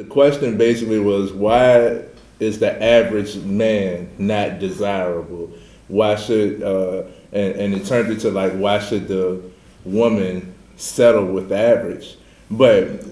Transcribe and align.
The 0.00 0.06
question 0.06 0.56
basically 0.56 0.98
was 0.98 1.30
why 1.30 2.04
is 2.38 2.58
the 2.58 2.82
average 2.82 3.36
man 3.36 4.08
not 4.16 4.58
desirable? 4.58 5.52
Why 5.88 6.16
should 6.16 6.62
uh, 6.62 7.02
and, 7.32 7.54
and 7.56 7.74
it 7.74 7.84
turned 7.84 8.10
into 8.10 8.30
like 8.30 8.54
why 8.54 8.78
should 8.78 9.08
the 9.08 9.42
woman 9.84 10.54
settle 10.76 11.26
with 11.26 11.50
the 11.50 11.58
average? 11.58 12.16
But 12.50 13.04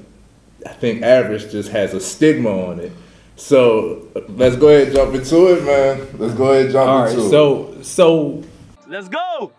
I 0.65 0.73
think 0.73 1.03
average 1.03 1.51
just 1.51 1.69
has 1.73 1.93
a 1.93 2.01
stigma 2.01 2.49
on 2.49 2.81
it. 2.81 2.93
So 3.37 4.09
let's 4.27 4.57
go 4.57 4.69
ahead 4.69 4.87
and 4.87 4.97
jump 4.97 5.15
into 5.15 5.59
it, 5.59 5.65
man. 5.65 6.09
Let's 6.19 6.33
go 6.33 6.53
ahead 6.53 6.65
and 6.65 6.73
jump 6.73 6.89
All 6.89 7.03
right, 7.03 7.11
into 7.13 7.27
it. 7.27 7.29
so 7.29 7.83
so 7.83 8.45
Let's 8.87 9.11
go. 9.11 9.53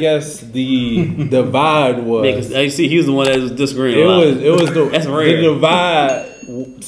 Guess 0.00 0.40
the 0.40 1.26
divide 1.28 1.98
was. 2.04 2.22
Because 2.22 2.50
you 2.50 2.70
see, 2.70 2.88
he 2.88 2.96
was 2.96 3.06
the 3.06 3.12
one 3.12 3.26
that 3.26 3.38
was 3.38 3.52
disagreeing. 3.52 3.98
It 4.00 4.06
a 4.06 4.08
lot. 4.08 4.26
was 4.26 4.36
it 4.42 4.50
was 4.50 4.72
the, 4.72 4.84
That's 4.92 5.06
the 5.06 5.12
rare. 5.12 5.40
divide 5.40 6.26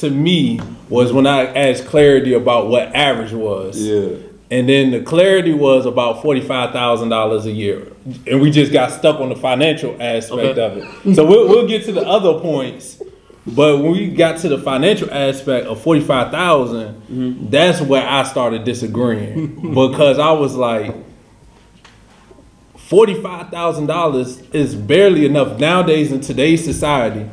to 0.01 0.11
me 0.11 0.61
was 0.89 1.13
when 1.13 1.27
I 1.27 1.47
asked 1.55 1.87
clarity 1.87 2.35
about 2.35 2.69
what 2.69 2.95
average 2.95 3.33
was. 3.33 3.81
yeah. 3.81 4.17
And 4.51 4.69
then 4.69 4.91
the 4.91 5.01
clarity 5.01 5.55
was 5.55 5.87
about 5.87 6.21
forty 6.21 6.43
five 6.43 6.73
thousand 6.73 7.09
dollars 7.09 7.47
a 7.47 7.51
year, 7.51 7.91
and 8.27 8.43
we 8.43 8.51
just 8.51 8.71
got 8.71 8.91
stuck 8.93 9.19
on 9.19 9.31
the 9.31 9.37
financial 9.37 9.93
aspect 9.99 10.59
Okay. 10.59 10.61
of 10.61 10.77
it. 11.07 11.15
So 11.15 11.25
we'll, 11.25 11.49
we'll 11.49 11.67
get 11.67 11.87
to 11.87 11.93
the 11.93 12.07
other 12.07 12.39
points, 12.39 13.01
but 13.47 13.79
when 13.79 13.93
we 13.93 14.09
got 14.11 14.41
to 14.41 14.51
the 14.51 14.59
financial 14.59 15.11
aspect 15.11 15.67
of 15.69 15.81
forty 15.81 16.03
five 16.03 16.29
mm-hmm. 16.35 17.49
that's 17.49 17.81
where 17.81 18.07
I 18.07 18.25
started 18.25 18.65
disagreeing 18.65 19.71
because 19.75 20.19
I 20.19 20.33
was 20.33 20.55
like, 20.55 20.95
forty 22.93 23.15
five 23.23 23.49
thousand 23.49 23.87
dollars 23.87 24.39
is 24.51 24.75
barely 24.75 25.25
enough 25.25 25.59
nowadays 25.59 26.13
in 26.13 26.21
today's 26.21 26.63
society 26.63 27.27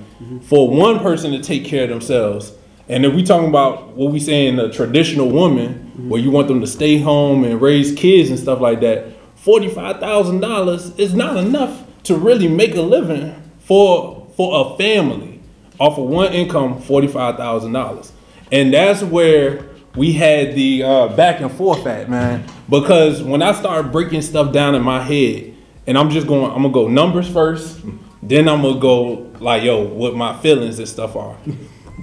for 0.43 0.69
one 0.69 0.99
person 0.99 1.33
to 1.33 1.41
take 1.41 1.65
care 1.65 1.83
of 1.83 1.89
themselves. 1.89 2.53
And 2.87 3.05
if 3.05 3.13
we 3.13 3.23
talking 3.23 3.49
about 3.49 3.89
what 3.89 4.13
we 4.13 4.21
saying 4.21 4.57
a 4.57 4.71
traditional 4.71 5.29
woman, 5.29 6.07
where 6.07 6.21
you 6.21 6.31
want 6.31 6.47
them 6.47 6.61
to 6.61 6.67
stay 6.67 6.97
home 6.97 7.43
and 7.43 7.61
raise 7.61 7.93
kids 7.93 8.29
and 8.29 8.39
stuff 8.39 8.61
like 8.61 8.79
that, 8.79 9.07
forty 9.35 9.67
five 9.67 9.99
thousand 9.99 10.39
dollars 10.39 10.97
is 10.97 11.13
not 11.13 11.35
enough 11.35 11.83
to 12.03 12.15
really 12.15 12.47
make 12.47 12.73
a 12.75 12.81
living 12.81 13.35
for 13.59 14.31
for 14.37 14.73
a 14.73 14.77
family 14.77 15.41
off 15.77 15.97
of 15.97 16.05
one 16.05 16.31
income, 16.31 16.81
forty 16.81 17.07
five 17.07 17.35
thousand 17.35 17.73
dollars, 17.73 18.13
and 18.49 18.73
that's 18.73 19.03
where 19.03 19.65
we 19.97 20.13
had 20.13 20.55
the 20.55 20.83
uh, 20.83 21.07
back 21.09 21.41
and 21.41 21.51
forth 21.51 21.85
at 21.85 22.09
man. 22.09 22.45
Because 22.69 23.21
when 23.21 23.41
I 23.41 23.51
started 23.51 23.91
breaking 23.91 24.21
stuff 24.21 24.53
down 24.53 24.73
in 24.73 24.83
my 24.83 25.01
head, 25.01 25.48
and 25.89 25.97
I'm 25.97 26.11
just 26.11 26.27
going, 26.27 26.51
I'm 26.51 26.61
gonna 26.61 26.69
go 26.69 26.87
numbers 26.87 27.27
first, 27.27 27.81
then 28.21 28.47
I'm 28.47 28.61
gonna 28.61 28.79
go 28.79 29.31
like, 29.39 29.63
yo, 29.63 29.81
what 29.81 30.15
my 30.15 30.39
feelings 30.39 30.77
and 30.77 30.87
stuff 30.87 31.15
are. 31.15 31.35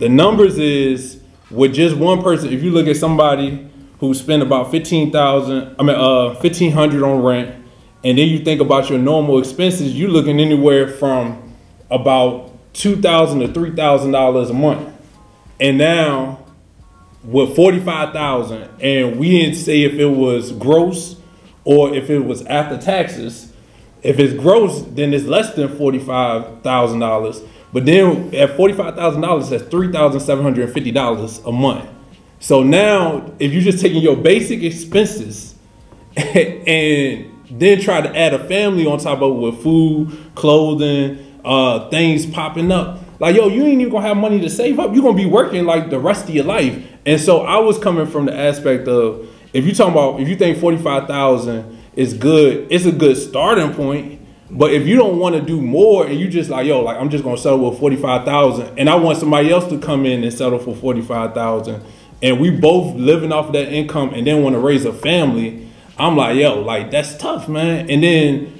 The 0.00 0.08
numbers 0.08 0.58
is 0.58 1.20
with 1.52 1.72
just 1.72 1.96
one 1.96 2.20
person. 2.20 2.52
If 2.52 2.64
you 2.64 2.72
look 2.72 2.88
at 2.88 2.96
somebody 2.96 3.70
who 4.00 4.12
spent 4.12 4.42
about 4.42 4.72
fifteen 4.72 5.12
thousand, 5.12 5.76
I 5.78 5.84
mean, 5.84 5.94
uh, 5.94 6.34
fifteen 6.40 6.72
hundred 6.72 7.04
on 7.04 7.22
rent, 7.22 7.64
and 8.02 8.18
then 8.18 8.26
you 8.28 8.40
think 8.40 8.60
about 8.60 8.90
your 8.90 8.98
normal 8.98 9.38
expenses, 9.38 9.96
you're 9.96 10.10
looking 10.10 10.40
anywhere 10.40 10.88
from 10.88 11.54
about 11.88 12.52
two 12.72 12.96
thousand 13.00 13.38
to 13.38 13.52
three 13.52 13.70
thousand 13.70 14.10
dollars 14.10 14.50
a 14.50 14.54
month. 14.54 14.92
And 15.60 15.78
now 15.78 16.44
with 17.22 17.54
forty 17.54 17.78
five 17.78 18.12
thousand, 18.12 18.68
and 18.80 19.16
we 19.16 19.30
didn't 19.30 19.54
say 19.54 19.84
if 19.84 19.92
it 19.92 20.06
was 20.06 20.50
gross 20.50 21.14
or 21.62 21.94
if 21.94 22.10
it 22.10 22.24
was 22.24 22.44
after 22.46 22.76
taxes. 22.76 23.52
If 24.02 24.18
it's 24.18 24.34
gross, 24.34 24.82
then 24.82 25.12
it's 25.14 25.24
less 25.24 25.54
than 25.54 25.76
forty 25.76 25.98
five 25.98 26.62
thousand 26.62 27.00
dollars. 27.00 27.42
But 27.72 27.86
then 27.86 28.34
at 28.34 28.56
forty 28.56 28.74
five 28.74 28.94
thousand 28.94 29.22
dollars, 29.22 29.50
that's 29.50 29.64
three 29.64 29.90
thousand 29.90 30.20
seven 30.20 30.44
hundred 30.44 30.64
and 30.64 30.72
fifty 30.74 30.92
dollars 30.92 31.38
a 31.44 31.52
month. 31.52 31.88
So 32.38 32.62
now, 32.62 33.32
if 33.38 33.52
you're 33.52 33.62
just 33.62 33.80
taking 33.80 34.02
your 34.02 34.16
basic 34.16 34.62
expenses 34.62 35.54
and 36.16 37.32
then 37.50 37.80
try 37.80 38.00
to 38.00 38.16
add 38.16 38.34
a 38.34 38.46
family 38.46 38.86
on 38.86 38.98
top 38.98 39.22
of 39.22 39.36
it 39.36 39.40
with 39.40 39.62
food, 39.62 40.16
clothing, 40.34 41.40
uh, 41.44 41.88
things 41.90 42.26
popping 42.26 42.70
up. 42.70 43.00
Like, 43.18 43.34
yo, 43.34 43.48
you 43.48 43.64
ain't 43.64 43.80
even 43.80 43.92
gonna 43.92 44.06
have 44.06 44.16
money 44.16 44.40
to 44.40 44.50
save 44.50 44.78
up. 44.78 44.92
You're 44.94 45.02
gonna 45.02 45.16
be 45.16 45.26
working 45.26 45.64
like 45.64 45.90
the 45.90 45.98
rest 45.98 46.28
of 46.28 46.34
your 46.34 46.44
life. 46.44 46.84
And 47.06 47.20
so 47.20 47.40
I 47.40 47.58
was 47.58 47.78
coming 47.78 48.06
from 48.06 48.26
the 48.26 48.36
aspect 48.36 48.88
of 48.88 49.28
if 49.52 49.64
you 49.64 49.74
talking 49.74 49.92
about 49.92 50.20
if 50.20 50.28
you 50.28 50.36
think 50.36 50.58
forty 50.58 50.76
five 50.76 51.06
thousand 51.06 51.75
is 51.96 52.14
good, 52.14 52.68
it's 52.70 52.84
a 52.84 52.92
good 52.92 53.16
starting 53.16 53.74
point. 53.74 54.20
But 54.48 54.72
if 54.72 54.86
you 54.86 54.94
don't 54.94 55.18
want 55.18 55.34
to 55.34 55.40
do 55.40 55.60
more 55.60 56.06
and 56.06 56.20
you 56.20 56.28
just 56.28 56.50
like, 56.50 56.66
yo, 56.66 56.80
like 56.82 56.96
I'm 56.98 57.10
just 57.10 57.24
gonna 57.24 57.36
settle 57.36 57.68
with 57.68 57.80
forty 57.80 57.96
five 57.96 58.24
thousand, 58.24 58.78
and 58.78 58.88
I 58.88 58.94
want 58.94 59.18
somebody 59.18 59.50
else 59.50 59.66
to 59.70 59.78
come 59.78 60.06
in 60.06 60.22
and 60.22 60.32
settle 60.32 60.60
for 60.60 60.74
forty 60.74 61.02
five 61.02 61.34
thousand, 61.34 61.82
and 62.22 62.38
we 62.40 62.50
both 62.50 62.94
living 62.94 63.32
off 63.32 63.50
that 63.52 63.72
income 63.72 64.14
and 64.14 64.24
then 64.26 64.44
want 64.44 64.54
to 64.54 64.60
raise 64.60 64.84
a 64.84 64.92
family, 64.92 65.66
I'm 65.98 66.16
like, 66.16 66.36
yo, 66.36 66.60
like 66.60 66.92
that's 66.92 67.16
tough, 67.16 67.48
man. 67.48 67.90
And 67.90 68.04
then 68.04 68.55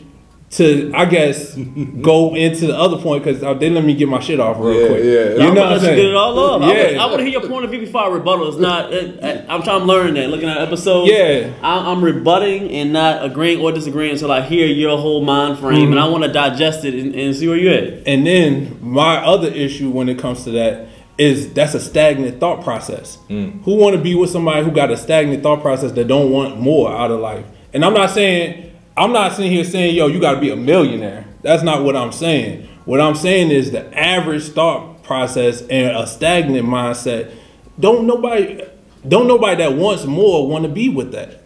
to 0.49 0.93
I 0.95 1.07
guess 1.07 1.57
go 2.01 2.34
into 2.37 2.69
the 2.69 2.77
other 2.79 2.99
point 2.99 3.25
because 3.25 3.43
uh, 3.43 3.55
they 3.55 3.69
let 3.69 3.84
me 3.84 3.95
get 3.95 4.09
my 4.09 4.21
shit 4.21 4.39
off 4.39 4.59
real 4.61 4.81
Yeah, 4.81 4.87
quick. 4.89 5.05
yeah. 5.05 5.11
You 5.11 5.19
I'm 5.19 5.37
know 5.37 5.47
gonna 5.47 5.61
what 5.61 5.73
I'm 5.73 5.81
saying? 5.81 5.97
get 5.97 6.05
it 6.05 6.15
all 6.15 6.39
up. 6.39 6.62
I 6.62 6.67
Yeah. 6.73 6.84
wanna- 6.84 6.99
I 6.99 7.07
want 7.07 7.19
to 7.19 7.23
hear 7.25 7.33
your 7.33 7.49
point 7.49 7.65
of 7.65 7.71
view 7.71 7.81
before 7.81 8.03
I 8.03 8.09
rebuttal. 8.09 8.49
It's 8.49 8.57
not. 8.59 8.93
It, 8.93 9.19
I, 9.23 9.53
I'm 9.53 9.62
trying 9.62 9.81
to 9.81 9.87
learn 9.87 10.15
that. 10.15 10.31
Looking 10.31 10.49
at 10.49 10.59
episodes. 10.59 11.11
Yeah. 11.11 11.51
I, 11.62 11.91
I'm 11.91 12.03
rebutting 12.03 12.71
and 12.71 12.93
not 12.93 13.25
agreeing 13.25 13.61
or 13.61 13.73
disagreeing 13.73 14.12
until 14.12 14.31
I 14.31 14.41
hear 14.43 14.67
your 14.67 14.97
whole 14.99 15.25
mind 15.25 15.59
frame, 15.59 15.91
and 15.91 15.99
I 15.99 16.05
mm-hmm. 16.05 16.12
want 16.12 16.25
to 16.25 16.33
digest 16.33 16.84
it 16.84 16.95
and, 16.95 17.15
and 17.15 17.34
see 17.34 17.49
where 17.49 17.57
you're 17.57 17.75
at. 17.75 18.07
And 18.07 18.25
then 18.25 18.78
my 18.81 19.17
other 19.17 19.49
issue 19.49 19.91
when 19.91 20.09
it 20.09 20.19
comes 20.19 20.45
to 20.45 20.51
that 20.53 20.87
is 21.19 21.53
that's 21.55 21.75
a 21.75 21.81
stagnant 21.81 22.39
thought 22.39 22.63
process. 22.63 23.19
Mm. 23.28 23.65
Who 23.65 23.77
want 23.77 23.97
to 23.97 24.01
be 24.03 24.15
with 24.15 24.31
somebody 24.31 24.65
who 24.65 24.71
got 24.71 24.91
a 24.91 24.97
stagnant 24.97 25.43
thought 25.43 25.61
process 25.61 25.91
that 25.93 26.07
don't 26.07 26.31
want 26.31 26.61
more 26.61 26.93
out 26.93 27.11
of 27.11 27.21
life? 27.21 27.45
And 27.73 27.84
I'm 27.84 27.95
not 27.95 28.11
saying 28.11 28.75
I'm 28.97 29.12
not 29.12 29.33
sitting 29.33 29.51
here 29.51 29.65
saying 29.65 29.95
yo 29.95 30.07
you 30.07 30.21
got 30.21 30.34
to 30.34 30.41
be 30.41 30.51
a 30.51 30.57
millionaire. 30.57 31.27
That's 31.43 31.62
not 31.62 31.84
what 31.84 31.97
I'm 31.97 32.12
saying. 32.12 32.69
What 32.84 33.01
I'm 33.01 33.15
saying 33.15 33.51
is 33.51 33.71
the 33.71 33.97
average 33.99 34.49
thought 34.51 35.03
process 35.03 35.62
and 35.62 35.97
a 35.97 36.07
stagnant 36.07 36.67
mindset. 36.67 37.34
Don't 37.79 38.07
nobody 38.07 38.62
don't 39.07 39.29
nobody 39.29 39.57
that 39.57 39.75
wants 39.75 40.05
more 40.05 40.49
want 40.49 40.65
to 40.65 40.71
be 40.71 40.89
with 40.89 41.12
that. 41.12 41.43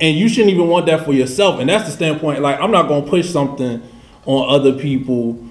And 0.00 0.18
you 0.18 0.28
shouldn't 0.28 0.52
even 0.52 0.68
want 0.68 0.86
that 0.86 1.04
for 1.04 1.12
yourself. 1.12 1.58
And 1.58 1.68
that's 1.68 1.86
the 1.86 1.92
standpoint. 1.92 2.40
Like 2.40 2.60
I'm 2.60 2.70
not 2.70 2.88
gonna 2.88 3.06
push 3.06 3.28
something 3.30 3.82
on 4.26 4.54
other 4.54 4.78
people 4.78 5.42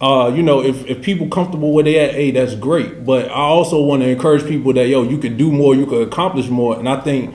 uh, 0.00 0.32
you 0.34 0.42
know, 0.42 0.62
if, 0.62 0.84
if 0.86 1.02
people 1.02 1.28
comfortable 1.28 1.72
where 1.72 1.84
they 1.84 1.98
at, 1.98 2.14
hey, 2.14 2.30
that's 2.30 2.54
great. 2.54 3.04
But 3.04 3.30
I 3.30 3.40
also 3.40 3.82
want 3.82 4.02
to 4.02 4.08
encourage 4.08 4.46
people 4.46 4.72
that 4.74 4.88
yo, 4.88 5.02
you 5.02 5.18
can 5.18 5.36
do 5.36 5.50
more, 5.50 5.74
you 5.74 5.86
can 5.86 6.02
accomplish 6.02 6.48
more. 6.48 6.78
And 6.78 6.88
I 6.88 7.00
think 7.00 7.34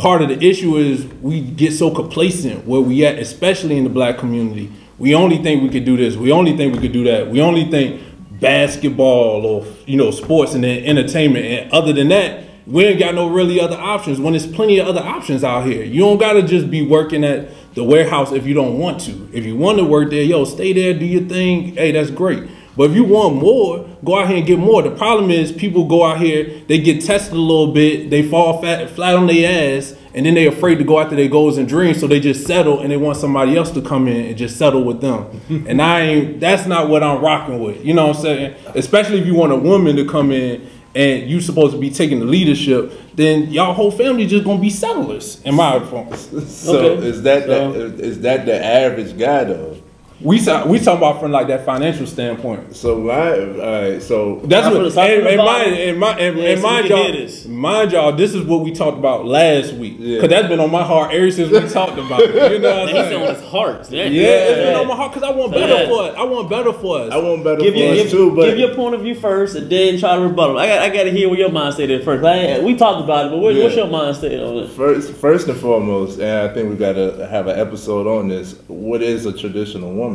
part 0.00 0.22
of 0.22 0.30
the 0.30 0.42
issue 0.42 0.76
is 0.76 1.04
we 1.20 1.42
get 1.42 1.72
so 1.72 1.90
complacent 1.90 2.66
where 2.66 2.80
we 2.80 3.04
at, 3.04 3.18
especially 3.18 3.76
in 3.76 3.84
the 3.84 3.90
black 3.90 4.16
community. 4.16 4.72
We 4.98 5.14
only 5.14 5.38
think 5.38 5.62
we 5.62 5.68
could 5.68 5.84
do 5.84 5.96
this. 5.96 6.16
We 6.16 6.32
only 6.32 6.56
think 6.56 6.74
we 6.74 6.80
could 6.80 6.92
do 6.92 7.04
that. 7.04 7.28
We 7.28 7.42
only 7.42 7.70
think 7.70 8.02
basketball 8.40 9.44
or 9.44 9.66
you 9.86 9.98
know 9.98 10.10
sports 10.10 10.54
and 10.54 10.64
then 10.64 10.84
entertainment. 10.84 11.44
And 11.44 11.72
other 11.72 11.92
than 11.92 12.08
that, 12.08 12.44
we 12.66 12.86
ain't 12.86 12.98
got 12.98 13.14
no 13.14 13.28
really 13.28 13.60
other 13.60 13.76
options. 13.76 14.18
When 14.18 14.32
there's 14.32 14.46
plenty 14.46 14.78
of 14.78 14.88
other 14.88 15.02
options 15.02 15.44
out 15.44 15.66
here, 15.66 15.84
you 15.84 16.00
don't 16.00 16.18
gotta 16.18 16.42
just 16.42 16.70
be 16.70 16.80
working 16.80 17.22
at 17.22 17.50
the 17.74 17.84
warehouse 17.84 18.32
if 18.32 18.46
you 18.46 18.54
don't 18.54 18.78
want 18.78 19.02
to. 19.02 19.28
If 19.34 19.44
you 19.44 19.54
want 19.54 19.78
to 19.78 19.84
work 19.84 20.10
there, 20.10 20.22
yo, 20.22 20.46
stay 20.46 20.72
there, 20.72 20.94
do 20.98 21.04
your 21.04 21.28
thing. 21.28 21.76
Hey, 21.76 21.92
that's 21.92 22.10
great. 22.10 22.48
But 22.76 22.90
if 22.90 22.96
you 22.96 23.04
want 23.04 23.36
more, 23.36 23.86
go 24.04 24.18
out 24.18 24.28
here 24.28 24.38
and 24.38 24.46
get 24.46 24.58
more. 24.58 24.82
The 24.82 24.90
problem 24.92 25.30
is 25.30 25.50
people 25.52 25.84
go 25.86 26.04
out 26.04 26.18
here, 26.20 26.44
they 26.68 26.78
get 26.78 27.02
tested 27.04 27.34
a 27.34 27.36
little 27.40 27.72
bit, 27.72 28.10
they 28.10 28.22
fall 28.22 28.60
fat, 28.62 28.88
flat 28.90 29.16
on 29.16 29.26
their 29.26 29.76
ass, 29.78 29.94
and 30.14 30.24
then 30.26 30.34
they're 30.34 30.48
afraid 30.50 30.76
to 30.76 30.84
go 30.84 30.98
after 30.98 31.14
their 31.16 31.28
goals 31.28 31.58
and 31.58 31.68
dreams, 31.68 32.00
so 32.00 32.06
they 32.06 32.20
just 32.20 32.46
settle 32.46 32.80
and 32.80 32.90
they 32.90 32.96
want 32.96 33.16
somebody 33.16 33.56
else 33.56 33.70
to 33.72 33.82
come 33.82 34.08
in 34.08 34.26
and 34.26 34.36
just 34.36 34.56
settle 34.56 34.82
with 34.84 35.00
them. 35.00 35.26
and 35.68 35.80
I 35.82 36.00
ain't 36.00 36.40
that's 36.40 36.66
not 36.66 36.88
what 36.88 37.02
I'm 37.02 37.20
rocking 37.20 37.60
with. 37.62 37.84
You 37.84 37.94
know 37.94 38.08
what 38.08 38.16
I'm 38.16 38.22
saying? 38.22 38.54
Especially 38.74 39.18
if 39.20 39.26
you 39.26 39.34
want 39.34 39.52
a 39.52 39.56
woman 39.56 39.96
to 39.96 40.04
come 40.04 40.30
in 40.32 40.68
and 40.94 41.30
you 41.30 41.40
supposed 41.40 41.72
to 41.72 41.78
be 41.78 41.88
taking 41.90 42.18
the 42.18 42.24
leadership, 42.24 42.92
then 43.14 43.48
y'all 43.52 43.72
whole 43.72 43.92
family 43.92 44.26
just 44.26 44.44
gonna 44.44 44.60
be 44.60 44.70
settlers, 44.70 45.40
in 45.42 45.54
my 45.54 45.74
opinion. 45.74 46.16
So 46.48 46.76
Okay. 46.78 47.06
is 47.06 47.22
that 47.22 47.44
So- 47.46 47.72
the, 47.72 48.02
is 48.04 48.20
that 48.22 48.46
the 48.46 48.64
average 48.64 49.16
guy 49.18 49.44
though? 49.44 49.76
We 50.22 50.38
saw, 50.38 50.66
we 50.66 50.78
talking 50.78 50.98
about 50.98 51.18
from 51.20 51.32
like 51.32 51.46
that 51.46 51.64
financial 51.64 52.06
standpoint. 52.06 52.76
So 52.76 52.98
my, 52.98 53.30
all 53.30 53.90
right, 53.90 54.02
so 54.02 54.40
That's 54.44 54.66
Start 54.66 54.74
what 54.74 54.74
from 54.74 54.82
the- 54.84 54.90
start 54.90 55.10
and, 55.10 55.22
from 55.22 55.24
the 55.24 55.30
and 55.30 55.38
mind 55.46 55.74
and, 55.74 55.98
mind, 55.98 56.20
and, 56.20 56.38
Yeah, 56.38 56.44
and 56.50 56.60
so 56.60 56.66
mind 56.68 56.88
y'all, 56.90 57.12
this. 57.12 57.46
mind 57.46 57.92
y'all, 57.92 58.12
this 58.12 58.34
is 58.34 58.44
what 58.44 58.60
we 58.60 58.70
talked 58.72 58.98
about 58.98 59.24
last 59.24 59.72
week 59.72 59.98
because 59.98 60.22
Yeah. 60.22 60.26
that's 60.28 60.48
been 60.48 60.60
on 60.60 60.70
my 60.70 60.82
heart 60.82 61.14
ever 61.14 61.30
since 61.30 61.50
we 61.50 61.60
talked 61.70 61.96
about 61.98 62.20
it. 62.20 62.52
You 62.52 62.58
know 62.58 62.70
what 62.80 62.88
I'm 62.90 62.94
he's 62.94 63.04
saying? 63.06 63.22
on 63.28 63.34
his 63.34 63.44
heart. 63.44 63.90
Yeah, 63.90 64.04
Yeah, 64.04 64.22
it's 64.28 64.56
been 64.66 64.76
on 64.76 64.88
my 64.88 64.94
heart 64.96 65.14
because 65.14 65.26
I 65.26 65.32
want 65.34 65.52
better 65.52 65.84
Yeah. 65.84 65.88
for 65.88 66.08
it. 66.08 66.14
I 66.14 66.24
want 66.24 66.50
better 66.50 66.72
for 66.74 66.98
us. 67.00 67.12
I 67.12 67.16
want 67.16 67.42
better 67.42 67.60
Give, 67.62 67.72
for 67.72 67.80
your, 67.80 67.92
us 67.92 68.02
give, 68.02 68.10
too, 68.10 68.36
but 68.36 68.44
give 68.50 68.58
your 68.58 68.74
point 68.74 68.94
of 68.96 69.00
view 69.00 69.14
first, 69.14 69.56
and 69.56 69.70
then 69.70 69.98
try 69.98 70.16
to 70.16 70.20
rebuttal. 70.20 70.58
I 70.58 70.66
got, 70.66 70.82
I 70.82 70.88
got 70.90 71.04
to 71.04 71.12
hear 71.12 71.30
what 71.30 71.38
your 71.38 71.48
mindset 71.48 71.88
is 71.88 72.04
first. 72.04 72.22
Like, 72.22 72.60
we 72.60 72.76
talked 72.76 73.02
about 73.02 73.26
it, 73.26 73.30
but 73.30 73.38
what, 73.38 73.54
Yeah. 73.54 73.64
what's 73.64 73.76
your 73.76 73.86
mindset 73.86 74.46
on 74.46 74.64
it? 74.64 74.68
First, 74.68 75.14
first 75.14 75.48
and 75.48 75.56
foremost, 75.58 76.18
and 76.20 76.50
I 76.50 76.52
think 76.52 76.68
we 76.68 76.76
got 76.76 76.92
to 76.92 77.26
have 77.30 77.46
an 77.46 77.58
episode 77.58 78.06
on 78.06 78.28
this. 78.28 78.54
What 78.68 79.00
is 79.00 79.24
a 79.24 79.32
traditional 79.32 79.92
woman? 79.94 80.09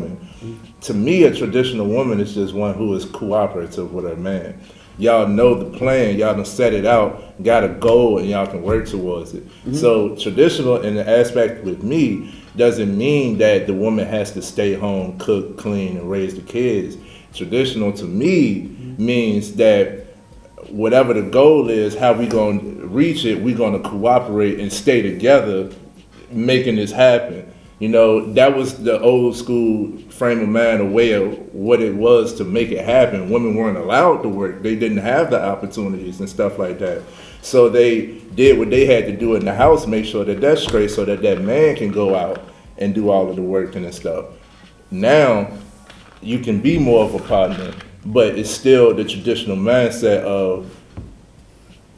To 0.81 0.93
me, 0.93 1.23
a 1.23 1.33
traditional 1.33 1.87
woman 1.87 2.19
is 2.19 2.33
just 2.33 2.53
one 2.53 2.75
who 2.75 2.93
is 2.93 3.05
cooperative 3.05 3.93
with 3.93 4.05
her 4.05 4.15
man. 4.15 4.59
Y'all 4.97 5.27
know 5.27 5.55
the 5.55 5.77
plan. 5.77 6.17
Y'all 6.17 6.35
done 6.35 6.45
set 6.45 6.73
it 6.73 6.85
out, 6.85 7.41
got 7.43 7.63
a 7.63 7.69
goal, 7.69 8.19
and 8.19 8.29
y'all 8.29 8.47
can 8.47 8.61
work 8.61 8.87
towards 8.87 9.33
it. 9.33 9.45
Mm-hmm. 9.45 9.73
So 9.73 10.15
traditional 10.15 10.81
in 10.81 10.95
the 10.95 11.07
aspect 11.07 11.63
with 11.65 11.83
me 11.83 12.33
doesn't 12.55 12.97
mean 12.97 13.37
that 13.39 13.67
the 13.67 13.73
woman 13.73 14.07
has 14.07 14.31
to 14.31 14.41
stay 14.41 14.73
home, 14.73 15.17
cook, 15.19 15.57
clean, 15.57 15.97
and 15.97 16.09
raise 16.09 16.35
the 16.35 16.41
kids. 16.41 16.97
Traditional 17.33 17.91
to 17.93 18.05
me 18.05 18.61
mm-hmm. 18.61 19.05
means 19.05 19.53
that 19.55 20.05
whatever 20.69 21.13
the 21.13 21.23
goal 21.23 21.69
is, 21.69 21.95
how 21.95 22.13
we 22.13 22.27
gonna 22.27 22.61
reach 22.85 23.25
it, 23.25 23.41
we 23.41 23.53
gonna 23.53 23.79
cooperate 23.79 24.59
and 24.59 24.71
stay 24.71 25.01
together, 25.01 25.69
making 26.31 26.77
this 26.77 26.91
happen. 26.91 27.51
You 27.79 27.89
know, 27.89 28.33
that 28.33 28.55
was 28.55 28.83
the 28.83 29.01
old 29.01 29.35
school 29.35 29.97
frame 30.09 30.39
of 30.39 30.47
mind, 30.47 30.81
a 30.81 30.85
way 30.85 31.11
of 31.11 31.37
what 31.53 31.81
it 31.81 31.93
was 31.93 32.33
to 32.35 32.45
make 32.45 32.71
it 32.71 32.85
happen. 32.85 33.29
Women 33.29 33.55
weren't 33.55 33.77
allowed 33.77 34.23
to 34.23 34.29
work; 34.29 34.63
they 34.63 34.75
didn't 34.75 34.99
have 34.99 35.29
the 35.29 35.43
opportunities 35.43 36.19
and 36.21 36.29
stuff 36.29 36.57
like 36.57 36.79
that. 36.79 37.03
So 37.41 37.67
they 37.67 38.17
did 38.35 38.57
what 38.57 38.69
they 38.69 38.85
had 38.85 39.05
to 39.07 39.15
do 39.15 39.35
in 39.35 39.43
the 39.43 39.53
house, 39.53 39.87
make 39.87 40.05
sure 40.05 40.23
that 40.23 40.39
that's 40.39 40.63
straight, 40.63 40.89
so 40.89 41.03
that 41.05 41.21
that 41.21 41.41
man 41.41 41.75
can 41.75 41.91
go 41.91 42.15
out 42.15 42.43
and 42.77 42.95
do 42.95 43.09
all 43.09 43.29
of 43.29 43.35
the 43.35 43.41
work 43.41 43.75
and 43.75 43.93
stuff. 43.93 44.25
Now, 44.89 45.51
you 46.21 46.39
can 46.39 46.61
be 46.61 46.79
more 46.79 47.03
of 47.03 47.13
a 47.13 47.19
partner, 47.19 47.73
but 48.05 48.37
it's 48.37 48.49
still 48.49 48.93
the 48.93 49.03
traditional 49.03 49.57
mindset 49.57 50.21
of 50.23 50.73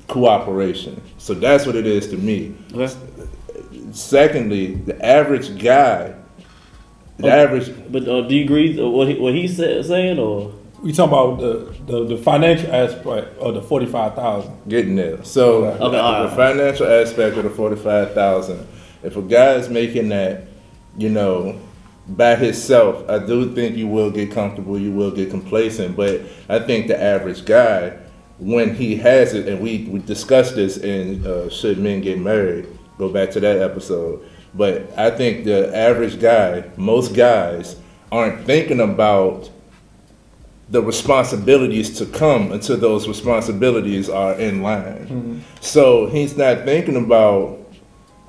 cooperation. 0.07 1.01
So 1.17 1.33
that's 1.33 1.65
what 1.65 1.75
it 1.75 1.85
is 1.85 2.07
to 2.09 2.17
me. 2.17 2.55
Secondly, 3.97 4.75
the 4.75 5.03
average 5.03 5.57
guy, 5.57 6.13
the 7.17 7.27
Okay. 7.27 7.29
average, 7.43 7.71
But 7.91 8.07
uh, 8.07 8.21
do 8.21 8.35
you 8.35 8.43
agree 8.43 8.75
with 8.79 8.93
what 8.93 9.07
he, 9.07 9.15
what 9.15 9.33
he's 9.33 9.57
sa- 9.57 9.81
saying, 9.81 10.19
or 10.19 10.51
we 10.83 10.91
talking 10.93 11.11
about 11.13 11.39
the, 11.39 11.73
the, 11.91 12.05
the 12.15 12.17
financial 12.17 12.71
aspect 12.71 13.35
of 13.39 13.55
the 13.55 13.61
forty 13.63 13.87
five 13.87 14.13
thousand. 14.13 14.53
getting 14.69 14.95
there. 14.95 15.23
So 15.23 15.65
Okay. 15.65 15.83
Okay, 15.83 15.97
the 15.97 16.27
right. 16.27 16.35
financial 16.35 16.85
aspect 16.87 17.37
of 17.37 17.43
the 17.45 17.49
forty-five 17.49 18.13
thousand. 18.13 18.67
If 19.01 19.15
a 19.17 19.21
guy 19.23 19.53
is 19.53 19.67
making 19.67 20.09
that, 20.09 20.43
you 20.95 21.09
know, 21.09 21.59
by 22.07 22.35
himself, 22.35 23.03
I 23.09 23.17
do 23.17 23.53
think 23.55 23.75
you 23.75 23.87
will 23.87 24.11
get 24.11 24.31
comfortable. 24.31 24.77
You 24.77 24.91
will 24.91 25.09
get 25.11 25.31
complacent. 25.31 25.95
But 25.97 26.21
I 26.47 26.59
think 26.59 26.85
the 26.87 27.01
average 27.01 27.45
guy, 27.45 27.97
when 28.37 28.75
he 28.75 28.95
has 28.97 29.33
it, 29.33 29.47
and 29.47 29.59
we 29.59 29.87
we 29.89 29.97
discussed 29.99 30.53
this 30.55 30.77
in 30.77 31.25
uh, 31.25 31.49
should 31.49 31.79
men 31.79 32.01
get 32.01 32.19
married? 32.19 32.67
Go 32.97 33.09
back 33.09 33.31
to 33.31 33.39
that 33.39 33.61
episode. 33.61 34.27
But 34.53 34.89
I 34.97 35.11
think 35.11 35.45
the 35.45 35.75
average 35.75 36.19
guy, 36.19 36.65
most 36.77 37.13
guys, 37.15 37.75
aren't 38.11 38.45
thinking 38.45 38.79
about 38.79 39.49
the 40.69 40.81
responsibilities 40.81 41.97
to 41.97 42.05
come 42.05 42.51
until 42.51 42.77
those 42.77 43.07
responsibilities 43.07 44.09
are 44.09 44.33
in 44.33 44.61
line. 44.61 45.43
So 45.61 46.07
he's 46.07 46.35
not 46.35 46.65
thinking 46.65 46.95
about 46.97 47.59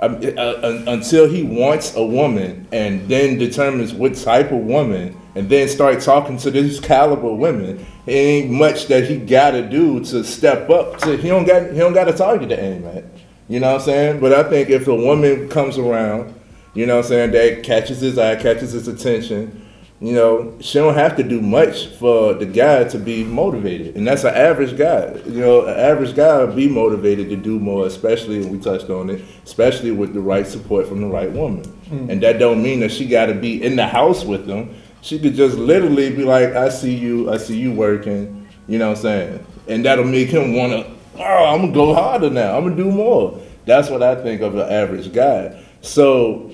um, 0.01 0.21
uh, 0.23 0.41
uh, 0.41 0.85
until 0.87 1.29
he 1.29 1.43
wants 1.43 1.97
a 1.97 2.05
woman 2.05 2.69
and 2.71 3.09
then 3.09 3.37
determines 3.39 3.93
what 3.93 4.15
type 4.15 4.53
of 4.53 4.59
woman 4.59 5.17
and 5.35 5.49
then 5.49 5.69
start 5.69 6.01
talking 6.01 6.37
to 6.39 6.51
this 6.53 6.79
caliber 6.79 7.33
women. 7.35 7.85
It 8.07 8.13
ain't 8.13 8.51
much 8.51 8.87
that 8.87 9.09
he 9.09 9.17
got 9.17 9.53
to 9.53 9.69
do 9.69 9.99
to 10.05 10.23
step 10.23 10.71
up. 10.71 10.99
To, 10.99 11.17
he 11.17 11.29
don't 11.29 11.45
got 11.45 11.73
he 11.73 11.79
don't 11.79 11.95
got 11.95 12.09
a 12.09 12.13
target 12.13 12.51
to 12.51 12.63
aim 12.63 12.87
at. 12.87 13.05
You 13.49 13.61
know 13.61 13.73
what 13.73 13.81
I'm 13.81 13.85
saying? 13.87 14.21
But 14.21 14.33
I 14.33 14.49
think 14.49 14.69
if 14.69 14.87
a 14.89 14.95
woman 14.95 15.49
comes 15.49 15.79
around, 15.79 16.35
you 16.75 16.87
know 16.87 16.97
what 16.97 17.07
I'm 17.07 17.09
saying, 17.09 17.31
that 17.33 17.63
catches 17.63 18.01
his 18.01 18.19
eye, 18.19 18.37
catches 18.37 18.73
his 18.73 18.89
attention, 18.89 19.69
you 20.01 20.13
know, 20.13 20.55
she 20.61 20.79
don't 20.79 20.95
have 20.95 21.17
to 21.17 21.25
do 21.25 21.41
much 21.41 21.87
for 21.87 22.33
the 22.33 22.47
guy 22.47 22.85
to 22.85 22.99
be 22.99 23.25
motivated. 23.25 23.97
And 23.97 24.07
that's 24.07 24.23
an 24.23 24.35
average 24.35 24.79
guy. 24.79 25.13
You 25.27 25.41
know, 25.41 25.67
an 25.67 25.77
average 25.77 26.15
guy 26.15 26.45
would 26.45 26.55
be 26.55 26.69
motivated 26.69 27.31
to 27.31 27.37
do 27.37 27.59
more, 27.59 27.85
especially, 27.87 28.37
and 28.37 28.53
we 28.53 28.61
touched 28.61 28.91
on 28.91 29.11
it, 29.11 29.23
especially 29.45 29.91
with 29.91 30.15
the 30.15 30.21
right 30.21 30.47
support 30.47 30.87
from 30.87 31.01
the 31.01 31.09
right 31.09 31.33
woman. 31.33 31.65
Hmm. 31.89 32.11
And 32.11 32.23
that 32.23 32.39
don't 32.39 32.63
mean 32.63 32.79
that 32.81 32.93
she 32.93 33.09
got 33.09 33.27
to 33.27 33.35
be 33.35 33.61
in 33.61 33.75
the 33.75 33.89
house 33.89 34.25
with 34.25 34.47
them. 34.47 34.73
She 35.01 35.19
could 35.19 35.35
just 35.35 35.57
literally 35.57 36.15
be 36.15 36.23
like, 36.23 36.51
I 36.51 36.69
see 36.69 36.95
you, 36.95 37.33
I 37.33 37.39
see 37.39 37.59
you 37.59 37.73
working, 37.73 38.49
you 38.69 38.79
know 38.79 38.91
what 38.91 38.99
I'm 38.99 39.03
saying? 39.03 39.47
And 39.67 39.85
that'll 39.85 40.05
make 40.05 40.29
him 40.29 40.55
want 40.55 40.73
to, 40.73 40.93
oh, 41.19 41.55
I'm 41.55 41.69
to 41.69 41.73
go 41.73 41.95
harder 41.95 42.31
now. 42.31 42.57
I'm 42.57 42.69
to 42.69 42.77
do 42.77 42.91
more. 42.91 43.41
That's 43.65 43.91
what 43.91 44.03
I 44.03 44.15
think 44.15 44.41
of 44.41 44.57
an 44.57 44.69
average 44.71 45.13
guy. 45.13 45.63
So 45.83 46.53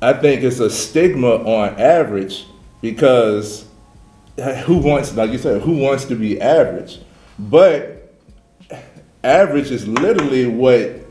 I 0.00 0.12
think 0.12 0.42
it's 0.42 0.60
a 0.60 0.70
stigma 0.70 1.36
on 1.36 1.80
average 1.80 2.46
because 2.80 3.66
uh, 4.38 4.54
who 4.62 4.78
wants, 4.78 5.14
like 5.14 5.30
you 5.30 5.38
said, 5.38 5.62
who 5.62 5.76
wants 5.78 6.04
to 6.06 6.14
be 6.14 6.40
average? 6.40 7.00
But 7.38 8.14
average 9.24 9.70
is 9.70 9.86
literally 9.88 10.46
what 10.46 11.02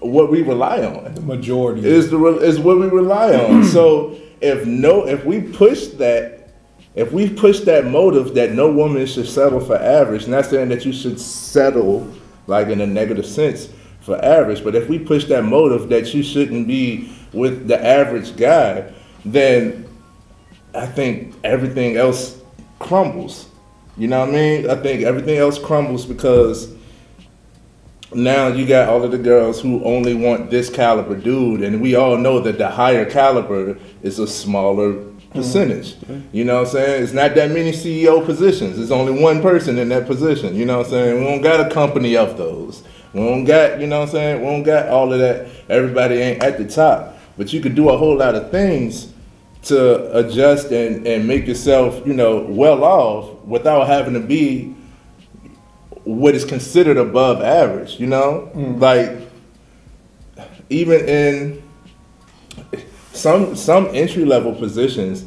what 0.00 0.30
we 0.30 0.42
rely 0.42 0.84
on. 0.84 1.14
The 1.14 1.20
majority. 1.20 1.86
Is 1.86 2.10
the 2.10 2.22
is 2.38 2.58
what 2.60 2.78
we 2.78 2.86
rely 2.86 3.34
on. 3.34 3.64
so 3.74 4.16
if 4.40 4.66
no, 4.66 5.06
if 5.06 5.24
we 5.24 5.40
push 5.40 5.88
that, 5.88 6.37
if 6.98 7.12
we 7.12 7.30
push 7.30 7.60
that 7.60 7.86
motive 7.86 8.34
that 8.34 8.54
no 8.54 8.72
woman 8.72 9.06
should 9.06 9.28
settle 9.28 9.60
for 9.60 9.76
average, 9.76 10.26
not 10.26 10.46
saying 10.46 10.68
that 10.70 10.84
you 10.84 10.92
should 10.92 11.20
settle 11.20 12.12
like 12.48 12.66
in 12.66 12.80
a 12.80 12.86
negative 12.86 13.24
sense 13.24 13.68
for 14.00 14.22
average, 14.24 14.64
but 14.64 14.74
if 14.74 14.88
we 14.88 14.98
push 14.98 15.26
that 15.26 15.44
motive 15.44 15.88
that 15.90 16.12
you 16.12 16.24
shouldn't 16.24 16.66
be 16.66 17.12
with 17.32 17.68
the 17.68 17.86
average 17.86 18.36
guy, 18.36 18.92
then 19.24 19.88
I 20.74 20.86
think 20.86 21.36
everything 21.44 21.96
else 21.96 22.42
crumbles. 22.80 23.48
You 23.96 24.08
know 24.08 24.18
what 24.18 24.30
I 24.30 24.32
mean? 24.32 24.68
I 24.68 24.74
think 24.74 25.04
everything 25.04 25.38
else 25.38 25.56
crumbles 25.56 26.04
because 26.04 26.74
now 28.12 28.48
you 28.48 28.66
got 28.66 28.88
all 28.88 29.04
of 29.04 29.12
the 29.12 29.18
girls 29.18 29.60
who 29.60 29.84
only 29.84 30.14
want 30.14 30.50
this 30.50 30.68
caliber 30.68 31.14
dude, 31.14 31.62
and 31.62 31.80
we 31.80 31.94
all 31.94 32.16
know 32.16 32.40
that 32.40 32.58
the 32.58 32.68
higher 32.68 33.08
caliber 33.08 33.78
is 34.02 34.18
a 34.18 34.26
smaller 34.26 35.07
percentage. 35.32 35.96
You 36.32 36.44
know 36.44 36.56
what 36.56 36.68
I'm 36.68 36.72
saying? 36.72 37.02
It's 37.02 37.12
not 37.12 37.34
that 37.34 37.50
many 37.50 37.72
CEO 37.72 38.24
positions. 38.24 38.76
There's 38.76 38.90
only 38.90 39.20
one 39.20 39.42
person 39.42 39.78
in 39.78 39.88
that 39.90 40.06
position. 40.06 40.54
You 40.54 40.64
know 40.64 40.78
what 40.78 40.86
I'm 40.86 40.92
saying? 40.92 41.20
We 41.20 41.24
don't 41.24 41.42
got 41.42 41.70
a 41.70 41.72
company 41.72 42.16
of 42.16 42.36
those. 42.36 42.82
We 43.12 43.20
don't 43.20 43.44
got, 43.44 43.80
you 43.80 43.86
know 43.86 44.00
what 44.00 44.08
I'm 44.08 44.12
saying? 44.12 44.40
We 44.40 44.46
don't 44.46 44.62
got 44.62 44.88
all 44.88 45.12
of 45.12 45.18
that. 45.18 45.48
Everybody 45.68 46.16
ain't 46.16 46.42
at 46.42 46.58
the 46.58 46.68
top. 46.68 47.16
But 47.36 47.52
you 47.52 47.60
could 47.60 47.74
do 47.74 47.90
a 47.90 47.96
whole 47.96 48.16
lot 48.16 48.34
of 48.34 48.50
things 48.50 49.12
to 49.64 50.16
adjust 50.18 50.70
and, 50.70 51.06
and 51.06 51.26
make 51.26 51.46
yourself, 51.46 52.06
you 52.06 52.14
know, 52.14 52.40
well 52.40 52.84
off 52.84 53.44
without 53.44 53.86
having 53.86 54.14
to 54.14 54.20
be 54.20 54.74
what 56.04 56.34
is 56.34 56.44
considered 56.44 56.96
above 56.96 57.42
average, 57.42 58.00
you 58.00 58.06
know? 58.06 58.50
Mm. 58.54 58.80
Like 58.80 59.28
even 60.70 61.08
in 61.08 61.62
some 63.18 63.56
some 63.56 63.88
entry 63.92 64.24
level 64.24 64.54
positions, 64.54 65.24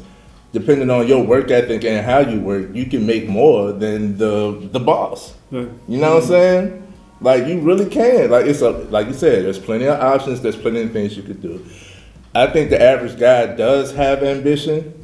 depending 0.52 0.90
on 0.90 1.06
your 1.06 1.22
work 1.24 1.50
ethic 1.50 1.84
and 1.84 2.04
how 2.04 2.20
you 2.20 2.40
work, 2.40 2.74
you 2.74 2.86
can 2.86 3.06
make 3.06 3.28
more 3.28 3.72
than 3.72 4.16
the 4.18 4.68
the 4.72 4.80
boss. 4.80 5.34
You 5.50 5.70
know 5.86 6.14
what 6.14 6.22
I'm 6.22 6.28
saying? 6.28 6.92
Like 7.20 7.46
you 7.46 7.60
really 7.60 7.88
can. 7.88 8.30
Like 8.30 8.46
it's 8.46 8.62
a 8.62 8.70
like 8.70 9.06
you 9.06 9.14
said, 9.14 9.44
there's 9.44 9.58
plenty 9.58 9.86
of 9.86 10.00
options, 10.00 10.40
there's 10.40 10.56
plenty 10.56 10.82
of 10.82 10.92
things 10.92 11.16
you 11.16 11.22
could 11.22 11.42
do. 11.42 11.64
I 12.34 12.46
think 12.46 12.70
the 12.70 12.80
average 12.82 13.18
guy 13.18 13.46
does 13.54 13.92
have 13.92 14.22
ambition. 14.22 14.98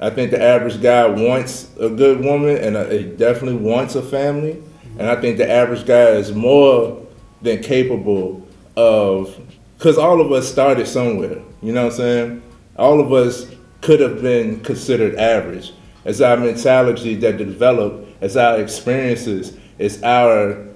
I 0.00 0.10
think 0.10 0.32
the 0.32 0.42
average 0.42 0.82
guy 0.82 1.06
wants 1.06 1.70
a 1.78 1.88
good 1.88 2.24
woman 2.24 2.56
and 2.56 2.76
uh, 2.76 2.86
he 2.86 3.04
definitely 3.04 3.54
wants 3.54 3.94
a 3.94 4.02
family. 4.02 4.60
And 4.98 5.08
I 5.08 5.20
think 5.20 5.38
the 5.38 5.48
average 5.48 5.86
guy 5.86 6.08
is 6.08 6.32
more 6.32 7.06
than 7.40 7.62
capable 7.62 8.46
of, 8.76 9.38
because 9.78 9.96
all 9.98 10.20
of 10.20 10.32
us 10.32 10.50
started 10.50 10.88
somewhere. 10.88 11.40
You 11.62 11.72
know 11.72 11.84
what 11.84 11.92
I'm 11.92 11.98
saying? 11.98 12.42
All 12.76 13.00
of 13.00 13.12
us 13.12 13.46
could 13.80 14.00
have 14.00 14.20
been 14.20 14.60
considered 14.60 15.14
average. 15.16 15.72
It's 16.04 16.20
our 16.20 16.36
mentality 16.36 17.14
that 17.16 17.36
developed, 17.38 18.08
it's 18.20 18.36
our 18.36 18.60
experiences, 18.60 19.56
it's 19.78 20.02
our, 20.02 20.66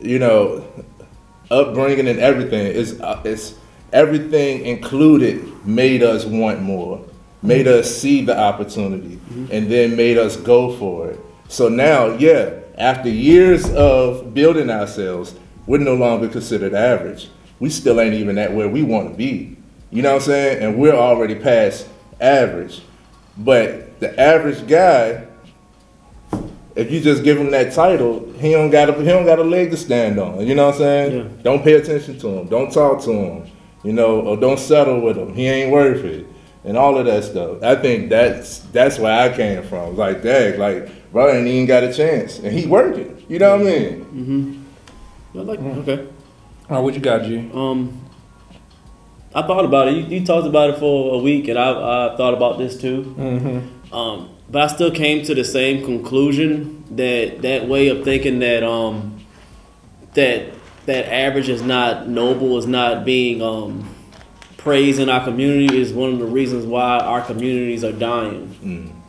you 0.00 0.18
know, 0.18 0.64
upbringing 1.50 2.08
and 2.08 2.18
everything. 2.18 2.66
It's, 2.66 2.98
uh, 3.00 3.20
it's 3.24 3.54
everything 3.92 4.64
included 4.64 5.66
made 5.66 6.02
us 6.02 6.24
want 6.24 6.62
more. 6.62 7.04
made 7.44 7.68
us 7.68 7.94
see 7.94 8.22
the 8.24 8.36
opportunity, 8.36 9.20
and 9.52 9.70
then 9.70 9.94
made 9.96 10.16
us 10.16 10.36
go 10.36 10.74
for 10.78 11.10
it. 11.10 11.20
So 11.48 11.68
now, 11.68 12.06
yeah, 12.16 12.54
after 12.78 13.10
years 13.10 13.70
of 13.74 14.32
building 14.32 14.70
ourselves, 14.70 15.34
we're 15.66 15.78
no 15.78 15.94
longer 15.94 16.28
considered 16.28 16.74
average. 16.74 17.28
We 17.60 17.68
still 17.68 18.00
ain't 18.00 18.14
even 18.14 18.38
at 18.38 18.52
where 18.52 18.68
we 18.68 18.82
want 18.82 19.10
to 19.10 19.16
be. 19.16 19.53
You 19.94 20.02
know 20.02 20.14
what 20.14 20.22
I'm 20.22 20.26
saying? 20.26 20.62
And 20.64 20.76
we're 20.76 20.92
already 20.92 21.36
past 21.36 21.88
average. 22.20 22.82
But 23.38 24.00
the 24.00 24.18
average 24.20 24.66
guy, 24.66 25.28
if 26.74 26.90
you 26.90 27.00
just 27.00 27.22
give 27.22 27.38
him 27.38 27.52
that 27.52 27.72
title, 27.72 28.28
he 28.32 28.50
don't 28.50 28.70
got 28.70 28.90
a, 28.90 28.94
he 28.94 29.04
don't 29.04 29.24
got 29.24 29.38
a 29.38 29.44
leg 29.44 29.70
to 29.70 29.76
stand 29.76 30.18
on. 30.18 30.44
You 30.44 30.56
know 30.56 30.66
what 30.66 30.74
I'm 30.74 30.80
saying? 30.80 31.16
Yeah. 31.16 31.42
Don't 31.44 31.62
pay 31.62 31.74
attention 31.74 32.18
to 32.18 32.28
him. 32.28 32.48
Don't 32.48 32.72
talk 32.72 33.02
to 33.02 33.12
him. 33.12 33.50
You 33.84 33.92
know, 33.92 34.20
or 34.22 34.36
don't 34.36 34.58
settle 34.58 35.00
with 35.00 35.16
him. 35.16 35.32
He 35.32 35.46
ain't 35.46 35.70
worth 35.70 36.02
it, 36.04 36.26
and 36.64 36.76
all 36.76 36.98
of 36.98 37.06
that 37.06 37.22
stuff. 37.22 37.62
I 37.62 37.76
think 37.76 38.10
that's 38.10 38.60
that's 38.72 38.98
where 38.98 39.12
I 39.12 39.32
came 39.32 39.62
from. 39.62 39.96
Like, 39.96 40.24
dang, 40.24 40.58
like 40.58 41.12
bro 41.12 41.30
ain't 41.30 41.46
even 41.46 41.66
got 41.66 41.84
a 41.84 41.94
chance, 41.94 42.40
and 42.40 42.52
he 42.52 42.66
working. 42.66 43.24
You 43.28 43.38
know 43.38 43.58
what 43.58 43.60
I 43.60 43.70
mean? 43.70 44.66
I 45.36 45.38
like 45.38 45.60
okay. 45.60 46.08
All 46.68 46.76
right, 46.76 46.80
what 46.80 46.94
you 46.94 47.00
got, 47.00 47.22
G? 47.22 47.48
Um, 47.52 48.03
I 49.34 49.42
thought 49.42 49.64
about 49.64 49.88
it. 49.88 49.96
You, 49.96 50.18
you 50.18 50.26
talked 50.26 50.46
about 50.46 50.70
it 50.70 50.78
for 50.78 51.14
a 51.14 51.18
week, 51.18 51.48
and 51.48 51.58
I, 51.58 51.70
I 52.12 52.16
thought 52.16 52.34
about 52.34 52.58
this 52.58 52.80
too. 52.80 53.14
Mm-hmm. 53.18 53.94
Um, 53.94 54.30
but 54.50 54.62
I 54.62 54.66
still 54.74 54.90
came 54.90 55.24
to 55.24 55.34
the 55.34 55.44
same 55.44 55.84
conclusion 55.84 56.84
that 56.96 57.42
that 57.42 57.68
way 57.68 57.88
of 57.88 58.04
thinking 58.04 58.38
that 58.40 58.62
um, 58.62 59.24
that 60.14 60.52
that 60.86 61.12
average 61.12 61.48
is 61.48 61.62
not 61.62 62.08
noble, 62.08 62.58
is 62.58 62.66
not 62.66 63.04
being 63.04 63.42
um, 63.42 63.94
praised 64.64 64.98
in 64.98 65.08
our 65.10 65.22
community 65.22 65.78
is 65.78 65.92
one 65.92 66.12
of 66.12 66.18
the 66.18 66.26
reasons 66.26 66.64
why 66.64 66.98
our 66.98 67.20
communities 67.20 67.84
are 67.84 67.92
dying. 67.92 69.02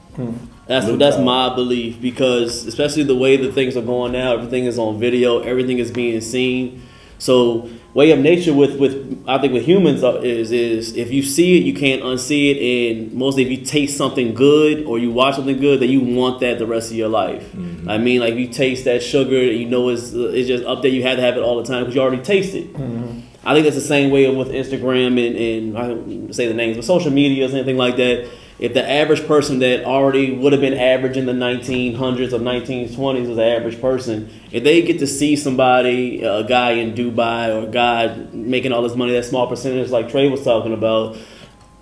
That's 0.68 0.88
Look 0.88 1.00
that's 1.00 1.18
out. 1.18 1.24
my 1.24 1.56
belief 1.56 2.02
because 2.02 2.66
especially 2.66 3.04
the 3.04 3.16
way 3.16 3.38
that 3.38 3.54
things 3.54 3.78
are 3.78 3.82
going 3.82 4.14
now, 4.14 4.34
everything 4.34 4.66
is 4.66 4.80
on 4.80 5.00
video, 5.00 5.40
everything 5.40 5.80
is 5.80 5.92
being 5.92 6.20
seen. 6.22 6.82
So 7.20 7.70
way 7.96 8.12
of 8.12 8.20
nature 8.20 8.54
with 8.54 8.78
with 8.78 9.24
I 9.26 9.40
think 9.40 9.54
with 9.54 9.66
humans 9.66 10.04
uh, 10.04 10.20
is 10.22 10.52
is 10.52 10.96
if 10.96 11.12
you 11.12 11.24
see 11.24 11.58
it, 11.58 11.64
you 11.64 11.74
can't 11.74 12.04
unsee 12.04 12.52
it, 12.52 12.98
and 12.98 13.14
mostly 13.14 13.44
if 13.44 13.50
you 13.50 13.66
taste 13.66 13.98
something 13.98 14.36
good 14.36 14.86
or 14.86 15.00
you 15.00 15.12
watch 15.12 15.36
something 15.38 15.58
good, 15.58 15.80
then 15.80 15.90
you 15.90 16.02
want 16.02 16.42
that 16.42 16.60
the 16.60 16.68
rest 16.68 16.92
of 16.92 16.98
your 16.98 17.10
life. 17.10 17.52
Mm-hmm. 17.54 17.90
I 17.90 17.98
mean, 17.98 18.20
like 18.20 18.36
you 18.36 18.48
taste 18.50 18.86
that 18.86 19.02
sugar, 19.02 19.42
and 19.42 19.58
you 19.58 19.66
know 19.68 19.90
it's 19.90 20.14
uh, 20.14 20.28
it's 20.28 20.48
just 20.48 20.64
up 20.66 20.84
there. 20.84 20.92
You 20.92 21.02
have 21.04 21.16
to 21.16 21.24
have 21.24 21.38
it 21.38 21.42
all 21.42 21.58
the 21.58 21.64
time 21.64 21.84
because 21.84 21.96
you 21.96 22.02
already 22.02 22.22
taste 22.22 22.54
it. 22.54 22.72
Mm-hmm. 22.74 23.22
I 23.48 23.54
think 23.54 23.64
that's 23.64 23.76
the 23.76 23.82
same 23.82 24.12
way 24.12 24.28
with 24.34 24.50
Instagram 24.50 25.24
and, 25.24 25.36
and 25.36 25.78
I 25.78 25.88
don't 25.90 26.34
say 26.34 26.48
the 26.48 26.56
names, 26.56 26.78
but 26.78 26.84
social 26.84 27.12
media 27.12 27.48
or 27.48 27.52
anything 27.52 27.78
like 27.78 27.96
that. 27.98 28.28
If 28.58 28.74
the 28.74 28.90
average 28.90 29.28
person 29.28 29.60
that 29.60 29.84
already 29.84 30.34
would 30.34 30.54
have 30.54 30.62
been 30.62 30.76
average 30.76 31.18
in 31.18 31.26
the 31.26 31.34
1900s 31.34 32.32
or 32.32 32.40
1920s 32.40 33.28
was 33.28 33.36
the 33.36 33.44
average 33.44 33.82
person, 33.82 34.30
if 34.52 34.64
they 34.64 34.82
get 34.82 35.00
to 35.00 35.08
see 35.08 35.36
somebody, 35.36 36.24
a 36.24 36.44
guy 36.44 36.72
in 36.72 36.94
Dubai 36.94 37.54
or 37.54 37.68
a 37.68 37.72
guy 37.72 38.16
making 38.32 38.72
all 38.72 38.82
this 38.82 38.96
money, 38.96 39.12
that 39.12 39.26
small 39.26 39.48
percentage 39.48 39.90
like 39.90 40.08
Trey 40.08 40.30
was 40.30 40.44
talking 40.44 40.72
about, 40.72 41.18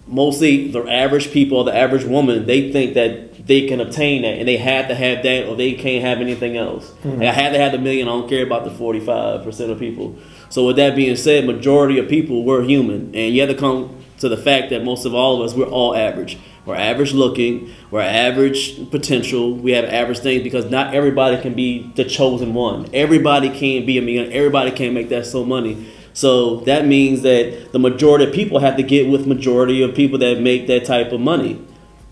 mostly 0.08 0.72
the 0.72 0.84
average 0.88 1.32
people, 1.32 1.64
the 1.64 1.76
average 1.76 2.06
woman, 2.06 2.48
they 2.48 2.72
think 2.72 2.96
that 2.96 3.46
they 3.46 3.68
can 3.68 3.80
obtain 3.80 4.24
that 4.24 4.40
and 4.40 4.48
they 4.48 4.58
have 4.58 4.88
to 4.88 4.96
have 4.96 5.22
that 5.24 5.48
or 5.48 5.56
they 5.56 5.74
can't 5.74 6.04
have 6.04 6.20
anything 6.20 6.58
else. 6.58 6.90
Mm-hmm. 7.04 7.20
Like, 7.20 7.30
I 7.30 7.34
had 7.34 7.54
to 7.54 7.60
have 7.60 7.72
the 7.72 7.78
million, 7.78 8.08
I 8.08 8.12
don't 8.12 8.30
care 8.30 8.44
about 8.44 8.64
the 8.64 8.72
45% 8.72 9.70
of 9.70 9.78
people. 9.78 10.18
So 10.50 10.66
with 10.66 10.78
that 10.78 10.96
being 10.96 11.16
said, 11.16 11.46
majority 11.46 12.00
of 12.00 12.10
people 12.10 12.44
were 12.44 12.64
human 12.64 13.14
and 13.14 13.36
you 13.36 13.42
have 13.42 13.50
to 13.50 13.56
come 13.56 13.98
to 14.20 14.30
the 14.30 14.38
fact 14.38 14.70
that 14.70 14.84
most 14.84 15.06
of 15.06 15.14
all 15.14 15.42
of 15.42 15.50
us, 15.50 15.56
we're 15.56 15.66
all 15.66 15.96
average. 15.96 16.38
We're 16.66 16.76
average 16.76 17.14
looking, 17.14 17.74
we're 17.92 18.02
average 18.02 18.90
potential, 18.90 19.54
we 19.54 19.72
have 19.72 19.84
average 19.86 20.20
things 20.20 20.44
because 20.44 20.70
not 20.72 20.94
everybody 20.94 21.42
can 21.42 21.54
be 21.54 21.92
the 21.96 22.06
chosen 22.06 22.54
one. 22.54 22.90
Everybody 22.94 23.50
can't 23.50 23.86
be 23.86 23.98
a 23.98 24.02
millionaire, 24.02 24.32
everybody 24.32 24.72
can't 24.72 24.94
make 24.94 25.10
that 25.10 25.26
so 25.26 25.44
money. 25.44 25.92
So 26.14 26.58
that 26.62 26.86
means 26.86 27.24
that 27.24 27.72
the 27.74 27.80
majority 27.80 28.26
of 28.26 28.34
people 28.34 28.60
have 28.60 28.78
to 28.78 28.84
get 28.84 29.10
with 29.10 29.28
majority 29.28 29.82
of 29.82 29.94
people 29.94 30.20
that 30.20 30.40
make 30.40 30.68
that 30.68 30.86
type 30.86 31.12
of 31.12 31.20
money. 31.20 31.62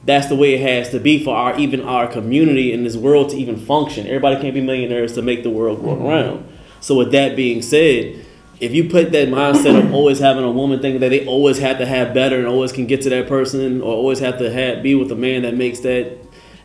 That's 0.03 0.27
the 0.27 0.35
way 0.35 0.55
it 0.55 0.61
has 0.61 0.89
to 0.89 0.99
be 0.99 1.23
for 1.23 1.35
our 1.35 1.57
even 1.57 1.81
our 1.81 2.07
community 2.07 2.73
in 2.73 2.83
this 2.83 2.97
world 2.97 3.29
to 3.29 3.37
even 3.37 3.55
function. 3.55 4.07
Everybody 4.07 4.41
can't 4.41 4.53
be 4.53 4.61
millionaires 4.61 5.13
to 5.13 5.21
make 5.21 5.43
the 5.43 5.51
world 5.51 5.81
go 5.83 5.93
around. 5.93 6.47
So 6.79 6.95
with 6.95 7.11
that 7.11 7.35
being 7.35 7.61
said, 7.61 8.25
if 8.61 8.73
you 8.73 8.87
put 8.87 9.11
that 9.11 9.27
mindset 9.29 9.83
of 9.83 9.91
always 9.91 10.19
having 10.19 10.43
a 10.43 10.51
woman 10.51 10.79
thinking 10.79 11.01
that 11.01 11.09
they 11.09 11.25
always 11.25 11.57
have 11.57 11.79
to 11.79 11.85
have 11.85 12.13
better 12.13 12.37
and 12.37 12.47
always 12.47 12.71
can 12.71 12.85
get 12.85 13.01
to 13.01 13.09
that 13.09 13.27
person 13.27 13.81
or 13.81 13.87
always 13.87 14.19
have 14.19 14.37
to 14.37 14.51
have, 14.51 14.83
be 14.83 14.93
with 14.93 15.11
a 15.11 15.15
man 15.15 15.41
that 15.41 15.55
makes 15.55 15.79
that 15.79 16.19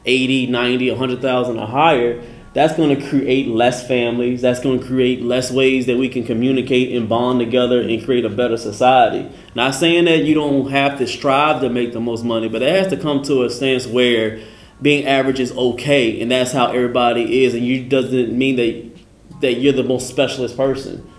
80, 0.05 0.49
90, 0.49 0.91
100,000 0.91 1.59
or 1.59 1.67
higher, 1.67 2.23
that's 2.53 2.75
going 2.76 2.95
to 2.99 3.09
create 3.09 3.49
less 3.49 3.87
families. 3.87 4.43
That's 4.43 4.61
going 4.61 4.81
to 4.81 4.87
create 4.87 5.23
less 5.23 5.50
ways 5.50 5.87
that 5.87 5.97
we 5.97 6.11
can 6.11 6.25
communicate 6.25 6.95
and 6.95 7.09
bond 7.09 7.41
together 7.41 7.81
and 7.81 8.05
create 8.05 8.26
a 8.26 8.31
better 8.31 8.59
society. 8.59 9.31
Not 9.55 9.75
saying 9.75 10.05
that 10.05 10.25
you 10.25 10.35
don't 10.35 10.71
have 10.71 10.99
to 10.99 11.07
strive 11.07 11.62
to 11.62 11.71
make 11.71 11.95
the 11.95 12.00
most 12.00 12.25
money, 12.25 12.49
but 12.49 12.62
it 12.62 12.71
has 12.75 12.93
to 12.93 12.99
come 12.99 13.23
to 13.23 13.45
a 13.45 13.50
sense 13.50 13.87
where 13.87 14.41
being 14.83 15.07
average 15.07 15.41
is 15.41 15.53
okay 15.53 16.21
and 16.21 16.31
that's 16.31 16.53
how 16.53 16.67
everybody 16.67 17.45
is 17.45 17.55
and 17.55 17.65
you 17.65 17.83
doesn't 17.88 18.37
mean 18.37 18.57
that 18.57 19.41
that 19.41 19.55
you're 19.55 19.73
the 19.73 19.83
most 19.83 20.09
specialist 20.09 20.57
person. 20.57 21.11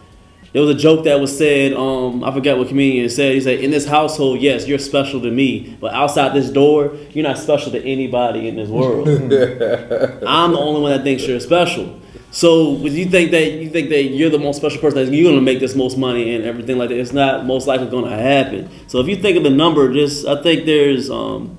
There 0.54 0.62
was 0.62 0.72
a 0.72 0.78
joke 0.80 1.04
that 1.04 1.20
was 1.20 1.38
said, 1.38 1.74
um, 1.74 2.24
I 2.24 2.34
forget 2.34 2.58
what 2.58 2.70
comedian 2.70 3.10
said. 3.10 3.36
He 3.36 3.42
said, 3.42 3.60
In 3.60 3.72
this 3.72 3.86
household, 3.86 4.40
yes, 4.40 4.68
you're 4.68 4.80
special 4.80 5.22
to 5.22 5.30
me, 5.30 5.78
but 5.80 5.94
outside 5.94 6.34
this 6.34 6.50
door, 6.50 6.96
you're 7.12 7.28
not 7.28 7.38
special 7.38 7.72
to 7.74 7.84
anybody 7.84 8.48
in 8.48 8.56
this 8.56 8.70
world. 8.70 9.08
I'm 9.10 10.52
the 10.52 10.58
only 10.58 10.82
one 10.82 10.92
that 10.92 11.04
thinks 11.04 11.28
you're 11.28 11.40
special. 11.40 12.00
So 12.32 12.72
when 12.72 12.94
you 12.94 13.06
think 13.06 13.32
that 13.32 13.54
you 13.54 13.70
think 13.70 13.90
that 13.90 14.04
you're 14.04 14.30
the 14.30 14.40
most 14.40 14.58
special 14.58 14.80
person, 14.80 15.06
that 15.06 15.16
you're 15.16 15.32
gonna 15.32 15.42
make 15.42 15.60
this 15.60 15.76
most 15.76 15.98
money 15.98 16.36
and 16.36 16.44
everything 16.44 16.78
like 16.78 16.90
that, 16.90 17.00
it's 17.00 17.14
not 17.14 17.46
most 17.46 17.68
likely 17.68 17.88
gonna 17.88 18.16
happen. 18.16 18.70
So 18.88 19.00
if 19.00 19.08
you 19.08 19.16
think 19.16 19.38
of 19.38 19.44
the 19.44 19.50
number, 19.50 19.92
just 19.94 20.28
I 20.28 20.42
think 20.42 20.66
there's 20.66 21.10
um, 21.10 21.58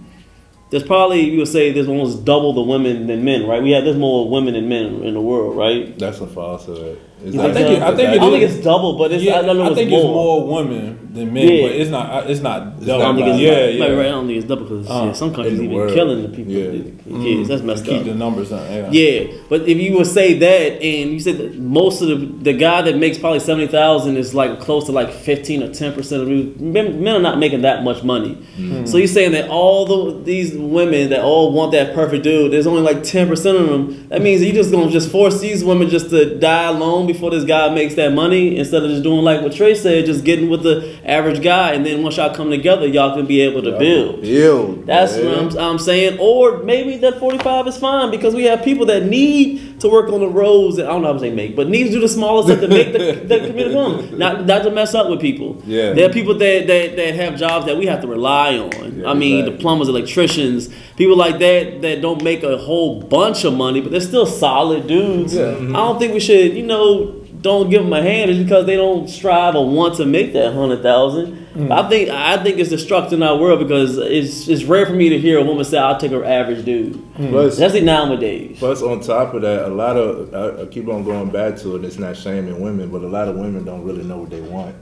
there's 0.70 0.82
probably 0.82 1.20
you 1.20 1.38
would 1.38 1.48
say 1.48 1.72
there's 1.72 1.88
almost 1.88 2.24
double 2.24 2.52
the 2.52 2.62
women 2.62 3.06
than 3.06 3.24
men, 3.24 3.46
right? 3.46 3.62
We 3.62 3.70
have 3.72 3.84
there's 3.84 3.96
more 3.96 4.28
women 4.28 4.54
than 4.54 4.68
men 4.68 5.02
in 5.02 5.14
the 5.14 5.20
world, 5.20 5.56
right? 5.56 5.98
That's 5.98 6.20
a 6.20 6.26
falsehood. 6.26 7.00
Is 7.24 7.34
You 7.34 7.40
that- 7.42 7.52
think 7.54 7.66
think 7.66 7.78
it- 7.78 7.82
I 7.82 7.96
think 7.96 8.08
I 8.10 8.12
it 8.14 8.18
don't 8.20 8.30
think 8.32 8.44
it's 8.44 8.64
double, 8.64 8.92
but 8.94 9.10
it's 9.12 9.24
Yeah, 9.24 9.40
I 9.40 9.42
don't 9.42 9.56
know. 9.58 9.64
I 9.64 9.74
think 9.74 9.90
it's 9.90 9.96
it's 9.96 10.04
more. 10.04 10.14
more 10.14 10.62
women 10.62 10.98
than 11.12 11.32
men, 11.32 11.48
Yeah. 11.48 11.62
but 11.62 11.70
it's 11.72 11.90
not. 11.90 12.30
It's 12.30 12.40
not. 12.42 12.66
It's 12.78 12.86
double. 12.86 13.02
I 13.02 13.06
don't 13.06 13.16
think 13.16 13.28
it's 13.28 13.38
yeah, 13.40 13.50
double. 13.58 13.72
yeah. 13.72 13.84
Right, 13.86 13.96
right, 13.96 14.06
I 14.06 14.10
don't 14.10 14.26
think 14.28 14.38
it's 14.38 14.46
double 14.46 14.64
because 14.66 14.88
Uh, 14.88 15.02
yeah, 15.06 15.12
some 15.14 15.34
countries 15.34 15.58
in 15.58 15.64
even 15.64 15.76
world. 15.76 15.94
killing 15.94 16.22
the 16.22 16.28
people, 16.28 16.52
Yeah. 16.52 16.66
the 16.70 17.24
kids. 17.24 17.48
That's 17.48 17.62
messed 17.62 17.84
Keep 17.86 17.98
up. 18.00 18.04
the 18.04 18.14
numbers 18.14 18.52
on. 18.52 18.60
Yeah. 18.72 18.88
Yeah, 18.92 19.20
but 19.48 19.66
if 19.66 19.78
you 19.80 19.96
would 19.96 20.06
say 20.06 20.34
that, 20.34 20.80
and 20.80 21.10
you 21.12 21.18
said 21.18 21.38
that 21.38 21.58
most 21.58 22.02
of 22.02 22.08
the 22.08 22.28
the 22.40 22.52
guy 22.52 22.82
that 22.82 22.96
makes 22.96 23.18
probably 23.18 23.40
seventy 23.40 23.66
thousand 23.66 24.16
is 24.16 24.32
like 24.32 24.60
close 24.60 24.84
to 24.84 24.92
like 24.92 25.10
fifteen 25.10 25.60
or 25.64 25.68
ten 25.68 25.92
percent 25.92 26.22
of 26.22 26.28
you- 26.30 26.52
men. 26.60 27.02
Men 27.02 27.16
are 27.16 27.20
not 27.22 27.38
making 27.40 27.62
that 27.62 27.82
much 27.82 28.04
money. 28.04 28.36
So 28.84 28.96
you're 28.96 29.06
saying 29.08 29.32
that 29.32 29.48
all 29.48 29.86
the 29.86 30.16
these 30.24 30.54
women 30.56 31.10
that 31.10 31.22
all 31.24 31.50
want 31.50 31.72
that 31.72 31.94
perfect 31.94 32.22
dude, 32.22 32.52
there's 32.52 32.66
only 32.68 32.82
like 32.82 33.02
ten 33.02 33.26
percent 33.26 33.58
of 33.58 33.68
them. 33.68 34.06
That 34.10 34.22
means 34.22 34.40
you're 34.44 34.54
just 34.54 34.70
gonna 34.70 34.88
just 34.90 35.10
force 35.10 35.40
these 35.40 35.64
women 35.64 35.88
just 35.90 36.10
to 36.10 36.36
die 36.36 36.68
alone 36.68 37.07
before 37.08 37.32
this 37.32 37.44
guy 37.44 37.74
makes 37.74 37.96
that 37.96 38.12
money 38.12 38.56
instead 38.56 38.84
of 38.84 38.90
just 38.90 39.02
doing 39.02 39.24
like 39.24 39.42
what 39.42 39.52
Trey 39.52 39.74
said, 39.74 40.06
just 40.06 40.24
getting 40.24 40.48
with 40.48 40.62
the 40.62 40.96
average 41.04 41.42
guy, 41.42 41.72
and 41.72 41.84
then 41.84 42.02
once 42.04 42.16
y'all 42.16 42.32
come 42.32 42.50
together, 42.50 42.86
y'all 42.86 43.16
can 43.16 43.26
be 43.26 43.40
able 43.40 43.62
to 43.62 43.76
build. 43.76 44.22
Build. 44.22 44.86
That's 44.86 45.16
man. 45.16 45.46
what 45.46 45.58
I'm, 45.58 45.72
I'm 45.72 45.78
saying. 45.80 46.18
Or 46.20 46.62
maybe 46.62 46.96
that 46.98 47.18
45 47.18 47.66
is 47.66 47.76
fine 47.76 48.12
because 48.12 48.34
we 48.34 48.44
have 48.44 48.62
people 48.62 48.86
that 48.86 49.04
need 49.04 49.67
to 49.80 49.88
work 49.88 50.10
on 50.10 50.20
the 50.20 50.28
roads. 50.28 50.76
That, 50.76 50.86
I 50.86 50.90
don't 50.90 51.02
know 51.02 51.12
how 51.12 51.18
say 51.18 51.32
make, 51.32 51.56
but 51.56 51.68
needs 51.68 51.90
to 51.90 51.96
do 51.96 52.00
the 52.00 52.08
smallest 52.08 52.48
stuff 52.48 52.60
to 52.60 52.68
make 52.68 52.92
the, 52.92 53.12
the 53.26 53.46
community 53.46 53.74
come. 53.74 54.18
Not, 54.18 54.46
not 54.46 54.62
to 54.64 54.70
mess 54.70 54.94
up 54.94 55.08
with 55.08 55.20
people. 55.20 55.62
Yeah. 55.64 55.92
There 55.92 56.08
are 56.08 56.12
people 56.12 56.34
that, 56.38 56.66
that, 56.66 56.96
that 56.96 57.14
have 57.14 57.36
jobs 57.36 57.66
that 57.66 57.76
we 57.76 57.86
have 57.86 58.00
to 58.02 58.06
rely 58.06 58.58
on. 58.58 59.00
Yeah, 59.00 59.10
I 59.10 59.14
mean, 59.14 59.40
exactly. 59.40 59.56
the 59.56 59.62
plumbers, 59.62 59.88
electricians, 59.88 60.68
people 60.96 61.16
like 61.16 61.38
that 61.38 61.82
that 61.82 62.00
don't 62.00 62.22
make 62.22 62.42
a 62.42 62.58
whole 62.58 63.00
bunch 63.02 63.44
of 63.44 63.54
money, 63.54 63.80
but 63.80 63.90
they're 63.92 64.00
still 64.00 64.26
solid 64.26 64.86
dudes. 64.86 65.34
Yeah. 65.34 65.54
I 65.56 65.72
don't 65.72 65.98
think 65.98 66.12
we 66.12 66.20
should, 66.20 66.54
you 66.54 66.64
know, 66.66 67.14
don't 67.40 67.70
give 67.70 67.82
them 67.82 67.92
a 67.92 68.02
hand 68.02 68.30
is 68.30 68.38
because 68.42 68.66
they 68.66 68.76
don't 68.76 69.08
strive 69.08 69.54
or 69.54 69.68
want 69.68 69.96
to 69.96 70.06
make 70.06 70.32
that 70.32 70.52
hundred 70.52 70.82
thousand. 70.82 71.46
Mm. 71.54 71.72
I 71.72 71.88
think 71.88 72.08
I 72.10 72.42
think 72.42 72.58
it's 72.58 72.70
destructive 72.70 73.14
in 73.14 73.22
our 73.22 73.36
world 73.36 73.60
because 73.60 73.98
it's 73.98 74.48
it's 74.48 74.64
rare 74.64 74.86
for 74.86 74.92
me 74.92 75.08
to 75.10 75.18
hear 75.18 75.38
a 75.38 75.44
woman 75.44 75.64
say, 75.64 75.78
"I'll 75.78 75.98
take 75.98 76.12
her 76.12 76.24
average 76.24 76.64
dude." 76.64 76.94
Mm. 77.14 77.30
Plus, 77.30 77.54
Especially 77.54 77.82
nowadays. 77.82 78.56
plus, 78.58 78.82
on 78.82 79.00
top 79.00 79.34
of 79.34 79.42
that, 79.42 79.66
a 79.66 79.68
lot 79.68 79.96
of 79.96 80.34
I, 80.34 80.62
I 80.62 80.66
keep 80.66 80.88
on 80.88 81.04
going 81.04 81.30
back 81.30 81.56
to 81.58 81.76
it. 81.76 81.84
It's 81.84 81.98
not 81.98 82.16
shaming 82.16 82.60
women, 82.60 82.90
but 82.90 83.02
a 83.02 83.08
lot 83.08 83.28
of 83.28 83.36
women 83.36 83.64
don't 83.64 83.84
really 83.84 84.04
know 84.04 84.18
what 84.18 84.30
they 84.30 84.40
want. 84.40 84.74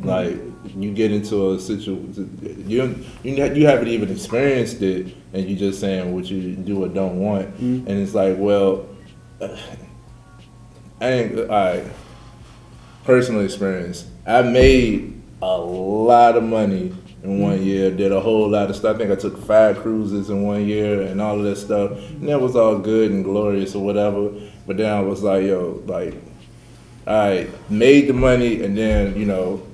Mm. 0.00 0.06
Like 0.06 0.74
you 0.76 0.92
get 0.92 1.12
into 1.12 1.52
a 1.52 1.58
situation, 1.58 2.64
you 2.66 3.04
you 3.22 3.44
you 3.54 3.66
haven't 3.66 3.88
even 3.88 4.10
experienced 4.10 4.82
it, 4.82 5.14
and 5.32 5.48
you're 5.48 5.58
just 5.58 5.80
saying 5.80 6.12
what 6.14 6.24
you 6.26 6.54
do 6.56 6.84
or 6.84 6.88
don't 6.88 7.18
want, 7.18 7.54
and 7.58 7.88
it's 7.88 8.14
like, 8.14 8.36
well, 8.38 8.86
I 11.00 11.08
ain't. 11.10 11.38
All 11.38 11.46
right, 11.46 11.84
personal 13.04 13.42
experience. 13.42 14.06
I 14.26 14.42
made 14.42 15.20
a 15.42 15.58
lot 15.58 16.36
of 16.36 16.42
money 16.42 16.94
in 17.22 17.40
one 17.40 17.56
mm-hmm. 17.56 17.64
year. 17.64 17.90
Did 17.90 18.12
a 18.12 18.20
whole 18.20 18.48
lot 18.48 18.70
of 18.70 18.76
stuff. 18.76 18.96
I 18.96 18.98
think 18.98 19.10
I 19.10 19.16
took 19.16 19.38
five 19.44 19.80
cruises 19.80 20.30
in 20.30 20.44
one 20.44 20.66
year 20.66 21.02
and 21.02 21.20
all 21.20 21.38
of 21.38 21.44
that 21.44 21.56
stuff. 21.56 21.92
And 21.92 22.28
that 22.28 22.40
was 22.40 22.56
all 22.56 22.78
good 22.78 23.10
and 23.10 23.24
glorious 23.24 23.74
or 23.74 23.84
whatever. 23.84 24.30
But 24.66 24.78
then 24.78 24.92
I 24.92 25.00
was 25.00 25.22
like, 25.22 25.44
yo, 25.44 25.82
like, 25.86 26.14
I 27.06 27.48
made 27.68 28.08
the 28.08 28.14
money 28.14 28.62
and 28.62 28.76
then 28.76 29.18
you 29.18 29.26
know, 29.26 29.66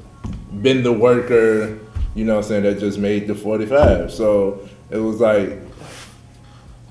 been 0.63 0.83
the 0.83 0.93
worker. 0.93 1.79
You 2.15 2.25
know, 2.25 2.37
what 2.37 2.45
I'm 2.45 2.49
saying 2.49 2.63
that 2.65 2.81
just 2.81 2.99
made 2.99 3.29
the 3.29 3.37
45. 3.37 4.13
So 4.13 4.69
it 4.91 4.99
was 4.99 5.21
like 5.21 5.59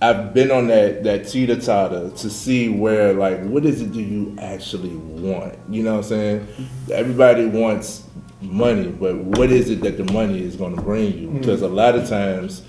I've 0.01 0.34
been 0.34 0.50
on 0.50 0.68
that 0.68 1.03
that 1.03 1.27
teeter 1.27 1.60
totter 1.60 2.10
to 2.10 2.29
see 2.29 2.70
where 2.70 3.13
like 3.13 3.41
what 3.44 3.65
is 3.65 3.82
it 3.82 3.91
do 3.91 4.00
you 4.00 4.36
actually 4.39 4.96
want? 4.96 5.58
You 5.70 5.84
know 5.84 5.96
what 5.96 6.06
I'm 6.06 6.10
saying? 6.10 6.39
Mm-hmm. 6.39 6.91
Everybody 6.94 7.46
wants 7.48 8.06
money, 8.41 8.88
but 8.88 9.18
what 9.18 9.51
is 9.51 9.70
it 9.70 9.82
that 9.82 9.98
the 9.98 10.12
money 10.13 10.41
is 10.41 10.56
going 10.56 10.75
to 10.75 10.82
bring 10.82 11.18
you? 11.18 11.27
Mm-hmm. 11.27 11.39
Because 11.39 11.62
a 11.62 11.68
lot 11.68 11.96
of 11.96 12.08
times, 12.08 12.63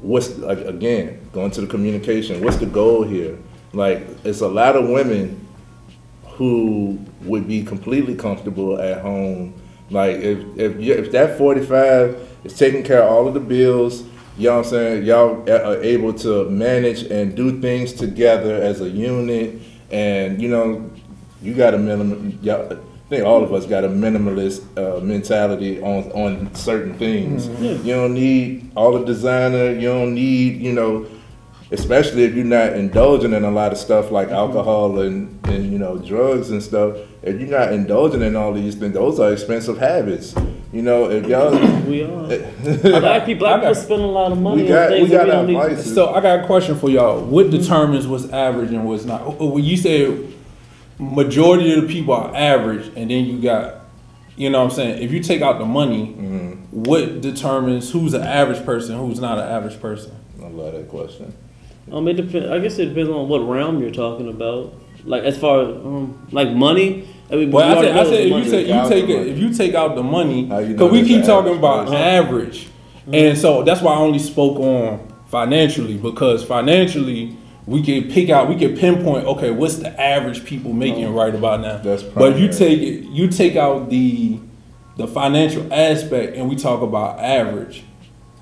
what's 0.00 0.38
like 0.38 0.58
again 0.60 1.28
going 1.32 1.50
to 1.52 1.60
the 1.60 1.66
communication? 1.66 2.42
What's 2.42 2.56
the 2.56 2.66
goal 2.66 3.02
here? 3.02 3.38
Like 3.74 4.06
it's 4.24 4.40
a 4.40 4.48
lot 4.48 4.74
of 4.74 4.88
women 4.88 5.46
who 6.24 6.98
would 7.22 7.46
be 7.46 7.62
completely 7.62 8.14
comfortable 8.14 8.80
at 8.80 9.02
home. 9.02 9.52
Like 9.90 10.16
if 10.16 10.38
if 10.56 10.80
you, 10.80 10.94
if 10.94 11.12
that 11.12 11.36
45 11.36 12.28
is 12.44 12.56
taking 12.56 12.82
care 12.82 13.02
of 13.02 13.12
all 13.12 13.28
of 13.28 13.34
the 13.34 13.40
bills, 13.40 14.04
you 14.40 14.48
know 14.48 14.56
what 14.56 14.64
I'm 14.64 14.70
saying? 14.70 15.04
Y'all 15.04 15.50
are 15.50 15.82
able 15.82 16.14
to 16.14 16.48
manage 16.48 17.02
and 17.02 17.36
do 17.36 17.60
things 17.60 17.92
together 17.92 18.54
as 18.54 18.80
a 18.80 18.88
unit, 18.88 19.60
and 19.90 20.40
you 20.40 20.48
know, 20.48 20.90
you 21.42 21.52
got 21.52 21.74
a 21.74 21.78
minimum. 21.78 22.38
Y'all, 22.40 22.72
I 22.72 22.76
think 23.10 23.26
all 23.26 23.44
of 23.44 23.52
us 23.52 23.66
got 23.66 23.84
a 23.84 23.88
minimalist 23.88 24.62
uh, 24.78 25.00
mentality 25.00 25.82
on 25.82 26.10
on 26.12 26.54
certain 26.54 26.94
things. 26.94 27.48
You 27.60 27.92
don't 27.92 28.14
need 28.14 28.72
all 28.76 28.98
the 28.98 29.04
designer. 29.04 29.72
You 29.72 29.88
don't 29.88 30.14
need 30.14 30.62
you 30.62 30.72
know, 30.72 31.06
especially 31.70 32.24
if 32.24 32.34
you're 32.34 32.46
not 32.46 32.72
indulging 32.72 33.34
in 33.34 33.44
a 33.44 33.50
lot 33.50 33.72
of 33.72 33.78
stuff 33.78 34.10
like 34.10 34.30
alcohol 34.30 35.00
and 35.00 35.38
and 35.48 35.70
you 35.70 35.78
know 35.78 35.98
drugs 35.98 36.48
and 36.48 36.62
stuff. 36.62 36.96
If 37.22 37.38
you're 37.38 37.50
not 37.50 37.74
indulging 37.74 38.22
in 38.22 38.36
all 38.36 38.54
these 38.54 38.74
things, 38.74 38.94
those 38.94 39.20
are 39.20 39.34
expensive 39.34 39.76
habits. 39.76 40.34
You 40.72 40.82
know, 40.82 41.10
if 41.10 41.26
y'all. 41.26 41.50
We 41.86 42.04
are. 42.04 42.26
black 43.00 43.26
people, 43.26 43.40
black 43.46 43.60
people 43.60 43.74
spend 43.74 44.02
a 44.02 44.06
lot 44.06 44.30
of 44.30 44.38
money 44.40 44.62
We 44.62 44.68
got- 44.68 44.92
on 44.92 45.02
we 45.02 45.08
got 45.08 45.26
that 45.26 45.26
we 45.26 45.30
our 45.30 45.36
don't 45.36 45.46
need. 45.48 45.54
vices. 45.76 45.94
So 45.94 46.14
I 46.14 46.20
got 46.20 46.40
a 46.40 46.46
question 46.46 46.76
for 46.78 46.88
y'all. 46.88 47.20
What 47.24 47.50
determines 47.50 48.06
what's 48.06 48.28
average 48.30 48.70
and 48.70 48.86
what's 48.86 49.04
not? 49.04 49.22
Uh, 49.22 49.46
When 49.46 49.64
you 49.64 49.76
say 49.76 50.28
majority 50.98 51.74
of 51.74 51.82
the 51.82 51.88
people 51.92 52.14
are 52.14 52.34
average, 52.36 52.86
and 52.94 53.10
then 53.10 53.24
you 53.24 53.40
got, 53.40 53.80
you 54.36 54.48
know, 54.50 54.58
what 54.62 54.70
I'm 54.70 54.76
saying, 54.76 55.02
if 55.02 55.12
you 55.12 55.20
take 55.20 55.42
out 55.42 55.58
the 55.58 55.64
money, 55.64 56.12
what 56.70 57.20
determines 57.20 57.90
who's 57.90 58.14
an 58.14 58.22
average 58.22 58.64
person, 58.64 58.96
who's 58.96 59.18
not 59.18 59.38
an 59.38 59.48
average 59.48 59.80
person? 59.80 60.12
I 60.40 60.46
love 60.48 60.72
that 60.74 60.88
question. 60.88 61.34
Um, 61.90 62.06
it 62.06 62.14
depends. 62.14 62.48
I 62.48 62.60
guess 62.60 62.78
it 62.78 62.86
depends 62.90 63.10
on 63.10 63.28
what 63.28 63.38
realm 63.40 63.80
you're 63.80 63.90
talking 63.90 64.28
about. 64.28 64.72
Like 65.04 65.24
as 65.24 65.36
far 65.36 65.62
as 65.62 65.68
um, 65.78 66.28
like 66.30 66.50
money. 66.52 67.08
I 67.30 67.36
mean, 67.36 67.50
Well, 67.50 67.78
I 67.78 67.80
said, 67.82 67.96
I 67.96 68.04
said 68.04 68.12
if 68.14 68.44
you 68.44 68.50
take 68.50 68.66
you 68.66 68.74
out 68.74 68.88
take 68.88 69.06
the 69.06 69.12
it, 69.12 69.18
money. 69.18 69.30
if 69.30 69.38
you 69.38 69.54
take 69.54 69.74
out 69.74 69.94
the 69.94 70.02
money, 70.02 70.48
How 70.48 70.58
you 70.58 70.68
know 70.68 70.72
because 70.74 70.92
we 70.92 71.06
keep 71.06 71.24
talking 71.24 71.56
about 71.56 71.86
person? 71.86 71.96
average, 71.98 72.64
mm-hmm. 72.64 73.14
and 73.14 73.38
so 73.38 73.62
that's 73.62 73.80
why 73.80 73.92
I 73.92 73.98
only 73.98 74.18
spoke 74.18 74.58
on 74.58 75.08
financially 75.26 75.96
because 75.96 76.42
financially 76.44 77.36
we 77.66 77.82
can 77.82 78.10
pick 78.10 78.30
out, 78.30 78.48
we 78.48 78.56
can 78.56 78.76
pinpoint, 78.76 79.26
okay, 79.26 79.52
what's 79.52 79.76
the 79.76 80.00
average 80.00 80.44
people 80.44 80.72
making 80.72 81.04
oh, 81.04 81.12
right 81.12 81.34
about 81.34 81.60
now? 81.60 81.78
That's 81.78 82.02
but 82.02 82.36
you 82.36 82.48
take 82.52 82.80
it, 82.80 83.04
you 83.10 83.28
take 83.28 83.54
out 83.56 83.90
the 83.90 84.40
the 84.96 85.06
financial 85.06 85.72
aspect, 85.72 86.36
and 86.36 86.48
we 86.48 86.56
talk 86.56 86.82
about 86.82 87.20
average. 87.20 87.84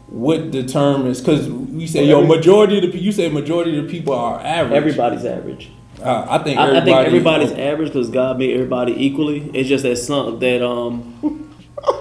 What 0.07 0.51
determines? 0.51 1.21
Because 1.21 1.47
we 1.49 1.87
say 1.87 2.11
Well, 2.11 2.23
yo, 2.23 2.27
majority 2.27 2.79
of 2.79 2.91
the 2.91 2.99
you 2.99 3.13
say 3.13 3.29
majority 3.29 3.79
of 3.79 3.85
the 3.85 3.91
people 3.91 4.15
are 4.15 4.41
average. 4.41 4.77
Everybody's 4.77 5.27
average. 5.27 5.71
Uh, 6.01 6.27
I 6.29 6.39
think 6.45 6.59
I, 6.59 6.79
I 6.79 6.85
think 6.85 6.97
everybody's 6.97 7.53
average 7.53 7.89
because 7.93 8.09
God 8.11 8.39
made 8.39 8.55
everybody 8.55 8.93
equally. 9.05 9.51
It's 9.55 9.69
just 9.69 9.83
that 9.85 9.97
some 9.97 10.39
that 10.39 10.63
um 10.65 11.15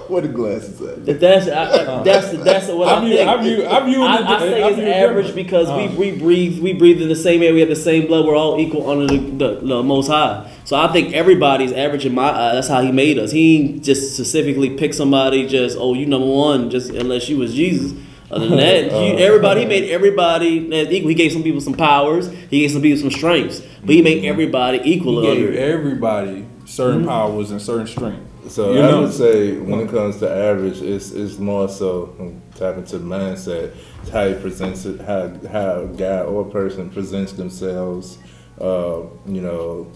What 0.07 0.23
the 0.23 0.29
glasses 0.29 0.81
at? 0.81 1.05
that 1.05 1.19
that's 1.19 1.47
I, 1.47 1.99
I- 1.99 2.03
that's 2.03 2.31
that's 2.43 2.67
what 2.67 2.87
I, 2.87 2.97
I 2.97 3.05
view, 3.05 3.15
think. 3.17 3.29
I 3.29 3.41
view, 3.43 3.65
I 3.67 3.85
view, 3.85 4.03
I, 4.03 4.15
it- 4.19 4.25
I 4.25 4.39
say 4.39 4.63
I 4.63 4.67
it's 4.69 4.75
view 4.77 4.87
average 4.87 5.25
different. 5.27 5.45
because 5.47 5.69
Uh. 5.69 5.93
we, 5.97 6.11
we 6.11 6.17
breathe 6.19 6.59
we 6.61 6.73
breathe 6.73 7.01
in 7.01 7.09
the 7.09 7.15
same 7.15 7.41
air 7.43 7.53
we 7.53 7.59
have 7.59 7.69
the 7.69 7.75
same 7.75 8.07
blood 8.07 8.25
we're 8.25 8.35
all 8.35 8.59
equal 8.59 8.89
under 8.89 9.05
the, 9.07 9.17
the, 9.19 9.55
the 9.65 9.83
most 9.83 10.07
high 10.07 10.49
so 10.65 10.75
I 10.75 10.91
think 10.91 11.13
everybody's 11.13 11.71
average 11.73 12.05
in 12.05 12.13
my 12.15 12.29
eye 12.29 12.53
that's 12.55 12.67
how 12.67 12.81
he 12.81 12.91
made 12.91 13.17
us 13.19 13.31
he 13.31 13.79
just 13.79 14.15
specifically 14.15 14.71
pick 14.71 14.93
somebody 14.93 15.47
just 15.47 15.77
oh 15.79 15.93
you 15.93 16.05
number 16.05 16.27
one 16.27 16.69
just 16.69 16.89
unless 16.91 17.29
you 17.29 17.37
was 17.37 17.53
Jesus 17.53 17.93
other 18.31 18.47
than 18.47 18.57
that 18.57 18.93
Uh. 18.93 18.99
you, 19.01 19.17
everybody 19.17 19.61
he 19.61 19.65
made 19.67 19.89
everybody 19.89 20.47
equal 20.95 21.09
he 21.09 21.15
gave 21.15 21.31
some 21.31 21.43
people 21.43 21.61
some 21.61 21.73
powers 21.73 22.29
he 22.49 22.59
gave 22.61 22.71
some 22.71 22.81
people 22.81 22.99
some 22.99 23.11
strengths 23.11 23.61
but 23.81 23.89
he 23.95 24.01
made 24.01 24.25
everybody 24.25 24.79
equal 24.83 25.21
He 25.21 25.35
gave 25.35 25.55
everybody 25.55 26.45
certain 26.65 26.99
Mm-hmm. 27.01 27.07
powers 27.09 27.51
and 27.51 27.61
certain 27.61 27.87
strength. 27.87 28.23
So 28.49 28.73
You 28.73 28.81
I 28.81 28.91
know- 28.91 29.01
would 29.03 29.13
say 29.13 29.53
when 29.57 29.79
it 29.81 29.89
comes 29.89 30.17
to 30.19 30.29
average, 30.29 30.81
it's 30.81 31.11
it's 31.11 31.37
more 31.37 31.67
so 31.69 32.13
tapping 32.55 32.85
to 32.85 32.97
the 32.97 33.05
mindset, 33.05 33.71
it's 34.01 34.09
how 34.09 34.27
he 34.27 34.33
presents 34.35 34.85
it, 34.85 34.99
how 35.01 35.31
how 35.51 35.81
a 35.81 35.87
guy 35.87 36.21
or 36.21 36.43
person 36.45 36.89
presents 36.89 37.31
themselves, 37.33 38.17
uh, 38.59 38.99
you 39.27 39.41
know, 39.41 39.87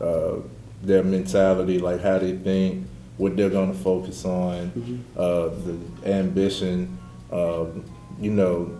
uh, 0.00 0.36
their 0.82 1.02
mentality, 1.02 1.78
like 1.78 2.00
how 2.02 2.18
they 2.18 2.32
think, 2.36 2.84
what 3.18 3.36
they're 3.36 3.50
gonna 3.58 3.74
focus 3.74 4.24
on, 4.24 4.60
uh, 5.16 5.48
the 5.66 5.76
ambition. 6.10 6.96
Um, 7.30 7.84
you 8.20 8.30
know, 8.30 8.76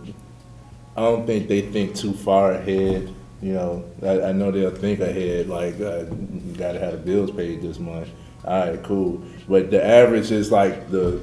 I 0.97 1.03
don't 1.03 1.27
think 1.27 1.49
they 1.49 1.63
think 1.63 1.95
too 1.95 2.13
far 2.13 2.53
ahead. 2.53 3.13
You 3.43 3.53
know, 3.55 3.85
I, 4.03 4.23
I 4.29 4.33
know 4.33 4.51
they'll 4.51 4.71
think 4.71 5.01
ahead, 5.01 5.49
like 5.49 5.81
uh, 5.81 6.05
you 6.11 6.55
got 6.59 6.73
to 6.73 6.79
have 6.79 6.93
the 6.93 6.99
bills 6.99 7.31
paid 7.31 7.63
this 7.63 7.79
month. 7.79 8.09
All 8.45 8.69
right, 8.71 8.83
cool. 8.83 9.23
But 9.49 9.71
the 9.71 9.85
average 9.85 10.31
is 10.31 10.51
like 10.51 10.91
the 10.91 11.21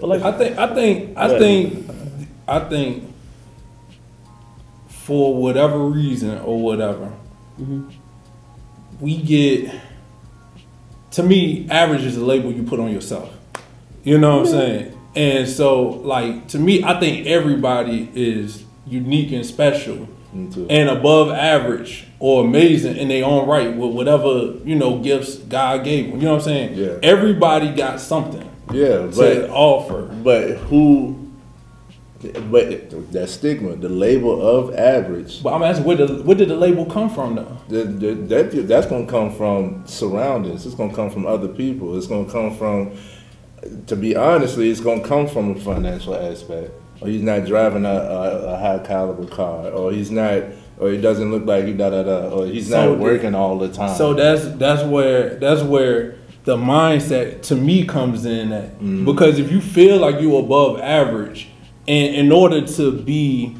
but 0.00 0.08
like 0.08 0.22
I 0.22 0.32
think, 0.36 0.58
I 0.58 0.74
think, 0.74 1.16
I 1.16 1.28
Go 1.28 1.38
think, 1.38 1.90
I 2.48 2.58
think, 2.68 3.14
for 4.88 5.34
whatever 5.36 5.78
reason 5.78 6.38
or 6.40 6.60
whatever, 6.60 7.12
Mm-hmm. 7.60 7.90
we 9.00 9.16
get. 9.22 9.74
To 11.12 11.22
me, 11.22 11.68
average 11.68 12.02
is 12.04 12.16
a 12.16 12.24
label 12.24 12.50
you 12.50 12.62
put 12.62 12.80
on 12.80 12.90
yourself. 12.90 13.30
You 14.04 14.18
know 14.18 14.38
what 14.38 14.46
I'm 14.46 14.52
saying? 14.52 14.98
And 15.14 15.48
so, 15.48 15.82
like 15.82 16.48
to 16.48 16.58
me, 16.58 16.82
I 16.82 16.98
think 16.98 17.26
everybody 17.26 18.10
is 18.14 18.64
unique 18.86 19.32
and 19.32 19.44
special. 19.44 20.08
and 20.34 20.88
above 20.88 21.30
average 21.30 22.06
or 22.18 22.42
amazing 22.42 22.96
in 22.96 23.08
their 23.08 23.22
own 23.22 23.46
right 23.46 23.76
with 23.76 23.92
whatever 23.92 24.54
you 24.64 24.74
know 24.74 24.98
gifts 24.98 25.36
God 25.36 25.84
gave 25.84 26.06
them. 26.10 26.20
You 26.20 26.24
know 26.24 26.32
what 26.32 26.38
I'm 26.38 26.44
saying? 26.44 26.74
Yeah. 26.74 26.98
Everybody 27.02 27.74
got 27.74 28.00
something 28.00 28.48
yeah, 28.72 29.10
to 29.10 29.50
offer. 29.50 30.02
but 30.22 30.56
who? 30.56 31.18
But 32.50 33.12
that 33.12 33.28
stigma, 33.28 33.74
the 33.74 33.88
label 33.88 34.40
of 34.40 34.72
average, 34.76 35.42
But 35.42 35.54
I'm 35.54 35.62
asking, 35.64 35.84
where, 35.84 35.96
the, 35.96 36.22
where 36.22 36.36
did 36.36 36.50
the 36.50 36.56
label 36.56 36.86
come 36.86 37.10
from 37.10 37.34
though? 37.34 37.58
the, 37.68 37.82
the, 37.82 38.14
that 38.14 38.68
that's 38.68 38.86
gonna 38.86 39.06
come 39.06 39.34
from 39.34 39.84
surroundings. 39.86 40.64
It's 40.64 40.76
gonna 40.76 40.94
come 40.94 41.10
from 41.10 41.26
other 41.26 41.48
people. 41.48 41.96
It's 41.98 42.06
gonna 42.06 42.30
come 42.30 42.56
from, 42.56 42.92
to 43.86 43.96
be 43.96 44.16
honestly, 44.16 44.70
it's 44.70 44.80
gonna 44.80 45.02
come 45.06 45.26
from 45.26 45.52
a 45.52 45.54
financial 45.60 46.14
aspect. 46.14 46.72
Or 47.00 47.08
he's 47.08 47.22
not 47.22 47.46
driving 47.46 47.84
a, 47.84 47.88
a, 47.88 48.54
a 48.54 48.58
high 48.58 48.78
caliber 48.86 49.26
car, 49.26 49.68
or 49.70 49.90
he's 49.92 50.10
not, 50.12 50.44
or 50.78 50.90
he 50.90 51.00
doesn't 51.00 51.32
look 51.32 51.44
like 51.44 51.64
he 51.64 51.72
da 51.72 51.90
da 51.90 52.02
da, 52.04 52.28
or 52.28 52.46
he's 52.46 52.68
So 52.68 52.90
not 52.90 52.96
the- 52.96 53.02
working 53.02 53.34
all 53.34 53.58
the 53.58 53.68
time. 53.72 53.96
So 53.96 54.14
that's 54.14 54.46
that's 54.56 54.82
where 54.84 55.34
that's 55.36 55.62
where 55.62 56.16
the 56.44 56.56
mindset 56.56 57.42
to 57.42 57.56
me 57.56 57.84
comes 57.86 58.24
in 58.24 58.52
at 58.52 58.70
mm-hmm. 58.74 59.04
because 59.04 59.38
if 59.38 59.50
you 59.50 59.60
feel 59.60 59.98
like 59.98 60.20
you're 60.20 60.40
above 60.40 60.78
average, 60.80 61.48
and 61.88 62.14
in 62.14 62.30
order 62.30 62.64
to 62.66 62.92
be 62.92 63.56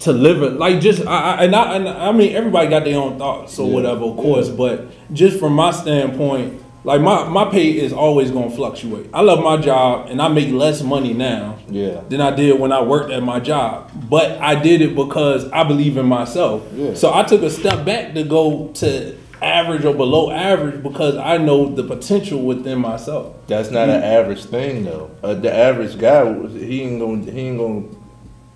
to 0.00 0.12
live 0.12 0.42
it 0.42 0.52
like 0.58 0.80
just 0.80 1.04
I, 1.06 1.34
I 1.36 1.44
and 1.44 1.56
I 1.56 1.74
and 1.76 1.88
I 1.88 2.12
mean 2.12 2.34
everybody 2.34 2.68
got 2.68 2.84
their 2.84 2.98
own 2.98 3.18
thoughts 3.18 3.58
or 3.58 3.66
Yeah. 3.68 3.74
whatever 3.74 4.04
of 4.04 4.16
course 4.16 4.48
but 4.48 4.86
just 5.12 5.38
from 5.40 5.54
my 5.54 5.70
standpoint 5.72 6.62
like 6.86 7.00
my 7.00 7.28
my 7.28 7.50
pay 7.50 7.76
is 7.76 7.92
always 7.92 8.30
going 8.30 8.48
to 8.48 8.56
fluctuate 8.56 9.10
I 9.12 9.20
love 9.20 9.42
my 9.42 9.56
job 9.56 10.08
and 10.08 10.22
I 10.22 10.28
make 10.28 10.52
less 10.52 10.82
money 10.82 11.12
now 11.12 11.58
yeah, 11.68 12.00
than 12.08 12.20
I 12.20 12.34
did 12.34 12.58
when 12.58 12.72
I 12.72 12.80
worked 12.80 13.10
at 13.10 13.22
my 13.22 13.40
job. 13.40 13.90
But 14.08 14.40
I 14.40 14.54
did 14.54 14.80
it 14.80 14.94
because 14.94 15.50
I 15.50 15.64
believe 15.64 15.96
in 15.96 16.06
myself. 16.06 16.62
Yeah. 16.74 16.94
So 16.94 17.12
I 17.12 17.24
took 17.24 17.42
a 17.42 17.50
step 17.50 17.84
back 17.84 18.14
to 18.14 18.22
go 18.22 18.68
to 18.74 19.16
average 19.42 19.84
or 19.84 19.94
below 19.94 20.30
average 20.30 20.82
because 20.82 21.16
I 21.16 21.38
know 21.38 21.74
the 21.74 21.82
potential 21.82 22.42
within 22.42 22.78
myself. 22.78 23.34
That's 23.48 23.70
not 23.70 23.88
an 23.88 24.02
average 24.02 24.44
thing 24.44 24.84
though. 24.84 25.10
Uh, 25.22 25.34
the 25.34 25.52
average 25.52 25.98
guy, 25.98 26.32
he 26.48 26.82
ain't 26.82 27.00
gonna 27.00 27.30
he 27.30 27.40
ain't 27.40 27.58
gonna 27.58 27.84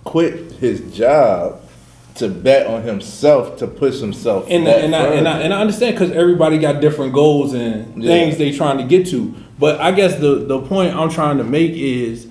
quit 0.03 0.53
his 0.53 0.95
job 0.95 1.61
to 2.15 2.27
bet 2.29 2.67
on 2.67 2.83
himself 2.83 3.57
to 3.57 3.67
push 3.67 3.99
himself. 3.99 4.45
and 4.49 4.67
that 4.67 4.83
and 4.83 4.95
I, 4.95 5.05
and 5.07 5.27
I 5.27 5.39
and 5.41 5.53
I 5.53 5.61
understand 5.61 5.95
because 5.95 6.11
everybody 6.11 6.57
got 6.57 6.81
different 6.81 7.13
goals 7.13 7.53
and 7.53 8.03
Yeah. 8.03 8.09
things 8.09 8.37
they 8.37 8.51
trying 8.51 8.77
to 8.79 8.83
get 8.83 9.07
to. 9.07 9.33
But 9.57 9.79
I 9.79 9.91
guess 9.91 10.15
the 10.19 10.35
the 10.45 10.59
point 10.61 10.95
I'm 10.95 11.09
trying 11.09 11.37
to 11.37 11.43
make 11.43 11.71
is 11.71 12.27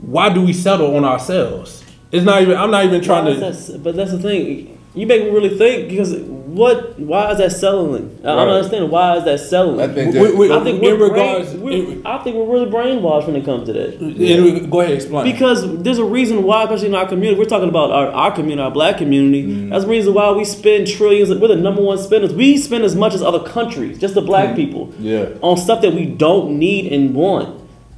why 0.00 0.32
do 0.32 0.42
we 0.42 0.52
settle 0.52 0.96
on 0.96 1.04
ourselves? 1.04 1.82
It's 2.12 2.24
not 2.24 2.42
even. 2.42 2.56
I'm 2.56 2.70
not 2.70 2.84
even 2.84 3.02
trying 3.02 3.24
Why 3.24 3.34
to. 3.34 3.46
is 3.48 3.66
that- 3.68 3.82
but 3.82 3.96
that's 3.96 4.12
the 4.12 4.18
thing. 4.18 4.78
You 4.94 5.06
make 5.06 5.24
me 5.24 5.30
really 5.30 5.56
think 5.58 5.88
because 5.88 6.14
what? 6.56 6.98
Why 6.98 7.30
is 7.32 7.38
that 7.38 7.52
selling? 7.52 8.18
I 8.22 8.26
don't 8.26 8.36
Right. 8.36 8.48
understand. 8.56 8.90
Why 8.90 9.16
is 9.18 9.24
that 9.24 9.40
selling? 9.40 9.80
I 9.80 9.88
think 9.88 10.14
We- 10.14 10.20
that, 10.20 10.36
we- 10.36 10.52
I 10.52 10.60
think 10.64 10.82
in 10.82 10.98
we're 10.98 11.08
regards- 11.08 11.54
brain, 11.54 12.02
we're, 12.02 12.10
I 12.10 12.18
think 12.18 12.36
we're 12.36 12.44
really 12.52 12.70
brainwashed 12.70 13.26
when 13.26 13.36
it 13.36 13.44
comes 13.44 13.66
to 13.68 13.72
that. 13.72 14.00
and 14.00 14.70
go 14.70 14.80
ahead, 14.80 14.94
explain. 14.94 15.24
Because 15.24 15.82
there's 15.82 15.98
a 15.98 16.04
reason 16.04 16.42
why, 16.42 16.64
especially 16.64 16.88
in 16.88 16.94
our 16.94 17.06
community, 17.06 17.38
we're 17.38 17.44
talking 17.44 17.68
about 17.68 17.90
our, 17.90 18.08
our 18.08 18.30
community, 18.32 18.62
our 18.62 18.70
black 18.70 18.98
community. 18.98 19.42
Mm-hmm. 19.44 19.70
That's 19.70 19.84
the 19.84 19.90
reason 19.90 20.14
why 20.14 20.30
we 20.32 20.44
spend 20.44 20.86
trillions. 20.86 21.32
We're 21.34 21.48
the 21.48 21.56
number 21.56 21.82
one 21.82 21.98
spenders. 21.98 22.32
We 22.32 22.56
spend 22.56 22.84
as 22.84 22.96
much 22.96 23.14
as 23.14 23.22
other 23.22 23.40
countries, 23.40 23.98
just 23.98 24.14
the 24.14 24.22
black 24.22 24.46
Mm-hmm. 24.48 24.56
people, 24.56 24.88
Yeah. 25.00 25.26
on 25.42 25.56
stuff 25.56 25.80
that 25.82 25.94
we 25.94 26.04
don't 26.06 26.58
need 26.58 26.92
and 26.92 27.14
want. 27.14 27.48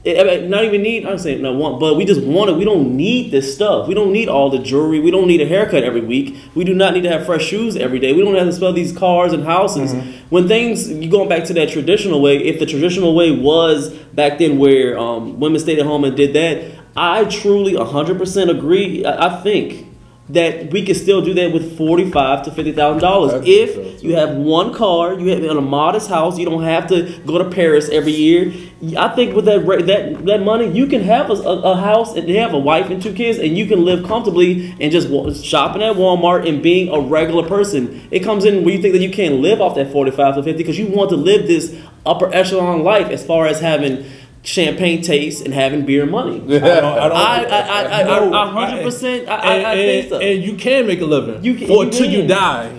It- 0.05 0.19
I 0.19 0.25
mean, 0.25 0.49
not 0.51 0.65
even 0.65 0.83
need. 0.83 1.05
I'm 1.07 1.19
saying 1.19 1.43
not 1.43 1.57
want, 1.57 1.81
but 1.81 1.97
we 1.97 2.05
just 2.05 2.23
want 2.23 2.51
it. 2.51 2.57
We 2.57 2.65
don't 2.65 2.97
need 2.97 3.33
this 3.33 3.53
stuff. 3.53 3.89
We 3.89 3.95
don't 3.95 4.13
need 4.13 4.29
all 4.29 4.49
the 4.49 4.59
jewelry. 4.59 5.01
We 5.01 5.11
don't 5.11 5.27
need 5.27 5.41
a 5.41 5.47
haircut 5.47 5.83
every 5.83 6.01
week. 6.01 6.37
We 6.55 6.63
do 6.65 6.73
not 6.73 6.95
need 6.95 7.03
to 7.03 7.09
have 7.11 7.27
fresh 7.27 7.45
shoes 7.45 7.77
every 7.77 7.99
day. 7.99 8.13
We 8.13 8.23
don't 8.23 8.37
have 8.37 8.47
to 8.47 8.53
spell 8.53 8.73
these 8.73 8.93
cars 8.97 9.33
and 9.33 9.45
houses. 9.45 9.93
Mm-hmm. 9.93 10.11
When 10.31 10.47
things 10.47 10.89
you 10.89 11.11
going 11.11 11.29
back 11.29 11.45
to 11.45 11.53
that 11.55 11.71
traditional 11.71 12.21
way, 12.23 12.39
if 12.39 12.61
the 12.61 12.67
traditional 12.67 13.15
way 13.15 13.33
was 13.33 13.91
back 14.15 14.39
then 14.39 14.59
where 14.59 14.97
um, 14.97 15.41
women 15.41 15.59
stayed 15.61 15.81
at 15.81 15.87
home 15.87 16.05
and 16.05 16.17
did 16.17 16.33
that, 16.35 16.79
I 16.97 17.25
truly 17.25 17.73
100% 17.75 18.51
agree. 18.51 19.05
I, 19.05 19.27
I 19.27 19.43
think 19.43 19.88
that 20.31 20.71
we 20.73 20.85
can 20.85 20.95
still 20.95 21.23
do 21.23 21.33
that 21.35 21.53
with 21.53 21.77
forty-five 21.79 22.45
to 22.45 22.51
fifty 22.53 22.73
thousand 22.73 23.01
dollars 23.01 23.43
if 23.47 23.75
so, 23.75 24.07
you 24.07 24.14
have 24.14 24.37
one 24.37 24.75
car, 24.75 25.19
you 25.19 25.29
have 25.31 25.43
in 25.43 25.57
a 25.57 25.61
modest 25.61 26.09
house, 26.09 26.38
you 26.38 26.45
don't 26.45 26.62
have 26.62 26.87
to 26.88 27.19
go 27.27 27.38
to 27.38 27.49
Paris 27.49 27.88
every 27.88 28.12
year. 28.12 28.53
I 28.97 29.09
think 29.09 29.35
with 29.35 29.47
that 29.47 29.67
that 29.87 30.27
that 30.27 30.43
money, 30.43 30.71
you 30.71 30.87
can 30.87 31.03
have 31.03 31.31
a, 31.31 31.35
a, 31.35 31.61
a 31.73 31.77
house 31.77 32.14
and 32.14 32.29
have 32.29 32.55
a 32.55 32.59
wife 32.59 32.91
and 32.91 33.03
two 33.03 33.12
kids, 33.12 33.38
and 33.38 33.57
you 33.57 33.67
can 33.67 33.85
live 33.85 34.07
comfortably 34.07 34.77
and 34.81 34.93
just 34.93 35.09
shopping 35.45 35.83
at 35.83 35.97
Walmart 35.97 36.49
and 36.49 36.62
being 36.62 36.88
a 36.88 37.01
regular 37.01 37.49
person. 37.49 38.07
It 38.11 38.21
comes 38.21 38.45
in 38.45 38.64
where 38.64 38.75
you 38.75 38.83
think 38.83 38.93
that 38.93 39.03
you 39.03 39.11
can't 39.11 39.37
live 39.37 39.61
off 39.61 39.75
that 39.77 39.91
forty-five 39.91 40.37
to 40.37 40.43
fifty 40.43 40.59
because 40.59 40.79
you 40.79 40.87
want 40.87 41.11
to 41.11 41.17
live 41.17 41.47
this 41.47 41.77
upper 42.07 42.33
echelon 42.33 42.85
life 42.85 43.09
as 43.09 43.27
far 43.27 43.47
as 43.47 43.61
having 43.61 44.05
champagne 44.53 45.03
taste 45.03 45.45
and 45.45 45.53
having 45.53 45.85
beer 45.85 46.07
money. 46.07 46.37
I 46.57 46.59
don't, 46.59 46.65
I, 46.65 47.09
don't, 47.09 47.17
I 47.17 47.45
I 47.45 47.61
I 47.61 48.01
I 48.01 48.03
No, 48.05 48.33
I 48.33 48.47
hundred 48.51 48.83
percent 48.83 49.29
I, 49.29 49.35
I, 49.37 49.55
and, 49.55 49.67
I 49.67 49.75
think 49.75 50.09
so. 50.09 50.19
and 50.19 50.43
you 50.43 50.55
can 50.57 50.87
make 50.87 51.01
a 51.01 51.05
living 51.05 51.45
You 51.45 51.55
can- 51.55 51.67
for 51.69 51.85
you 51.85 51.91
till 51.91 52.11
you 52.11 52.27
die, 52.27 52.73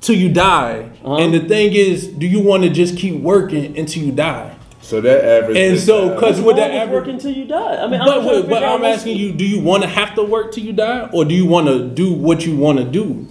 till 0.00 0.14
you 0.16 0.28
die. 0.32 0.88
Uh-huh. 1.04 1.16
And 1.16 1.34
the 1.34 1.40
thing 1.40 1.72
is, 1.72 2.06
do 2.06 2.26
you 2.26 2.40
want 2.40 2.62
to 2.62 2.70
just 2.70 2.96
keep 2.96 3.20
working 3.20 3.76
until 3.76 4.02
you 4.04 4.12
die? 4.12 4.56
so 4.82 5.00
that 5.00 5.24
average. 5.24 5.56
And 5.56 5.78
so, 5.78 6.10
uh, 6.10 6.18
'cause 6.20 6.40
with 6.40 6.56
the 6.56 6.62
Wrong 6.62 6.70
with 6.72 6.80
average- 6.82 6.90
working 6.92 7.18
till 7.18 7.32
you 7.32 7.44
die. 7.44 7.76
I 7.82 7.86
mean, 7.86 8.00
I'm 8.00 8.06
But, 8.06 8.22
but, 8.24 8.24
but 8.24 8.42
figure 8.54 8.66
out 8.66 8.78
I'm 8.80 8.84
asking 8.84 9.16
you, 9.18 9.32
do 9.32 9.44
you 9.44 9.60
want 9.60 9.82
to 9.82 9.88
have 9.88 10.14
to 10.14 10.22
work 10.22 10.52
till 10.52 10.64
you 10.64 10.72
die, 10.72 11.08
or 11.12 11.24
do 11.24 11.34
you 11.34 11.46
want 11.46 11.66
to 11.68 11.86
do 11.86 12.12
what 12.12 12.44
you 12.46 12.56
want 12.56 12.78
to 12.78 12.84
do 12.84 13.26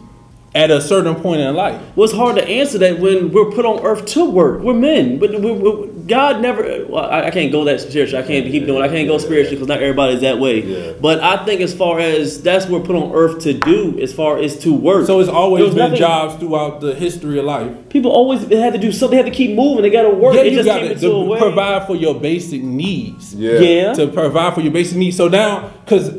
at 0.56 0.70
a 0.72 0.80
certain 0.80 1.15
point 1.15 1.42
in 1.42 1.54
life? 1.56 1.78
Well, 1.96 2.06
it's 2.06 2.13
hard 2.13 2.36
to 2.38 2.48
answer 2.48 2.78
that 2.78 3.00
when 3.00 3.32
we're 3.34 3.52
put 3.52 3.65
on 3.65 3.80
earth 3.84 4.06
to 4.13 4.30
work. 4.30 4.62
We're 4.62 4.74
men, 4.74 5.18
but 5.20 5.32
we 5.42 5.52
we 5.52 5.88
God 6.10 6.41
never. 6.41 6.86
Well, 6.89 7.06
I, 7.06 7.28
I 7.28 7.32
can't 7.32 7.52
go 7.52 7.63
that 7.65 7.80
spiritual. 7.80 8.19
I 8.19 8.24
can't 8.24 8.45
keep 8.48 8.65
doing. 8.65 8.82
I 8.82 8.88
can't 8.88 9.08
go 9.08 9.19
spiritual 9.19 9.52
because 9.52 9.67
not 9.67 9.82
everybody's 9.82 10.22
that 10.22 10.39
way. 10.39 10.62
Yeah. 10.62 10.93
But 11.00 11.22
I 11.22 11.45
think 11.45 11.62
as 11.62 11.74
far 11.74 12.00
as 12.00 12.41
that's 12.41 12.65
what 12.65 12.82
we're 12.82 12.88
put 12.88 12.95
on 12.95 13.13
earth 13.13 13.43
to 13.43 13.54
do, 13.54 14.00
as 14.02 14.12
far 14.12 14.39
as 14.39 14.58
to 14.60 14.74
work. 14.74 15.06
So 15.06 15.19
it's 15.19 15.30
always 15.30 15.69
been 15.69 15.78
nothing- 15.78 16.00
jobs 16.00 16.36
throughout 16.36 16.82
the 16.82 16.95
history 16.95 17.38
of 17.38 17.45
life. 17.45 17.89
People 17.89 18.12
always 18.12 18.41
had 18.50 18.74
to 18.74 18.80
do 18.80 18.91
something. 18.91 19.17
They 19.17 19.24
had 19.24 19.32
to 19.32 19.38
keep 19.38 19.56
moving. 19.56 19.84
They 19.84 19.91
got 19.91 20.04
to 20.04 20.10
work. 20.10 20.34
Yeah, 20.34 20.41
it 20.41 20.54
you 20.54 20.63
just 20.63 20.65
got 20.65 20.80
to, 20.80 20.91
into 20.91 21.34
a 21.34 21.38
provide 21.38 21.86
for 21.86 21.95
your 21.95 22.19
basic 22.19 22.63
needs. 22.63 23.36
yeah. 23.36 23.60
Yeah. 23.60 23.93
To 23.93 24.08
provide 24.08 24.56
for 24.56 24.62
your 24.62 24.74
basic 24.74 24.98
needs. 24.98 25.15
So 25.15 25.28
now, 25.28 25.72
because 25.86 26.12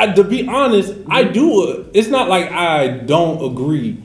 to 0.00 0.24
be 0.24 0.48
honest, 0.48 0.94
I 1.08 1.22
do. 1.24 1.88
It's 1.94 2.08
not 2.08 2.28
like 2.28 2.50
I 2.50 2.88
don't 2.88 3.52
agree 3.52 4.01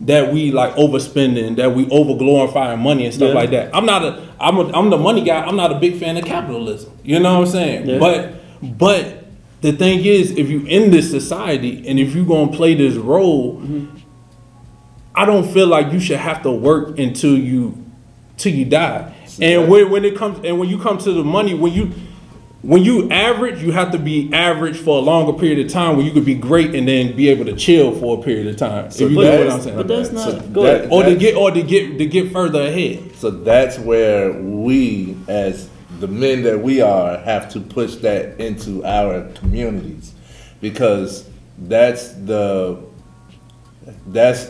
that 0.00 0.32
we 0.32 0.50
like 0.50 0.74
overspending, 0.76 1.56
that 1.56 1.74
we 1.74 1.88
over 1.90 2.16
glorifying 2.16 2.80
money 2.80 3.04
and 3.04 3.14
stuff 3.14 3.28
Yeah. 3.28 3.34
like 3.34 3.50
that. 3.50 3.74
I'm 3.74 3.84
not 3.84 4.02
a. 4.02 4.28
I'm 4.40 4.56
a. 4.58 4.72
I'm 4.72 4.90
the 4.90 4.96
money 4.96 5.22
guy. 5.22 5.44
I'm 5.44 5.56
not 5.56 5.72
a 5.72 5.78
big 5.78 5.98
fan 5.98 6.16
of 6.16 6.24
capitalism. 6.24 6.92
You 7.04 7.20
know 7.20 7.40
what 7.40 7.48
I'm 7.48 7.52
saying? 7.52 7.88
Yeah. 7.88 7.98
But 7.98 8.34
but 8.78 9.26
the 9.60 9.72
thing 9.72 10.04
is, 10.04 10.30
if 10.32 10.48
you 10.48 10.64
in 10.66 10.90
this 10.90 11.10
society 11.10 11.86
and 11.86 11.98
if 11.98 12.14
you 12.14 12.24
gonna 12.24 12.52
play 12.52 12.74
this 12.74 12.94
role, 12.94 13.60
mm-hmm. 13.60 13.96
I 15.14 15.26
don't 15.26 15.46
feel 15.52 15.66
like 15.66 15.92
you 15.92 16.00
should 16.00 16.18
have 16.18 16.42
to 16.42 16.50
work 16.50 16.98
until 16.98 17.36
you 17.36 17.84
till 18.36 18.54
you 18.54 18.64
die. 18.64 19.14
And 19.40 19.70
when, 19.70 19.90
when 19.90 20.04
it 20.04 20.16
comes 20.16 20.44
and 20.44 20.58
when 20.58 20.68
you 20.68 20.78
come 20.78 20.98
to 20.98 21.12
the 21.12 21.24
money, 21.24 21.54
when 21.54 21.72
you 21.72 21.92
when 22.62 22.84
you 22.84 23.10
average, 23.10 23.62
you 23.62 23.72
have 23.72 23.92
to 23.92 23.98
be 23.98 24.30
average 24.32 24.76
for 24.76 24.98
a 24.98 25.00
longer 25.00 25.32
period 25.32 25.64
of 25.64 25.72
time 25.72 25.96
where 25.96 26.04
you 26.04 26.12
could 26.12 26.26
be 26.26 26.34
great 26.34 26.74
and 26.74 26.86
then 26.86 27.16
be 27.16 27.28
able 27.28 27.46
to 27.46 27.54
chill 27.56 27.92
for 27.98 28.18
a 28.18 28.22
period 28.22 28.46
of 28.48 28.56
time. 28.56 28.90
So 28.90 29.04
if 29.04 29.12
you 29.12 29.22
that's- 29.22 29.38
get 29.38 29.46
what 29.46 29.54
I'm 29.54 29.60
saying. 29.62 29.76
but 29.76 29.88
that's 29.88 30.08
So 30.10 30.14
not. 30.32 30.52
that- 30.54 30.88
or 30.90 31.02
to 31.04 31.14
get 31.14 31.36
or 31.36 31.50
to 31.50 31.62
get 31.62 31.98
to 31.98 32.06
get 32.06 32.32
further 32.32 32.62
ahead. 32.62 32.98
So 33.16 33.30
that's 33.30 33.78
where 33.78 34.32
we, 34.32 35.16
as 35.28 35.68
the 36.00 36.08
men 36.08 36.42
that 36.42 36.62
we 36.62 36.80
are, 36.82 37.16
have 37.18 37.48
to 37.52 37.60
push 37.60 37.94
that 37.96 38.38
into 38.38 38.84
our 38.84 39.22
communities, 39.34 40.12
because 40.60 41.24
that's 41.66 42.08
the 42.12 42.76
that's 44.06 44.48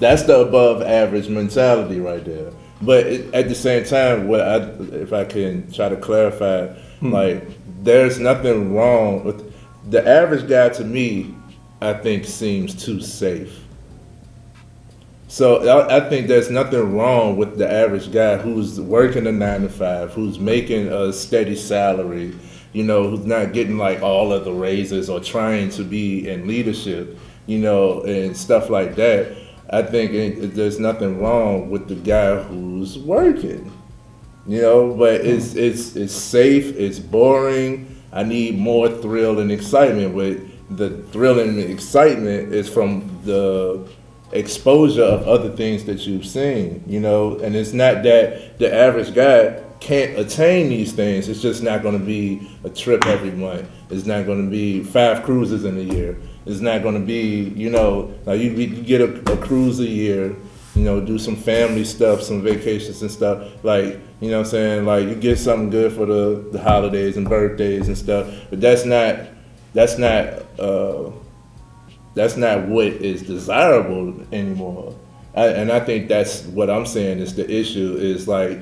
that's 0.00 0.22
the 0.24 0.38
above 0.40 0.82
average 0.82 1.28
mentality 1.28 2.00
right 2.00 2.24
there. 2.24 2.50
But 2.82 3.06
it, 3.06 3.32
at 3.34 3.48
the 3.48 3.54
same 3.54 3.84
time, 3.84 4.28
what 4.28 4.40
I, 4.42 4.56
if 4.96 5.12
I 5.12 5.24
can 5.24 5.70
try 5.72 5.88
to 5.88 5.96
clarify, 5.96 6.68
Hmm. 7.00 7.12
like 7.12 7.42
there's 7.82 8.18
nothing 8.18 8.74
wrong 8.74 9.24
with 9.24 9.52
the 9.90 10.06
average 10.06 10.48
guy. 10.48 10.70
To 10.70 10.84
me, 10.84 11.34
I 11.80 11.92
think 11.92 12.24
seems 12.24 12.74
too 12.74 13.00
safe. 13.00 13.66
So 15.28 15.88
I, 15.88 16.08
think 16.08 16.28
there's 16.28 16.50
nothing 16.50 16.96
wrong 16.96 17.36
with 17.36 17.58
the 17.58 17.70
average 17.70 18.12
guy 18.12 18.36
who's 18.36 18.80
working 18.80 19.26
a 19.26 19.32
nine 19.32 19.62
to 19.62 19.68
five, 19.68 20.12
who's 20.12 20.38
making 20.38 20.86
a 20.88 21.12
steady 21.12 21.56
salary, 21.56 22.34
you 22.72 22.84
know, 22.84 23.10
who's 23.10 23.26
not 23.26 23.52
getting 23.52 23.76
like 23.76 24.02
all 24.02 24.32
of 24.32 24.44
the 24.44 24.52
raises 24.52 25.10
or 25.10 25.18
trying 25.18 25.68
to 25.70 25.82
be 25.82 26.28
in 26.28 26.46
leadership, 26.46 27.18
you 27.46 27.58
know, 27.58 28.02
and 28.02 28.36
stuff 28.36 28.70
like 28.70 28.94
that. 28.94 29.36
I 29.68 29.82
think 29.82 30.12
it, 30.12 30.54
there's 30.54 30.78
nothing 30.78 31.20
wrong 31.20 31.70
with 31.70 31.88
the 31.88 31.96
guy 31.96 32.40
who's 32.44 32.96
working, 32.96 33.72
you 34.46 34.60
know, 34.60 34.94
but 34.94 35.20
it's 35.22 35.54
it's 35.54 35.96
it's 35.96 36.14
safe, 36.14 36.76
it's 36.76 36.98
boring. 36.98 37.94
I 38.12 38.22
need 38.22 38.58
more 38.58 38.88
thrill 38.88 39.40
and 39.40 39.50
excitement. 39.50 40.14
With 40.14 40.50
the 40.76 41.02
thrill 41.12 41.40
and 41.40 41.58
excitement 41.58 42.52
is 42.52 42.68
from 42.68 43.20
the 43.24 43.86
exposure 44.32 45.04
of 45.04 45.26
other 45.28 45.50
things 45.50 45.84
that 45.84 46.06
you've 46.06 46.26
seen, 46.26 46.82
you 46.86 47.00
know, 47.00 47.38
and 47.38 47.54
it's 47.54 47.72
not 47.72 48.02
that 48.02 48.58
the 48.58 48.72
average 48.72 49.14
guy 49.14 49.62
can't 49.80 50.18
attain 50.18 50.68
these 50.68 50.92
things. 50.92 51.28
It's 51.28 51.42
just 51.42 51.62
not 51.62 51.82
going 51.82 51.98
to 51.98 52.04
be 52.04 52.48
a 52.64 52.70
trip 52.70 53.06
every 53.06 53.30
month. 53.30 53.68
It's 53.90 54.06
not 54.06 54.26
going 54.26 54.44
to 54.44 54.50
be 54.50 54.82
five 54.82 55.22
cruises 55.22 55.64
in 55.64 55.76
a 55.76 55.94
year. 55.94 56.18
It's 56.46 56.60
not 56.60 56.82
going 56.82 56.94
to 56.94 57.04
be, 57.04 57.52
you 57.56 57.70
know, 57.70 58.14
like 58.24 58.40
you, 58.40 58.50
you 58.50 58.82
get 58.82 59.00
a, 59.00 59.32
a 59.32 59.36
cruise 59.36 59.80
a 59.80 59.86
year, 59.86 60.36
you 60.76 60.82
know, 60.84 61.00
do 61.00 61.18
some 61.18 61.36
family 61.36 61.84
stuff, 61.84 62.22
some 62.22 62.42
vacations 62.42 63.02
and 63.02 63.10
stuff. 63.10 63.50
Like, 63.64 63.98
you 64.20 64.30
know 64.30 64.40
I'm 64.40 64.44
saying? 64.44 64.84
Like 64.84 65.08
you 65.08 65.14
get 65.14 65.38
something 65.38 65.70
good 65.70 65.92
for 65.92 66.06
the, 66.06 66.46
the 66.52 66.60
holidays 66.62 67.16
and 67.16 67.28
birthdays 67.28 67.88
and 67.88 67.96
stuff. 67.96 68.32
But 68.50 68.60
that's 68.60 68.84
not, 68.84 69.20
that's 69.74 69.98
not, 69.98 70.26
uh, 70.60 71.10
that's 72.14 72.36
not 72.36 72.66
what 72.68 72.86
is 72.86 73.22
desirable 73.22 74.14
anymore. 74.32 74.94
I, 75.34 75.48
and 75.48 75.70
I 75.70 75.80
think 75.80 76.08
that's 76.08 76.44
what 76.44 76.70
I'm 76.70 76.86
saying 76.86 77.18
is 77.18 77.34
the 77.34 77.50
issue 77.50 77.96
is 77.96 78.26
like 78.26 78.58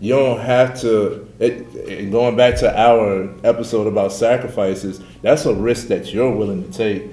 you 0.00 0.14
don't 0.14 0.40
have 0.40 0.80
to. 0.80 1.28
It, 1.38 1.66
it- 1.74 2.10
going 2.10 2.36
back 2.36 2.56
to 2.56 2.76
our 2.80 3.28
episode 3.44 3.86
about 3.86 4.12
sacrifices, 4.12 5.00
that's 5.22 5.44
a 5.46 5.54
risk 5.54 5.88
that 5.88 6.12
you're 6.12 6.30
willing 6.34 6.68
to 6.70 6.76
take 6.76 7.10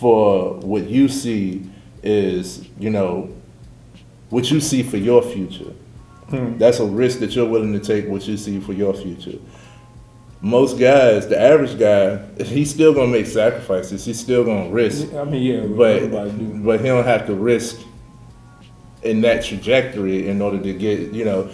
for 0.00 0.54
what 0.60 0.84
you 0.88 1.08
see 1.08 1.62
is 2.02 2.68
you 2.78 2.90
know 2.90 3.32
what 4.30 4.50
you 4.50 4.60
see 4.60 4.82
for 4.82 4.96
your 4.96 5.22
future. 5.22 5.72
That's 6.30 6.80
a 6.80 6.86
risk 6.86 7.20
that 7.20 7.36
you're 7.36 7.48
willing 7.48 7.72
to 7.72 7.80
take 7.80 8.08
what 8.08 8.26
you 8.26 8.36
see 8.36 8.58
for 8.60 8.72
your 8.72 8.94
future 8.94 9.38
most 10.40 10.78
guys, 10.78 11.26
the 11.26 11.40
average 11.40 11.78
guy, 11.78 12.18
he's 12.44 12.70
still 12.70 12.92
gonna 12.92 13.10
make 13.10 13.26
sacrifices. 13.26 14.04
He's 14.04 14.20
still 14.20 14.44
gonna 14.44 14.70
risk, 14.70 15.12
I 15.14 15.24
mean, 15.24 15.42
yeah, 15.42 15.66
but 15.66 16.10
but 16.64 16.80
he 16.80 16.86
don't 16.86 17.04
have 17.04 17.26
to 17.26 17.34
risk 17.34 17.80
in 19.02 19.20
that 19.22 19.44
trajectory 19.44 20.28
in 20.28 20.42
order 20.42 20.60
to 20.60 20.72
get, 20.72 21.12
you 21.12 21.24
know, 21.24 21.44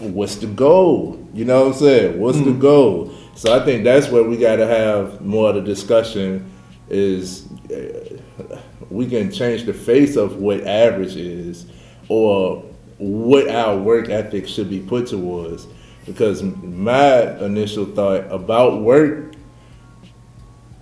what's 0.00 0.36
the 0.36 0.46
goal? 0.46 1.24
You 1.32 1.44
know 1.44 1.60
what 1.60 1.74
I'm 1.74 1.78
saying? 1.78 2.20
What's 2.20 2.40
the 2.40 2.52
goal? 2.52 3.12
So 3.34 3.54
I 3.54 3.64
think 3.64 3.84
that's 3.84 4.08
where 4.08 4.24
we 4.24 4.36
got 4.36 4.56
to 4.56 4.66
have 4.66 5.20
more 5.20 5.50
of 5.50 5.54
the 5.54 5.62
discussion. 5.62 6.50
Is 6.90 7.46
uh, 7.70 8.56
we 8.90 9.06
can 9.06 9.30
change 9.30 9.64
the 9.64 9.74
face 9.74 10.16
of 10.16 10.36
what 10.36 10.66
average 10.66 11.16
is, 11.16 11.66
or 12.08 12.62
what 12.98 13.48
our 13.48 13.76
work 13.76 14.08
ethic 14.08 14.48
should 14.48 14.68
be 14.68 14.80
put 14.80 15.06
towards. 15.06 15.66
Because 16.06 16.42
my 16.42 17.38
initial 17.44 17.84
thought 17.84 18.30
about 18.32 18.80
work, 18.80 19.34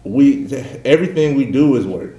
we 0.05 0.47
everything 0.85 1.35
we 1.35 1.47
do 1.51 1.77
is 1.77 1.85
work. 1.85 2.15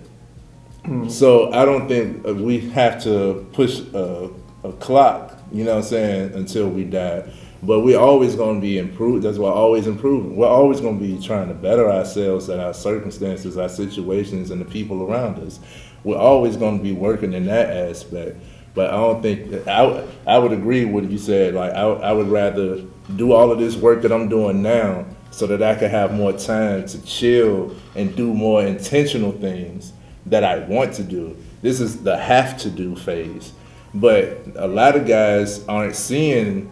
So 1.09 1.51
I 1.51 1.65
don't 1.65 1.87
think 1.89 2.25
uh, 2.25 2.33
we 2.33 2.59
have 2.69 3.03
to 3.03 3.45
push 3.51 3.79
a, 3.93 4.29
a 4.63 4.71
clock, 4.73 5.37
you 5.51 5.65
know 5.65 5.71
what 5.71 5.79
I'm 5.79 5.83
saying, 5.83 6.33
until 6.33 6.69
we 6.69 6.85
die. 6.85 7.29
But 7.63 7.81
we're 7.81 7.99
always 7.99 8.35
going 8.35 8.55
to 8.55 8.61
be 8.61 8.77
improved. 8.77 9.23
That's 9.23 9.37
why 9.37 9.49
always 9.49 9.87
improving. 9.87 10.35
We're 10.35 10.47
always 10.47 10.79
going 10.79 10.99
to 10.99 11.05
be 11.05 11.21
trying 11.21 11.47
to 11.47 11.53
better 11.55 11.91
ourselves 11.91 12.49
and 12.49 12.61
our 12.61 12.73
circumstances, 12.73 13.57
our 13.57 13.69
situations, 13.69 14.51
and 14.51 14.61
the 14.61 14.65
people 14.65 15.03
around 15.03 15.39
us. 15.39 15.59
We're 16.03 16.17
always 16.17 16.55
going 16.55 16.77
to 16.77 16.83
be 16.83 16.91
working 16.91 17.33
in 17.33 17.45
that 17.47 17.69
aspect. 17.69 18.37
But 18.75 18.91
I 18.91 18.97
don't 18.97 19.23
think 19.23 19.67
I, 19.67 20.05
I 20.27 20.37
would 20.37 20.51
agree 20.51 20.85
with 20.85 21.05
what 21.05 21.11
you 21.11 21.17
said. 21.17 21.55
Like 21.55 21.73
I, 21.73 21.81
I 21.81 22.11
would 22.11 22.27
rather 22.27 22.83
do 23.15 23.33
all 23.33 23.51
of 23.51 23.57
this 23.57 23.75
work 23.75 24.03
that 24.03 24.11
I'm 24.11 24.29
doing 24.29 24.61
now 24.61 25.05
so 25.31 25.47
that 25.47 25.63
I 25.63 25.73
can 25.75 25.89
have 25.89 26.13
more 26.13 26.33
time 26.33 26.85
to 26.87 27.03
chill 27.03 27.75
and 27.95 28.15
do 28.15 28.33
more 28.33 28.63
intentional 28.63 29.31
things 29.31 29.93
that 30.27 30.43
I 30.43 30.59
want 30.59 30.93
to 30.93 31.03
do. 31.03 31.35
This 31.61 31.79
is 31.79 32.03
the 32.03 32.17
have 32.17 32.57
to 32.59 32.69
do 32.69 32.95
phase. 32.95 33.51
But 33.93 34.41
a 34.55 34.67
lot 34.67 34.95
of 34.95 35.07
guys 35.07 35.65
aren't 35.67 35.95
seeing 35.95 36.71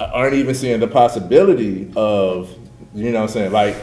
aren't 0.00 0.34
even 0.34 0.54
seeing 0.54 0.80
the 0.80 0.88
possibility 0.88 1.92
of, 1.96 2.54
you 2.94 3.10
know 3.10 3.20
what 3.20 3.28
I'm 3.28 3.28
saying, 3.28 3.52
like 3.52 3.76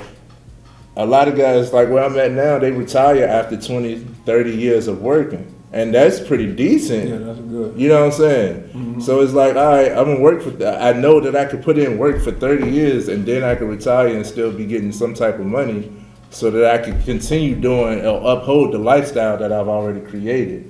a 0.98 1.06
lot 1.06 1.28
of 1.28 1.36
guys 1.36 1.74
like 1.74 1.90
where 1.90 2.04
I'm 2.04 2.18
at 2.18 2.32
now, 2.32 2.60
they 2.60 2.72
retire 2.72 3.26
after 3.26 3.60
20, 3.60 4.00
30 4.00 4.56
years 4.56 4.88
of 4.88 5.02
working. 5.02 5.52
And 5.72 5.94
that's 5.94 6.22
pretty 6.22 6.54
decent. 6.56 7.10
Yeah, 7.10 7.18
that's 7.18 7.40
good. 7.40 7.78
You 7.78 7.90
know 7.90 8.06
what 8.06 8.14
I'm 8.14 8.20
saying? 8.20 8.56
Mm-hmm. 8.70 9.02
So 9.02 9.20
it's 9.20 9.34
like, 9.34 9.58
all 9.58 9.68
right, 9.68 9.92
I'm 9.92 10.06
gonna 10.06 10.22
work 10.22 10.42
for. 10.42 10.52
Th- 10.52 10.74
I 10.74 10.94
know 10.94 11.20
that 11.20 11.36
I 11.36 11.44
could 11.44 11.64
put 11.64 11.78
in 11.78 11.98
work 11.98 12.22
for 12.22 12.32
30 12.32 12.72
years, 12.72 13.10
and 13.10 13.26
then 13.26 13.44
I 13.44 13.56
could 13.56 13.68
retire 13.68 14.08
and 14.08 14.26
still 14.26 14.54
be 14.54 14.66
getting 14.66 14.94
some 14.94 15.14
type 15.14 15.38
of 15.38 15.46
money, 15.46 15.92
so 16.30 16.50
that 16.52 16.74
I 16.74 16.78
could 16.78 17.04
continue 17.04 17.56
doing 17.56 18.06
or 18.06 18.38
uphold 18.38 18.74
the 18.74 18.78
lifestyle 18.78 19.38
that 19.38 19.52
I've 19.52 19.68
already 19.68 20.00
created. 20.00 20.64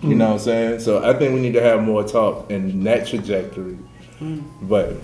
You 0.00 0.10
mm-hmm. 0.10 0.18
know 0.18 0.26
what 0.26 0.32
I'm 0.34 0.38
saying? 0.38 0.80
So 0.80 1.02
I 1.02 1.12
think 1.18 1.34
we 1.34 1.40
need 1.40 1.54
to 1.54 1.62
have 1.62 1.82
more 1.82 2.04
talk 2.04 2.48
in 2.48 2.84
that 2.84 3.08
trajectory. 3.08 3.78
But 4.62 4.94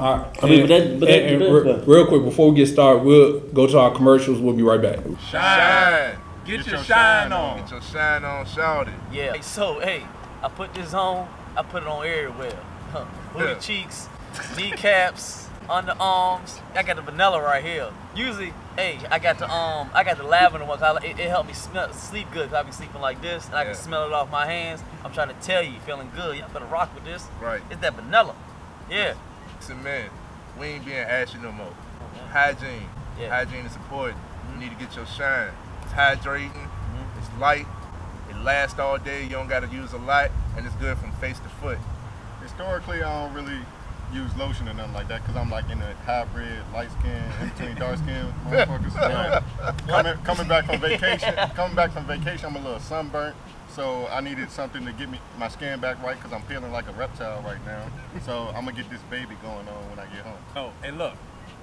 All 0.00 0.16
right. 0.16 0.26
I 0.42 0.46
mean, 0.46 0.60
And- 0.60 0.68
but 0.68 0.78
that- 0.78 1.00
but 1.00 1.08
that- 1.08 1.22
and- 1.22 1.42
and 1.42 1.52
but 1.52 1.62
re- 1.64 1.72
that- 1.74 1.86
real 1.88 2.06
quick 2.06 2.24
before 2.24 2.50
we 2.50 2.56
get 2.56 2.66
started, 2.66 3.02
we'll 3.04 3.40
go 3.52 3.66
to 3.66 3.78
our 3.78 3.90
commercials. 3.90 4.38
We'll 4.40 4.54
be 4.56 4.62
right 4.62 4.80
back. 4.80 4.98
shine, 5.30 6.16
Get, 6.46 6.66
your, 6.66 6.78
shine 6.82 7.30
on. 7.32 7.58
Get 7.60 7.70
your 7.70 7.80
shine 7.82 8.24
on, 8.24 8.46
shout 8.46 8.88
it. 8.88 8.94
Yeah. 9.12 9.40
So 9.42 9.78
hey, 9.80 10.02
I 10.42 10.48
put 10.48 10.72
this 10.74 10.92
on. 10.94 11.28
I 11.56 11.62
put 11.62 11.82
it 11.82 11.88
on 11.88 12.04
everywhere. 12.06 12.56
Huh. 12.92 13.04
Booty 13.34 13.44
Yeah. 13.46 13.54
cheeks, 13.58 14.08
kneecaps, 14.56 15.46
underarms. 15.68 16.58
I 16.74 16.82
got 16.82 16.96
the 16.96 17.02
vanilla 17.02 17.40
right 17.40 17.62
here. 17.62 17.88
Usually, 18.16 18.52
hey, 18.76 18.98
I 19.10 19.18
got 19.18 19.38
the 19.38 19.48
um, 19.50 19.90
I 19.94 20.02
got 20.04 20.16
the 20.16 20.24
lavender 20.24 20.66
one. 20.66 20.78
'cause 20.78 20.96
I, 21.02 21.06
it, 21.06 21.18
it 21.20 21.28
helped 21.28 21.48
me 21.48 21.54
smell, 21.54 21.92
sleep 21.92 22.26
good. 22.32 22.48
Cause 22.50 22.54
I 22.58 22.62
be 22.62 22.72
sleeping 22.72 23.00
like 23.00 23.20
this, 23.22 23.46
and 23.46 23.54
I 23.54 23.64
can 23.64 23.74
smell 23.74 24.06
it 24.06 24.12
off 24.12 24.30
my 24.30 24.46
hands. 24.46 24.82
I'm 25.04 25.12
trying 25.12 25.28
to 25.28 25.34
tell 25.42 25.62
you, 25.62 25.74
feeling 25.86 26.10
good. 26.16 26.38
Y'all 26.38 26.48
better 26.48 26.64
rock 26.66 26.94
with 26.94 27.04
this. 27.04 27.24
Right. 27.40 27.60
It's 27.70 27.80
that 27.82 27.94
vanilla. 27.94 28.34
Yeah. 28.92 29.14
Listen, 29.56 29.82
man, 29.82 30.10
we 30.60 30.66
ain't 30.66 30.84
being 30.84 30.98
ashy 30.98 31.38
no 31.38 31.50
more. 31.50 31.72
Hygiene. 32.30 32.88
Yeah. 33.18 33.30
Hygiene 33.30 33.64
is 33.64 33.74
important. 33.74 34.18
You 34.18 34.50
mm-hmm. 34.50 34.60
need 34.60 34.70
to 34.70 34.84
get 34.84 34.94
your 34.94 35.06
shine. 35.06 35.50
It's 35.82 35.92
hydrating, 35.92 36.52
mm-hmm. 36.52 37.18
it's 37.18 37.40
light, 37.40 37.66
it 38.28 38.36
lasts 38.44 38.78
all 38.78 38.98
day, 38.98 39.24
you 39.24 39.30
don't 39.30 39.48
gotta 39.48 39.68
use 39.68 39.92
a 39.94 39.98
lot, 39.98 40.30
and 40.56 40.66
it's 40.66 40.76
good 40.76 40.98
from 40.98 41.10
face 41.12 41.38
to 41.38 41.48
foot. 41.48 41.78
Historically, 42.42 43.02
I 43.02 43.24
don't 43.24 43.34
really 43.34 43.60
use 44.12 44.36
lotion 44.36 44.68
or 44.68 44.74
nothing 44.74 44.92
like 44.92 45.08
that 45.08 45.22
because 45.22 45.36
I'm 45.36 45.50
like 45.50 45.70
in 45.70 45.80
a 45.80 45.94
hybrid, 46.04 46.60
light 46.74 46.90
skin, 46.92 47.22
in 47.40 47.48
between 47.48 47.74
dark 47.76 47.96
skin 47.96 48.32
motherfuckers. 48.46 49.86
Coming, 49.88 50.16
coming 50.24 50.48
back 50.48 50.66
from 50.66 50.80
vacation, 50.80 51.34
coming 51.54 51.74
back 51.74 51.92
from 51.92 52.04
vacation, 52.04 52.46
I'm 52.46 52.56
a 52.56 52.60
little 52.60 52.80
sunburnt. 52.80 53.36
So 53.74 54.06
I 54.08 54.20
needed 54.20 54.50
something 54.50 54.84
to 54.84 54.92
get 54.92 55.08
me 55.10 55.18
my 55.38 55.48
skin 55.48 55.80
back 55.80 56.02
right 56.02 56.16
because 56.16 56.32
I'm 56.32 56.42
feeling 56.42 56.72
like 56.72 56.88
a 56.88 56.92
reptile 56.92 57.40
right 57.42 57.64
now. 57.64 57.86
So 58.24 58.48
I'm 58.48 58.64
gonna 58.66 58.72
get 58.72 58.90
this 58.90 59.00
baby 59.10 59.34
going 59.42 59.66
on 59.66 59.90
when 59.90 59.98
I 59.98 60.04
get 60.06 60.24
home. 60.24 60.36
Oh, 60.54 60.72
and 60.86 60.98
look, 60.98 61.14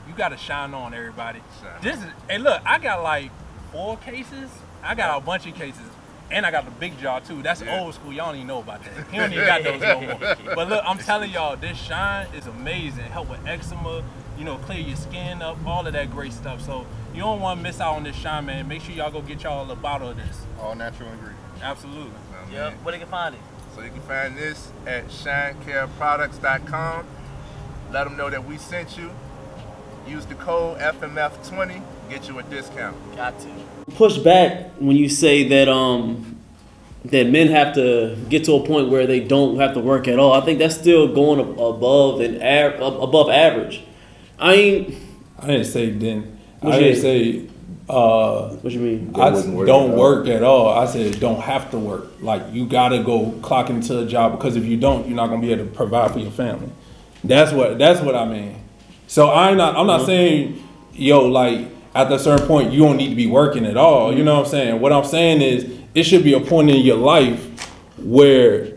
you 0.07 0.13
gotta 0.15 0.37
shine 0.37 0.73
on 0.73 0.93
everybody. 0.93 1.39
Shine. 1.61 1.81
This 1.83 1.97
is, 1.97 2.09
hey, 2.27 2.39
look, 2.39 2.61
I 2.65 2.79
got 2.79 3.03
like 3.03 3.31
four 3.71 3.97
cases. 3.97 4.49
I 4.83 4.95
got 4.95 5.21
a 5.21 5.23
bunch 5.23 5.45
of 5.45 5.53
cases, 5.53 5.85
and 6.31 6.45
I 6.45 6.51
got 6.51 6.65
the 6.65 6.71
big 6.71 6.97
jaw 6.99 7.19
too. 7.19 7.43
That's 7.43 7.61
Yeah. 7.61 7.79
old 7.79 7.93
school. 7.93 8.11
Y'all 8.11 8.27
don't 8.27 8.37
even 8.37 8.47
know 8.47 8.59
about 8.59 8.81
that. 8.85 9.07
He 9.11 9.17
don't 9.17 9.31
even 9.31 9.45
got 9.45 9.63
those 9.63 9.81
no 9.81 10.01
more. 10.01 10.35
But 10.55 10.67
look, 10.67 10.83
I'm 10.87 10.97
telling 10.97 11.29
y'all, 11.29 11.55
this 11.57 11.77
shine 11.77 12.25
is 12.35 12.47
amazing. 12.47 13.03
Help 13.05 13.29
with 13.29 13.45
eczema, 13.45 14.03
you 14.35 14.45
know, 14.45 14.57
clear 14.57 14.79
your 14.79 14.95
skin 14.97 15.43
up, 15.43 15.57
all 15.63 15.85
of 15.85 15.93
that 15.93 16.09
great 16.09 16.33
stuff. 16.33 16.65
So 16.65 16.87
you 17.13 17.19
don't 17.19 17.39
want 17.39 17.59
to 17.59 17.63
miss 17.63 17.79
out 17.79 17.95
on 17.97 18.03
this 18.03 18.15
shine, 18.15 18.45
man. 18.47 18.67
Make 18.67 18.81
sure 18.81 18.95
y'all 18.95 19.11
go 19.11 19.21
get 19.21 19.43
y'all 19.43 19.69
a 19.69 19.75
bottle 19.75 20.09
of 20.09 20.17
this. 20.17 20.45
All 20.59 20.73
natural 20.73 21.09
ingredients. 21.11 21.43
Absolutely. 21.61 22.03
Know 22.11 22.53
Yeah. 22.53 22.63
what 22.63 22.67
I 22.67 22.69
mean? 22.69 22.77
Where 22.83 22.91
they 22.93 22.99
can 22.99 23.07
find 23.07 23.35
it? 23.35 23.41
So 23.75 23.81
you 23.83 23.89
can 23.91 24.01
find 24.01 24.37
this 24.37 24.71
at 24.87 25.07
shinecareproducts.com. 25.09 27.05
Let 27.91 28.03
them 28.05 28.17
know 28.17 28.29
that 28.29 28.45
we 28.47 28.57
sent 28.57 28.97
you. 28.97 29.09
Use 30.07 30.25
the 30.25 30.35
code 30.35 30.79
FMF20, 30.79 31.81
get 32.09 32.27
you 32.27 32.39
a 32.39 32.43
discount. 32.43 32.95
Got 33.15 33.39
to. 33.41 33.47
push 33.95 34.17
back 34.17 34.71
when 34.79 34.95
you 34.95 35.09
say 35.09 35.47
that 35.49 35.67
um 35.67 36.35
that 37.05 37.27
men 37.27 37.47
have 37.47 37.73
to 37.75 38.15
get 38.29 38.43
to 38.45 38.53
a 38.53 38.65
point 38.65 38.89
where 38.89 39.05
they 39.07 39.19
don't 39.19 39.57
have 39.57 39.73
to 39.73 39.79
work 39.79 40.07
at 40.07 40.19
all. 40.19 40.33
I 40.33 40.41
think 40.41 40.59
that's 40.59 40.75
still 40.75 41.07
going 41.13 41.39
ab- 41.39 41.59
above 41.59 42.19
and 42.21 42.41
above 42.41 43.29
average. 43.29 43.83
I 44.37 44.53
ain't. 44.53 44.95
I 45.39 45.47
didn't 45.47 45.65
say 45.65 45.91
then. 45.91 46.37
What 46.61 46.73
I 46.73 46.77
you 46.77 46.83
didn't 46.85 47.01
say 47.01 47.48
uh, 47.89 48.49
What 48.56 48.71
you 48.73 48.80
mean? 48.80 49.12
That 49.13 49.19
I 49.21 49.30
wouldn't 49.32 49.56
work 49.56 49.67
don't 49.67 49.89
at 49.91 49.93
all. 49.93 49.99
work 49.99 50.28
at 50.28 50.43
all. 50.43 50.69
I 50.69 50.86
said 50.86 51.19
don't 51.19 51.41
have 51.41 51.71
to 51.71 51.78
work. 51.80 52.08
Like 52.21 52.43
you 52.52 52.65
gotta 52.67 53.04
go 53.04 53.32
clock 53.41 53.69
into 53.69 53.99
a 53.99 54.06
job 54.06 54.34
because 54.38 54.56
if 54.56 54.65
you 54.65 54.78
don't, 54.78 55.08
you're 55.08 55.15
not 55.15 55.28
gonna 55.28 55.41
be 55.41 55.52
able 55.52 55.65
to 55.65 55.71
provide 55.71 56.12
for 56.12 56.19
your 56.19 56.32
family. 56.32 56.69
That's 57.23 57.52
what 57.52 57.78
that's 57.78 58.02
what 58.02 58.15
I 58.15 58.25
mean. 58.25 58.62
So 59.08 59.32
I'm 59.32 59.58
not 59.58 59.75
I'm 59.75 59.88
not 59.88 60.06
saying 60.06 60.63
yo 60.93 61.25
like 61.25 61.67
at 61.95 62.12
a 62.12 62.19
certain 62.19 62.45
point 62.47 62.71
you 62.71 62.84
don't 62.84 62.97
need 62.97 63.10
to 63.10 63.15
be 63.15 63.28
working 63.28 63.65
at 63.65 63.75
all. 63.78 64.15
You 64.15 64.23
know 64.23 64.36
what 64.36 64.45
I'm 64.45 64.52
saying? 64.52 64.82
What 64.82 64.93
I'm 64.93 65.06
saying 65.06 65.41
is 65.41 65.80
it 65.95 66.04
should 66.04 66.23
be 66.23 66.34
a 66.34 66.39
point 66.39 66.69
in 66.69 66.78
your 66.86 66.97
life 66.97 67.43
where 67.97 68.73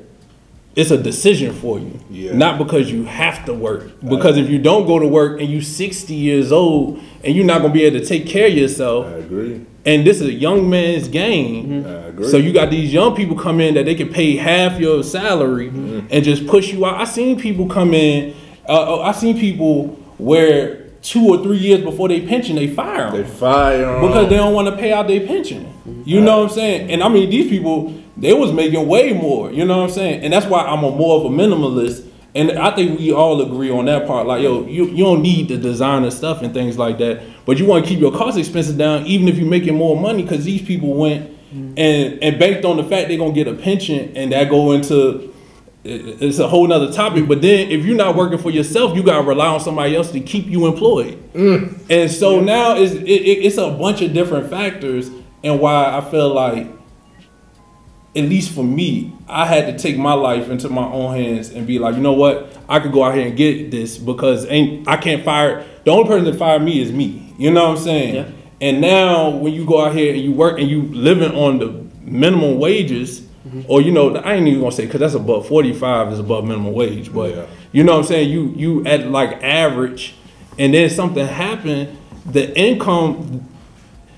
it's 0.74 0.90
a 0.90 0.96
decision 0.96 1.52
for 1.54 1.78
you. 1.78 2.00
Yeah. 2.10 2.34
Not 2.34 2.56
because 2.56 2.90
you 2.90 3.04
have 3.04 3.44
to 3.44 3.52
work. 3.52 3.90
Because 4.00 4.38
if 4.38 4.48
you 4.48 4.58
don't 4.58 4.86
go 4.86 4.98
to 4.98 5.06
work 5.06 5.38
and 5.38 5.50
you 5.50 5.60
60 5.60 6.14
years 6.14 6.50
old 6.50 6.98
and 7.24 7.34
you're 7.34 7.44
not 7.44 7.62
gonna 7.62 7.72
be 7.72 7.84
able 7.84 7.98
to 8.00 8.04
take 8.06 8.26
care 8.26 8.46
of 8.48 8.52
yourself, 8.54 9.06
I 9.06 9.16
agree. 9.18 9.60
and 9.84 10.06
this 10.06 10.20
is 10.20 10.28
a 10.28 10.32
young 10.32 10.68
man's 10.70 11.08
game. 11.08 11.84
I 11.86 11.90
agree. 12.08 12.28
So 12.28 12.36
you 12.36 12.52
got 12.52 12.70
these 12.70 12.92
young 12.92 13.14
people 13.16 13.36
come 13.36 13.60
in 13.60 13.74
that 13.74 13.84
they 13.84 13.94
can 13.94 14.08
pay 14.08 14.36
half 14.36 14.78
your 14.80 15.02
salary 15.02 15.68
Mm-hmm. 15.68 16.06
and 16.10 16.24
just 16.24 16.46
push 16.46 16.72
you 16.72 16.84
out. 16.86 17.00
I 17.00 17.04
seen 17.04 17.38
people 17.38 17.68
come 17.68 17.94
in. 17.94 18.34
Uh, 18.68 18.98
uh, 18.98 19.00
I 19.02 19.12
seen 19.12 19.38
people 19.38 19.88
where 20.18 20.82
two 21.02 21.26
or 21.28 21.42
three 21.42 21.56
years 21.58 21.82
before 21.82 22.08
they 22.08 22.20
pension 22.20 22.54
they 22.54 22.68
fire 22.68 23.10
them 23.10 23.22
They 23.22 23.28
fire 23.28 23.96
'em. 23.96 24.06
because 24.06 24.28
they 24.28 24.36
don't 24.36 24.54
want 24.54 24.68
to 24.68 24.76
pay 24.76 24.92
out 24.92 25.08
their 25.08 25.26
pension. 25.26 25.66
You 26.04 26.20
know 26.20 26.38
what 26.42 26.50
I'm 26.50 26.54
saying? 26.54 26.90
And 26.92 27.02
I 27.02 27.08
mean, 27.08 27.28
these 27.30 27.48
people 27.48 27.92
they 28.16 28.32
was 28.32 28.52
making 28.52 28.86
way 28.86 29.12
more. 29.12 29.50
You 29.50 29.64
know 29.64 29.78
what 29.78 29.84
I'm 29.84 29.90
saying? 29.90 30.22
And 30.22 30.32
that's 30.32 30.46
why 30.46 30.60
I'm 30.60 30.84
a 30.84 30.90
more 30.90 31.18
of 31.18 31.24
a 31.26 31.34
minimalist. 31.34 32.06
And 32.34 32.52
I 32.52 32.74
think 32.74 32.98
we 32.98 33.12
all 33.12 33.42
agree 33.42 33.70
on 33.70 33.84
that 33.86 34.06
part. 34.06 34.26
Like, 34.26 34.42
yo, 34.42 34.66
you, 34.66 34.86
you 34.86 35.04
don't 35.04 35.20
need 35.20 35.48
the 35.48 35.58
designer 35.58 36.10
stuff 36.10 36.40
and 36.40 36.54
things 36.54 36.78
like 36.78 36.96
that, 36.98 37.22
but 37.44 37.58
you 37.58 37.66
want 37.66 37.84
to 37.84 37.88
keep 37.90 38.00
your 38.00 38.12
cost 38.12 38.38
expenses 38.38 38.74
down, 38.74 39.06
even 39.06 39.28
if 39.28 39.36
you're 39.36 39.46
making 39.48 39.74
more 39.74 40.00
money, 40.00 40.22
because 40.22 40.44
these 40.44 40.62
people 40.62 40.94
went 40.94 41.30
mm-hmm. 41.52 41.74
and 41.76 42.22
and 42.22 42.38
banked 42.38 42.64
on 42.64 42.78
the 42.78 42.84
fact 42.84 43.08
they're 43.08 43.18
gonna 43.18 43.32
get 43.34 43.48
a 43.48 43.54
pension, 43.54 44.16
and 44.16 44.32
that 44.32 44.48
go 44.48 44.72
into 44.72 45.30
it's 45.84 46.38
a 46.38 46.46
whole 46.46 46.66
nother 46.66 46.92
topic. 46.92 47.26
But 47.26 47.42
then 47.42 47.70
if 47.70 47.84
you're 47.84 47.96
not 47.96 48.14
working 48.16 48.38
for 48.38 48.50
yourself, 48.50 48.96
you 48.96 49.02
gotta 49.02 49.26
rely 49.26 49.48
on 49.48 49.60
somebody 49.60 49.96
else 49.96 50.10
to 50.12 50.20
keep 50.20 50.46
you 50.46 50.66
employed. 50.66 51.18
Mm. 51.34 51.80
And 51.90 52.10
so 52.10 52.40
now 52.40 52.76
it's 52.76 52.92
it, 52.94 53.02
it- 53.02 53.44
it's 53.44 53.58
a 53.58 53.70
bunch 53.70 54.00
of 54.00 54.14
different 54.14 54.48
factors, 54.48 55.10
and 55.44 55.60
why 55.60 55.96
I 55.96 56.00
feel 56.10 56.32
like, 56.32 56.68
at 58.14 58.24
least 58.24 58.52
for 58.54 58.62
me, 58.62 59.12
I 59.26 59.46
had 59.46 59.66
to 59.66 59.78
take 59.82 59.96
my 59.96 60.12
life 60.12 60.50
into 60.50 60.68
my 60.68 60.84
own 60.84 61.14
hands 61.14 61.48
and 61.50 61.66
be 61.66 61.78
like, 61.78 61.94
you 61.94 62.02
know 62.02 62.12
what, 62.12 62.54
I 62.68 62.78
could 62.78 62.92
go 62.92 63.04
out 63.04 63.14
here 63.14 63.26
and 63.26 63.36
get 63.36 63.70
this 63.70 63.96
because 63.96 64.44
ain't 64.46 64.86
I 64.86 64.96
can't 64.98 65.24
fire. 65.24 65.64
The 65.84 65.90
only 65.90 66.06
person 66.06 66.24
that 66.26 66.36
fire 66.36 66.58
me 66.58 66.82
is 66.82 66.92
me. 66.92 67.34
You 67.38 67.50
know 67.50 67.68
what 67.68 67.78
I'm 67.78 67.82
saying? 67.84 68.14
Yeah. 68.14 68.28
And 68.60 68.80
now 68.80 69.30
when 69.30 69.54
you 69.54 69.64
go 69.64 69.84
out 69.84 69.94
here 69.94 70.12
and 70.12 70.22
you 70.22 70.32
work 70.32 70.58
and 70.58 70.68
you 70.68 70.82
living 70.82 71.32
on 71.32 71.58
the 71.58 71.84
minimum 72.02 72.58
wages, 72.58 73.20
mm-hmm. 73.20 73.62
or 73.66 73.80
you 73.80 73.90
know, 73.90 74.14
I 74.16 74.34
ain't 74.34 74.46
even 74.46 74.60
gonna 74.60 74.72
say 74.72 74.84
because 74.84 75.00
that's 75.00 75.14
above 75.14 75.48
forty 75.48 75.72
five 75.72 76.12
is 76.12 76.18
above 76.18 76.44
minimum 76.44 76.74
wage, 76.74 77.12
but 77.12 77.34
Yeah. 77.34 77.46
you 77.72 77.82
know 77.82 77.92
what 77.92 77.98
I'm 78.00 78.04
saying. 78.04 78.28
You 78.28 78.52
you 78.54 78.84
at 78.84 79.08
like 79.08 79.42
average, 79.42 80.14
and 80.58 80.74
then 80.74 80.90
something 80.90 81.26
happened, 81.26 81.96
the 82.26 82.56
income. 82.58 83.48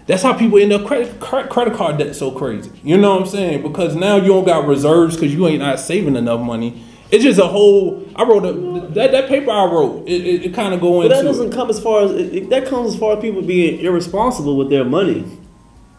That's 0.06 0.22
how 0.22 0.34
people 0.34 0.58
end 0.58 0.72
up 0.72 0.86
credit 0.86 1.18
credit 1.20 1.74
card 1.74 1.98
debt 1.98 2.14
so 2.14 2.30
crazy. 2.30 2.70
You 2.82 2.98
know 2.98 3.12
what 3.14 3.22
I'm 3.22 3.28
saying? 3.28 3.62
Because 3.62 3.94
now 3.96 4.16
you 4.16 4.28
don't 4.28 4.44
got 4.44 4.66
reserves 4.66 5.16
because 5.16 5.32
you 5.32 5.46
ain't 5.46 5.60
not 5.60 5.80
saving 5.80 6.16
enough 6.16 6.40
money. 6.40 6.82
It's 7.10 7.22
just 7.24 7.38
a 7.38 7.46
whole. 7.46 8.06
I 8.16 8.24
wrote 8.24 8.44
a 8.44 8.52
that, 8.94 9.12
that 9.12 9.28
paper 9.28 9.50
I 9.50 9.64
wrote. 9.64 10.06
It, 10.06 10.26
it, 10.26 10.44
it 10.46 10.54
kind 10.54 10.74
of 10.74 10.80
go 10.80 10.98
But 11.00 11.06
into. 11.06 11.16
that 11.16 11.22
doesn't 11.22 11.52
come 11.52 11.70
as 11.70 11.80
far 11.80 12.02
as 12.04 12.10
it, 12.12 12.50
that 12.50 12.66
comes 12.66 12.92
as 12.94 12.98
far 13.00 13.16
as 13.16 13.20
people 13.22 13.40
being 13.42 13.80
irresponsible 13.80 14.56
with 14.56 14.68
their 14.70 14.84
money. 14.84 15.24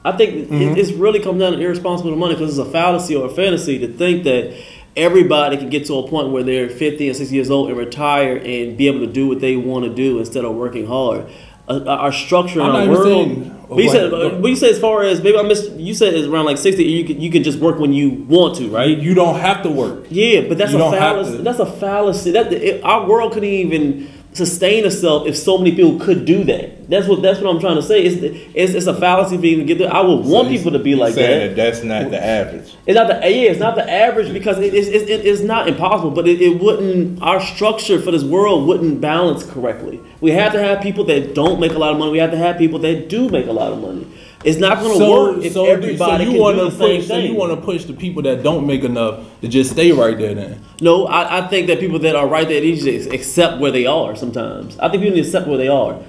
I 0.04 0.12
think 0.12 0.50
Mm-hmm. 0.50 0.54
it, 0.54 0.78
it's 0.78 0.92
really 0.92 1.20
come 1.20 1.40
down 1.40 1.54
to 1.54 1.60
irresponsible 1.60 2.12
with 2.12 2.20
money 2.20 2.36
because 2.36 2.58
it's 2.60 2.68
a 2.68 2.72
fallacy 2.72 3.16
or 3.16 3.26
a 3.26 3.30
fantasy 3.30 3.80
to 3.80 3.88
think 3.88 4.24
that 4.26 4.56
everybody 4.96 5.58
can 5.58 5.70
get 5.70 5.86
to 5.88 5.98
a 5.98 6.08
point 6.08 6.30
where 6.30 6.44
they're 6.44 6.70
50 6.70 7.08
and 7.08 7.18
60 7.18 7.34
years 7.36 7.50
old 7.50 7.70
and 7.70 7.78
retire 7.78 8.38
and 8.38 8.78
be 8.78 8.88
able 8.88 9.00
to 9.00 9.08
do 9.12 9.28
what 9.28 9.40
they 9.42 9.56
want 9.56 9.84
to 9.86 9.94
do 9.94 10.20
instead 10.20 10.46
of 10.46 10.54
working 10.56 10.86
hard. 10.86 11.26
Uh, 11.68 11.84
our 11.88 12.12
structure 12.12 12.60
in 12.60 12.66
our 12.68 12.88
world. 12.88 13.04
saying- 13.06 13.52
but 13.68 13.78
you 13.80 13.90
said, 13.90 14.12
but 14.12 14.48
you 14.48 14.56
said 14.56 14.70
as 14.70 14.80
far 14.80 15.02
as 15.02 15.24
maybe 15.24 15.38
I 15.38 15.42
missed. 15.42 15.72
You 15.72 15.96
said 15.96 16.14
it's 16.14 16.28
around 16.28 16.46
like 16.46 16.60
60. 16.60 16.84
You 16.84 17.04
can 17.04 17.20
you 17.20 17.32
can 17.32 17.42
just 17.42 17.58
work 17.58 17.80
when 17.80 17.92
you 17.94 18.24
want 18.30 18.56
to, 18.58 18.70
right? 18.70 18.96
you 18.96 19.16
don't 19.16 19.40
have 19.40 19.64
to 19.64 19.70
work. 19.72 20.06
Yeah, 20.12 20.42
but 20.42 20.60
that's 20.60 20.72
You 20.72 20.84
a 20.84 20.92
fallacy. 20.92 21.38
That's 21.42 21.60
a 21.60 21.66
fallacy. 21.66 22.32
That 22.32 22.54
it, 22.54 22.84
our 22.84 23.08
world 23.08 23.34
couldn't 23.34 23.50
even 23.50 24.08
sustain 24.36 24.86
itself 24.86 25.26
if 25.28 25.38
so 25.38 25.58
many 25.58 25.72
people 25.74 25.98
could 25.98 26.26
do 26.26 26.44
that. 26.44 26.90
That's 26.90 27.08
what 27.08 27.22
that's 27.22 27.40
what 27.40 27.50
I'm 27.50 27.60
trying 27.60 27.78
to 27.78 27.82
say. 27.82 28.04
It's 28.04 28.22
it's, 28.54 28.74
it's 28.74 28.88
a 28.88 28.94
fallacy 28.94 29.38
for 29.38 29.42
to 29.42 29.64
get 29.64 29.78
there. 29.78 29.92
I 29.94 30.02
would 30.02 30.26
want 30.26 30.50
people 30.50 30.72
to 30.74 30.80
be 30.80 30.94
like 30.94 31.14
saying 31.14 31.56
that. 31.56 31.56
that 31.56 31.72
that's 31.72 31.84
not 31.84 32.12
the 32.12 32.24
average. 32.24 32.76
It's 32.86 32.96
not 32.96 33.08
the 33.08 33.14
yeah, 33.22 33.50
it's 33.50 33.60
not 33.60 33.76
the 33.76 33.90
average 33.90 34.32
because 34.34 34.60
it, 34.60 34.74
it's, 34.74 34.88
it's, 34.88 35.10
it's 35.10 35.42
not 35.42 35.68
impossible, 35.68 36.12
but 36.12 36.28
it, 36.28 36.42
it 36.42 36.62
wouldn't. 36.62 37.22
Our 37.22 37.42
structure 37.42 38.00
for 38.00 38.12
this 38.12 38.24
world 38.24 38.68
wouldn't 38.68 39.02
balance 39.02 39.44
correctly. 39.46 40.00
We 40.22 40.32
have 40.32 40.52
to 40.54 40.62
have 40.62 40.82
people 40.82 41.06
that 41.06 41.34
don't 41.34 41.60
make 41.60 41.74
a 41.74 41.80
lot 41.80 41.94
of 41.94 42.00
money. 42.00 42.12
We 42.12 42.20
have 42.20 42.32
to 42.32 42.38
have 42.38 42.58
people 42.58 42.80
that 42.80 43.10
do 43.10 43.30
make 43.30 43.48
a 43.48 43.54
lot 43.54 43.72
of 43.72 43.82
money. 43.82 44.06
It's 44.46 44.60
not 44.60 44.80
going 44.80 45.00
to 45.00 45.10
work 45.12 45.44
if 45.44 45.54
so, 45.54 45.66
everybody 45.66 46.26
so 46.26 46.32
you 46.32 46.40
can 46.40 46.56
do 46.56 46.70
the 46.70 46.72
same 46.72 47.00
push, 47.00 47.08
So 47.08 47.18
you 47.18 47.34
want 47.34 47.52
to 47.60 47.66
push 47.66 47.86
the 47.86 47.94
people 47.94 48.22
that 48.24 48.44
don't 48.44 48.68
make 48.68 48.84
enough 48.84 49.26
to 49.42 49.48
just 49.48 49.72
stay 49.72 49.92
right 49.92 50.16
there. 50.18 50.36
Then 50.36 50.62
No, 50.82 51.08
I, 51.08 51.40
I 51.40 51.48
think 51.48 51.66
that 51.68 51.80
people 51.80 51.98
that 52.00 52.16
are 52.16 52.28
right 52.28 52.48
there 52.48 52.62
need 52.62 52.80
to 52.82 53.10
accept 53.10 53.60
where 53.60 53.72
they 53.72 53.88
are 53.88 54.16
sometimes. 54.16 54.78
I 54.78 54.90
think 54.90 55.02
people 55.02 55.16
need 55.16 55.24
to 55.24 55.28
accept 55.28 55.48
where 55.48 55.58
they 55.58 55.68
are. 55.68 56.00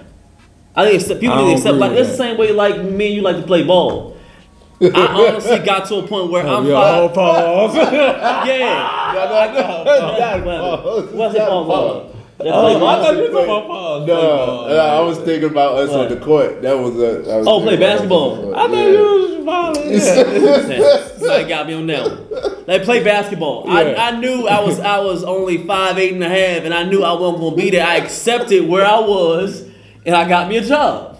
I 0.74 0.84
think 0.84 1.00
accept, 1.00 1.20
people 1.20 1.36
I 1.36 1.42
need 1.44 1.50
to 1.52 1.56
accept 1.56 1.78
like 1.78 1.92
that's 1.94 2.10
the 2.10 2.16
same 2.16 2.36
way 2.36 2.52
like 2.52 2.82
me 2.82 3.06
and 3.06 3.14
you 3.16 3.22
like 3.22 3.36
to 3.36 3.42
play 3.42 3.62
ball. 3.64 4.16
I 4.82 4.88
honestly 5.30 5.58
got 5.60 5.86
to 5.88 5.96
a 5.96 6.06
point 6.06 6.30
where 6.30 6.46
oh, 6.46 6.58
I'm 6.58 6.66
yeah, 6.68 7.08
pause. 7.14 7.74
Yeah. 7.74 9.06
What- 10.44 11.14
What's 11.14 11.34
it 11.34 11.38
called? 11.38 12.15
Ball? 12.38 12.48
Oh, 12.48 12.78
play 12.78 12.86
I 12.88 13.02
thought 13.02 13.16
you 13.16 13.22
were 13.22 13.28
talking 13.28 13.44
about 13.44 13.66
pause. 13.66 14.06
No, 14.06 14.68
no, 14.68 14.76
I 14.78 15.00
was 15.00 15.18
thinking 15.18 15.50
about 15.50 15.76
us 15.78 15.90
on 15.90 16.08
the 16.08 16.16
court. 16.24 16.62
That 16.62 16.78
was 16.78 16.94
a. 16.96 17.32
I 17.32 17.36
was 17.38 17.46
Oh, 17.46 17.60
play 17.60 17.76
thinking 17.76 17.78
about 17.78 17.82
us 17.82 18.00
basketball. 18.00 18.32
on 18.32 18.50
the. 18.50 18.56
I 18.56 18.66
thought 18.68 18.76
Yeah. 18.76 18.90
you 18.90 19.36
was 19.36 19.44
violent. 19.44 21.18
Somebody 21.18 21.44
got 21.48 21.66
me 21.66 21.74
on 21.74 21.86
that 21.86 22.02
one. 22.10 22.64
They 22.66 22.78
play 22.80 23.02
basketball. 23.04 23.64
Yeah. 23.66 23.74
I, 23.74 24.08
I 24.08 24.10
knew 24.20 24.46
I 24.48 24.60
was 24.64 24.80
I 24.80 24.98
was 25.00 25.24
only 25.24 25.66
five 25.66 25.98
eight 25.98 26.12
and 26.12 26.22
a 26.24 26.28
half, 26.28 26.64
and 26.64 26.74
I 26.74 26.82
knew 26.84 27.02
I 27.02 27.12
wasn't 27.12 27.40
gonna 27.40 27.56
be 27.56 27.70
there. 27.70 27.86
I 27.86 27.96
accepted 27.96 28.68
where 28.68 28.84
I 28.84 28.98
was, 29.00 29.62
and 30.04 30.14
I 30.14 30.28
got 30.28 30.48
me 30.48 30.56
a 30.58 30.62
job. 30.62 31.14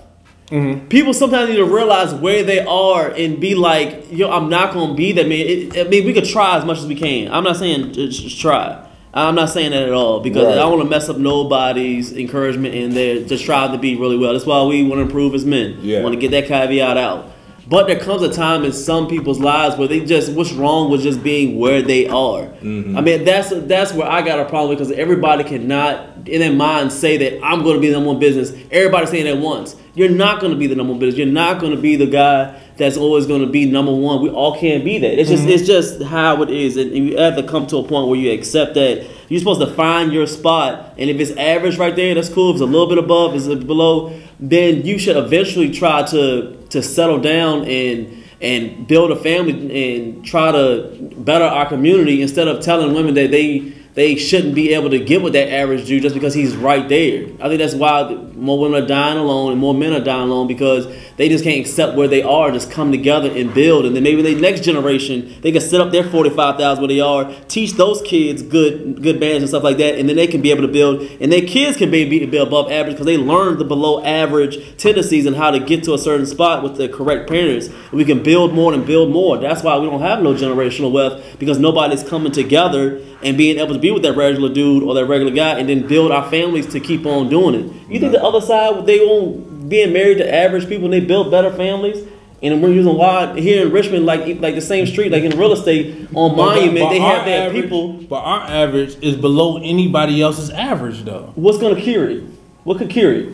Mm-hmm. 0.49 0.87
People 0.89 1.13
sometimes 1.13 1.49
need 1.51 1.57
to 1.57 1.65
realize 1.65 2.15
where 2.15 2.45
they 2.45 2.61
are 2.61 3.09
and 3.11 3.41
be 3.41 3.57
like, 3.57 4.13
yo, 4.13 4.31
I'm 4.31 4.49
not 4.49 4.73
gonna 4.75 4.95
be 4.95 5.11
that 5.13 5.27
man. 5.29 5.39
It, 5.41 5.77
I 5.79 5.89
mean, 5.89 6.05
we 6.05 6.13
could 6.13 6.25
try 6.27 6.57
as 6.57 6.65
much 6.65 6.79
as 6.79 6.87
we 6.87 6.95
can. 6.95 7.33
I'm 7.33 7.43
not 7.43 7.57
saying 7.57 7.93
just, 7.95 8.23
just 8.23 8.41
try. 8.41 8.86
I'm 9.17 9.35
not 9.35 9.49
saying 9.51 9.71
that 9.71 9.83
at 9.83 9.93
all 9.93 10.21
because 10.21 10.45
Right. 10.45 10.53
I 10.53 10.57
don't 10.57 10.73
want 10.79 10.83
to 10.85 10.91
mess 10.91 11.09
up 11.09 11.17
nobody's 11.17 12.13
encouragement 12.13 12.75
in 12.75 12.91
there. 12.95 13.21
Just 13.21 13.45
try 13.45 13.67
to 13.71 13.79
be 13.79 13.97
really 13.97 14.17
well. 14.19 14.33
That's 14.33 14.45
why 14.47 14.63
we 14.65 14.83
want 14.83 14.99
to 14.99 15.03
improve 15.03 15.35
as 15.35 15.45
men. 15.45 15.79
Yeah. 15.81 16.03
Want 16.03 16.15
to 16.15 16.21
get 16.21 16.31
that 16.33 16.47
caveat 16.47 16.97
out. 16.97 17.31
But 17.69 17.89
there 17.89 17.99
comes 17.99 18.23
a 18.23 18.33
time 18.33 18.65
in 18.65 18.73
some 18.73 19.09
people's 19.09 19.41
lives 19.41 19.77
where 19.77 19.89
they 19.89 20.05
just 20.05 20.33
what's 20.33 20.53
wrong 20.53 20.89
with 20.91 21.03
just 21.03 21.23
being 21.25 21.59
where 21.59 21.83
they 21.83 22.07
are. 22.07 22.43
Mm-hmm. 22.43 22.97
I 22.97 23.01
mean 23.01 23.25
that's 23.25 23.51
that's 23.51 23.93
where 23.93 24.09
I 24.09 24.23
got 24.23 24.39
a 24.39 24.45
problem 24.45 24.77
because 24.77 24.93
everybody 24.93 25.43
cannot 25.43 26.29
in 26.29 26.41
their 26.41 26.53
mind 26.53 26.93
say 26.93 27.17
that 27.17 27.45
I'm 27.45 27.63
going 27.65 27.75
to 27.75 27.81
be 27.81 27.89
the 27.89 27.95
number 27.95 28.11
one 28.11 28.21
business. 28.21 28.53
Everybody 28.71 29.07
saying 29.07 29.27
at 29.27 29.39
once. 29.39 29.75
You're 29.95 30.11
not 30.11 30.41
going 30.41 30.53
to 30.53 30.59
be 30.59 30.67
the 30.67 30.75
number 30.75 30.93
one 30.93 31.01
business. 31.01 31.17
You're 31.19 31.27
not 31.33 31.59
going 31.59 31.75
to 31.75 31.81
be 31.81 31.97
the 31.97 32.07
guy 32.07 32.61
that's 32.77 32.99
always 32.99 33.27
going 33.27 33.41
to 33.41 33.47
be 33.47 33.65
number 33.65 33.93
one. 33.95 34.23
We 34.23 34.29
all 34.29 34.61
can't 34.61 34.85
be 34.85 34.99
that. 34.99 35.19
It's 35.19 35.31
just 35.31 35.43
Mm-hmm. 35.45 35.53
it's 35.53 35.67
just 35.67 36.03
how 36.03 36.43
it 36.43 36.51
is, 36.51 36.77
and 36.77 36.93
you 36.93 37.17
have 37.17 37.37
to 37.37 37.43
come 37.43 37.67
to 37.69 37.79
a 37.79 37.83
point 37.83 38.09
where 38.09 38.19
you 38.19 38.31
accept 38.33 38.75
that 38.75 39.07
you're 39.29 39.41
supposed 39.41 39.61
to 39.61 39.75
find 39.75 40.13
your 40.13 40.27
spot. 40.27 40.95
And 40.99 41.11
if 41.11 41.19
it's 41.19 41.31
average 41.39 41.79
right 41.79 41.97
there, 41.97 42.15
that's 42.15 42.29
cool. 42.29 42.51
If 42.51 42.57
it's 42.57 42.63
a 42.63 42.67
little 42.67 42.87
bit 42.87 42.99
above, 42.99 43.35
if 43.35 43.47
it's 43.49 43.65
below, 43.65 44.13
then 44.39 44.83
you 44.85 44.99
should 44.99 45.17
eventually 45.17 45.71
try 45.71 46.03
to 46.09 46.56
to 46.71 46.83
settle 46.83 47.21
down 47.21 47.65
and 47.65 48.25
and 48.41 48.87
build 48.87 49.11
a 49.11 49.17
family 49.17 49.97
and 49.97 50.25
try 50.25 50.53
to 50.53 51.11
better 51.17 51.45
our 51.45 51.67
community 51.67 52.21
instead 52.21 52.49
of 52.49 52.63
telling 52.63 52.93
women 52.95 53.15
that 53.15 53.31
they 53.31 53.73
they 53.95 54.15
shouldn't 54.15 54.55
be 54.55 54.75
able 54.75 54.91
to 54.91 54.99
get 54.99 55.23
with 55.23 55.33
that 55.33 55.51
average 55.51 55.87
Jew 55.87 56.01
just 56.01 56.15
because 56.15 56.35
he's 56.35 56.55
right 56.55 56.87
there. 56.87 57.29
I 57.41 57.49
think 57.49 57.59
that's 57.59 57.75
why 57.75 58.13
more 58.35 58.59
women 58.59 58.85
are 58.85 58.87
dying 58.87 59.17
alone 59.17 59.53
and 59.53 59.61
more 59.61 59.73
men 59.73 59.95
are 59.95 60.05
dying 60.05 60.29
alone 60.29 60.47
because 60.47 60.87
they 61.17 61.29
just 61.29 61.45
can't 61.45 61.61
accept 61.61 61.97
where 61.97 62.09
they 62.09 62.23
are, 62.23 62.51
just 62.51 62.71
come 62.71 62.93
together 62.93 63.31
and 63.31 63.53
build. 63.55 63.87
And 63.87 63.97
then 63.97 64.03
maybe 64.03 64.23
the 64.23 64.35
next 64.35 64.63
generation, 64.63 65.35
they 65.41 65.53
can 65.53 65.61
set 65.61 65.81
up 65.81 65.91
their 65.91 66.05
45,000 66.05 66.81
where 66.81 66.89
they 66.89 67.01
are, 67.01 67.33
teach 67.49 67.73
those 67.73 68.03
kids 68.03 68.43
good 68.43 69.03
good 69.03 69.19
bands 69.19 69.43
and 69.43 69.49
stuff 69.49 69.63
like 69.63 69.79
that, 69.79 69.99
and 69.99 70.09
then 70.09 70.17
they 70.17 70.27
can 70.27 70.43
be 70.43 70.51
able 70.51 70.63
to 70.63 70.69
build. 70.69 71.03
And 71.21 71.33
their 71.33 71.43
kids 71.43 71.77
can 71.77 71.91
be, 71.91 72.09
be, 72.09 72.25
be 72.27 72.37
above 72.37 72.71
average 72.71 72.95
because 72.95 73.07
they 73.07 73.17
learned 73.17 73.59
the 73.59 73.65
below 73.65 74.05
average 74.05 74.77
tendencies 74.77 75.27
and 75.27 75.37
how 75.37 75.51
to 75.51 75.59
get 75.59 75.85
to 75.85 75.95
a 75.95 75.99
certain 75.99 76.27
spot 76.27 76.63
with 76.63 76.77
the 76.77 76.89
correct 76.89 77.29
parents. 77.29 77.69
We 77.93 78.05
can 78.05 78.23
build 78.23 78.53
more 78.53 78.75
and 78.75 78.87
build 78.87 79.11
more. 79.11 79.39
That's 79.39 79.63
why 79.63 79.79
we 79.79 79.87
don't 79.87 80.01
have 80.01 80.23
no 80.23 80.35
generational 80.35 80.93
wealth 80.93 81.39
because 81.39 81.59
nobody's 81.59 82.03
coming 82.03 82.33
together 82.33 83.01
and 83.23 83.39
being 83.39 83.59
able 83.59 83.75
to 83.75 83.81
be 83.81 83.91
with 83.91 84.03
that 84.03 84.17
regular 84.17 84.53
dude 84.53 84.83
or 84.83 84.95
that 84.95 85.07
regular 85.07 85.33
guy 85.33 85.59
and 85.59 85.69
then 85.69 85.87
build 85.87 86.13
our 86.13 86.29
families 86.31 86.67
to 86.67 86.81
keep 86.81 87.07
on 87.07 87.29
doing 87.29 87.55
it. 87.55 87.91
You 87.91 87.99
think 88.01 88.13
the 88.13 88.23
other 88.23 88.41
side, 88.41 88.87
they 88.87 89.01
won't 89.01 89.56
being 89.69 89.93
married 89.93 90.19
to 90.19 90.35
average 90.35 90.69
people 90.69 90.85
and 90.87 90.93
they 90.93 91.01
build 91.01 91.31
better 91.31 91.51
families? 91.53 92.07
And 92.43 92.63
we're 92.63 92.73
using 92.73 92.95
why 92.97 93.39
here 93.41 93.67
in 93.67 93.73
Richmond, 93.73 94.05
like 94.05 94.41
like 94.41 94.55
the 94.55 94.61
same 94.61 94.87
street, 94.87 95.11
like 95.11 95.25
in 95.25 95.37
real 95.39 95.53
estate 95.53 96.09
on 96.15 96.37
Monument, 96.37 96.81
But 96.81 96.91
they 96.91 96.99
have 97.01 97.25
that 97.25 97.47
average- 97.49 97.63
people. 97.63 97.93
But 98.09 98.17
our 98.21 98.41
average 98.43 98.97
is 99.03 99.17
below 99.17 99.57
anybody 99.57 100.21
else's 100.21 100.51
average, 100.51 101.05
though. 101.05 101.33
What's 101.35 101.57
gonna 101.59 101.81
cure 101.81 102.11
it? 102.11 102.25
What 102.65 102.79
could 102.79 102.91
cure 102.91 103.13
it? 103.13 103.29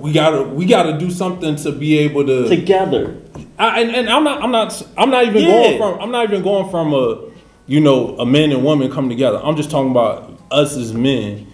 We 0.00 0.12
gotta 0.12 0.42
we 0.44 0.64
gotta 0.64 0.96
do 0.98 1.10
something 1.10 1.56
to 1.56 1.72
be 1.72 1.98
able 1.98 2.24
to. 2.26 2.48
Together. 2.48 3.16
I, 3.58 3.82
and, 3.82 3.90
and 3.90 4.08
I'm 4.08 4.24
not 4.24 4.42
I'm 4.42 4.50
not 4.52 4.82
I'm 4.96 5.10
not 5.10 5.24
even 5.26 5.42
Yeah. 5.42 5.48
going 5.48 5.78
from 5.78 6.00
I'm 6.00 6.10
not 6.10 6.24
even 6.24 6.42
going 6.42 6.70
from 6.70 6.94
a 6.94 7.18
you 7.66 7.80
know 7.80 8.16
a 8.18 8.24
man 8.24 8.52
and 8.52 8.64
woman 8.64 8.90
come 8.90 9.08
together. 9.10 9.38
I'm 9.42 9.56
just 9.56 9.70
talking 9.70 9.90
about 9.90 10.32
us 10.50 10.76
as 10.78 10.94
men. 10.94 11.46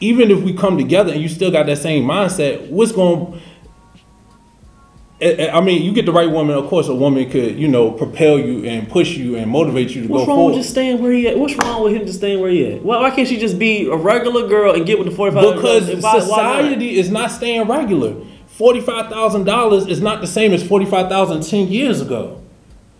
Even 0.00 0.30
if 0.30 0.42
we 0.42 0.52
come 0.52 0.76
together 0.76 1.12
and 1.12 1.22
you 1.22 1.28
still 1.28 1.50
got 1.50 1.66
that 1.66 1.78
same 1.78 2.04
mindset, 2.04 2.68
what's 2.70 2.92
going 2.92 3.40
I 5.20 5.48
I 5.54 5.60
mean, 5.62 5.82
you 5.82 5.92
get 5.92 6.04
the 6.04 6.12
right 6.12 6.30
woman. 6.30 6.56
Of 6.56 6.66
course, 6.66 6.88
a 6.88 6.94
woman 6.94 7.30
could, 7.30 7.58
you 7.58 7.68
know, 7.68 7.90
propel 7.90 8.38
you 8.38 8.64
and 8.66 8.86
push 8.88 9.16
you 9.16 9.36
and 9.36 9.50
motivate 9.50 9.94
you 9.94 10.02
to 10.02 10.08
What's 10.08 10.24
go 10.26 10.28
wrong 10.28 10.36
forward. 10.38 10.50
with 10.52 10.60
just 10.60 10.70
staying 10.70 11.02
where 11.02 11.12
he 11.12 11.26
at? 11.28 11.38
What's 11.38 11.54
wrong 11.56 11.84
with 11.84 11.94
him 11.94 12.04
just 12.04 12.18
staying 12.18 12.40
where 12.40 12.50
he 12.50 12.66
at? 12.74 12.82
Why, 12.82 13.00
why 13.00 13.10
can't 13.10 13.26
she 13.26 13.38
just 13.38 13.58
be 13.58 13.88
a 13.88 13.96
regular 13.96 14.46
girl 14.46 14.74
and 14.74 14.84
get 14.84 14.98
with 14.98 15.08
the 15.08 15.14
45 15.14 15.54
because 15.54 15.88
and 15.88 16.02
why- 16.02 16.14
why 16.14 16.20
society 16.20 16.98
is 16.98 17.10
not 17.10 17.30
staying 17.30 17.66
regular. 17.66 18.14
Forty-five 18.46 19.10
thousand 19.10 19.44
dollars 19.44 19.86
is 19.86 20.00
not 20.00 20.22
the 20.22 20.26
same 20.26 20.54
as 20.54 20.66
forty-five 20.66 21.10
thousand 21.10 21.42
ten 21.42 21.68
years 21.68 22.00
ago, 22.00 22.40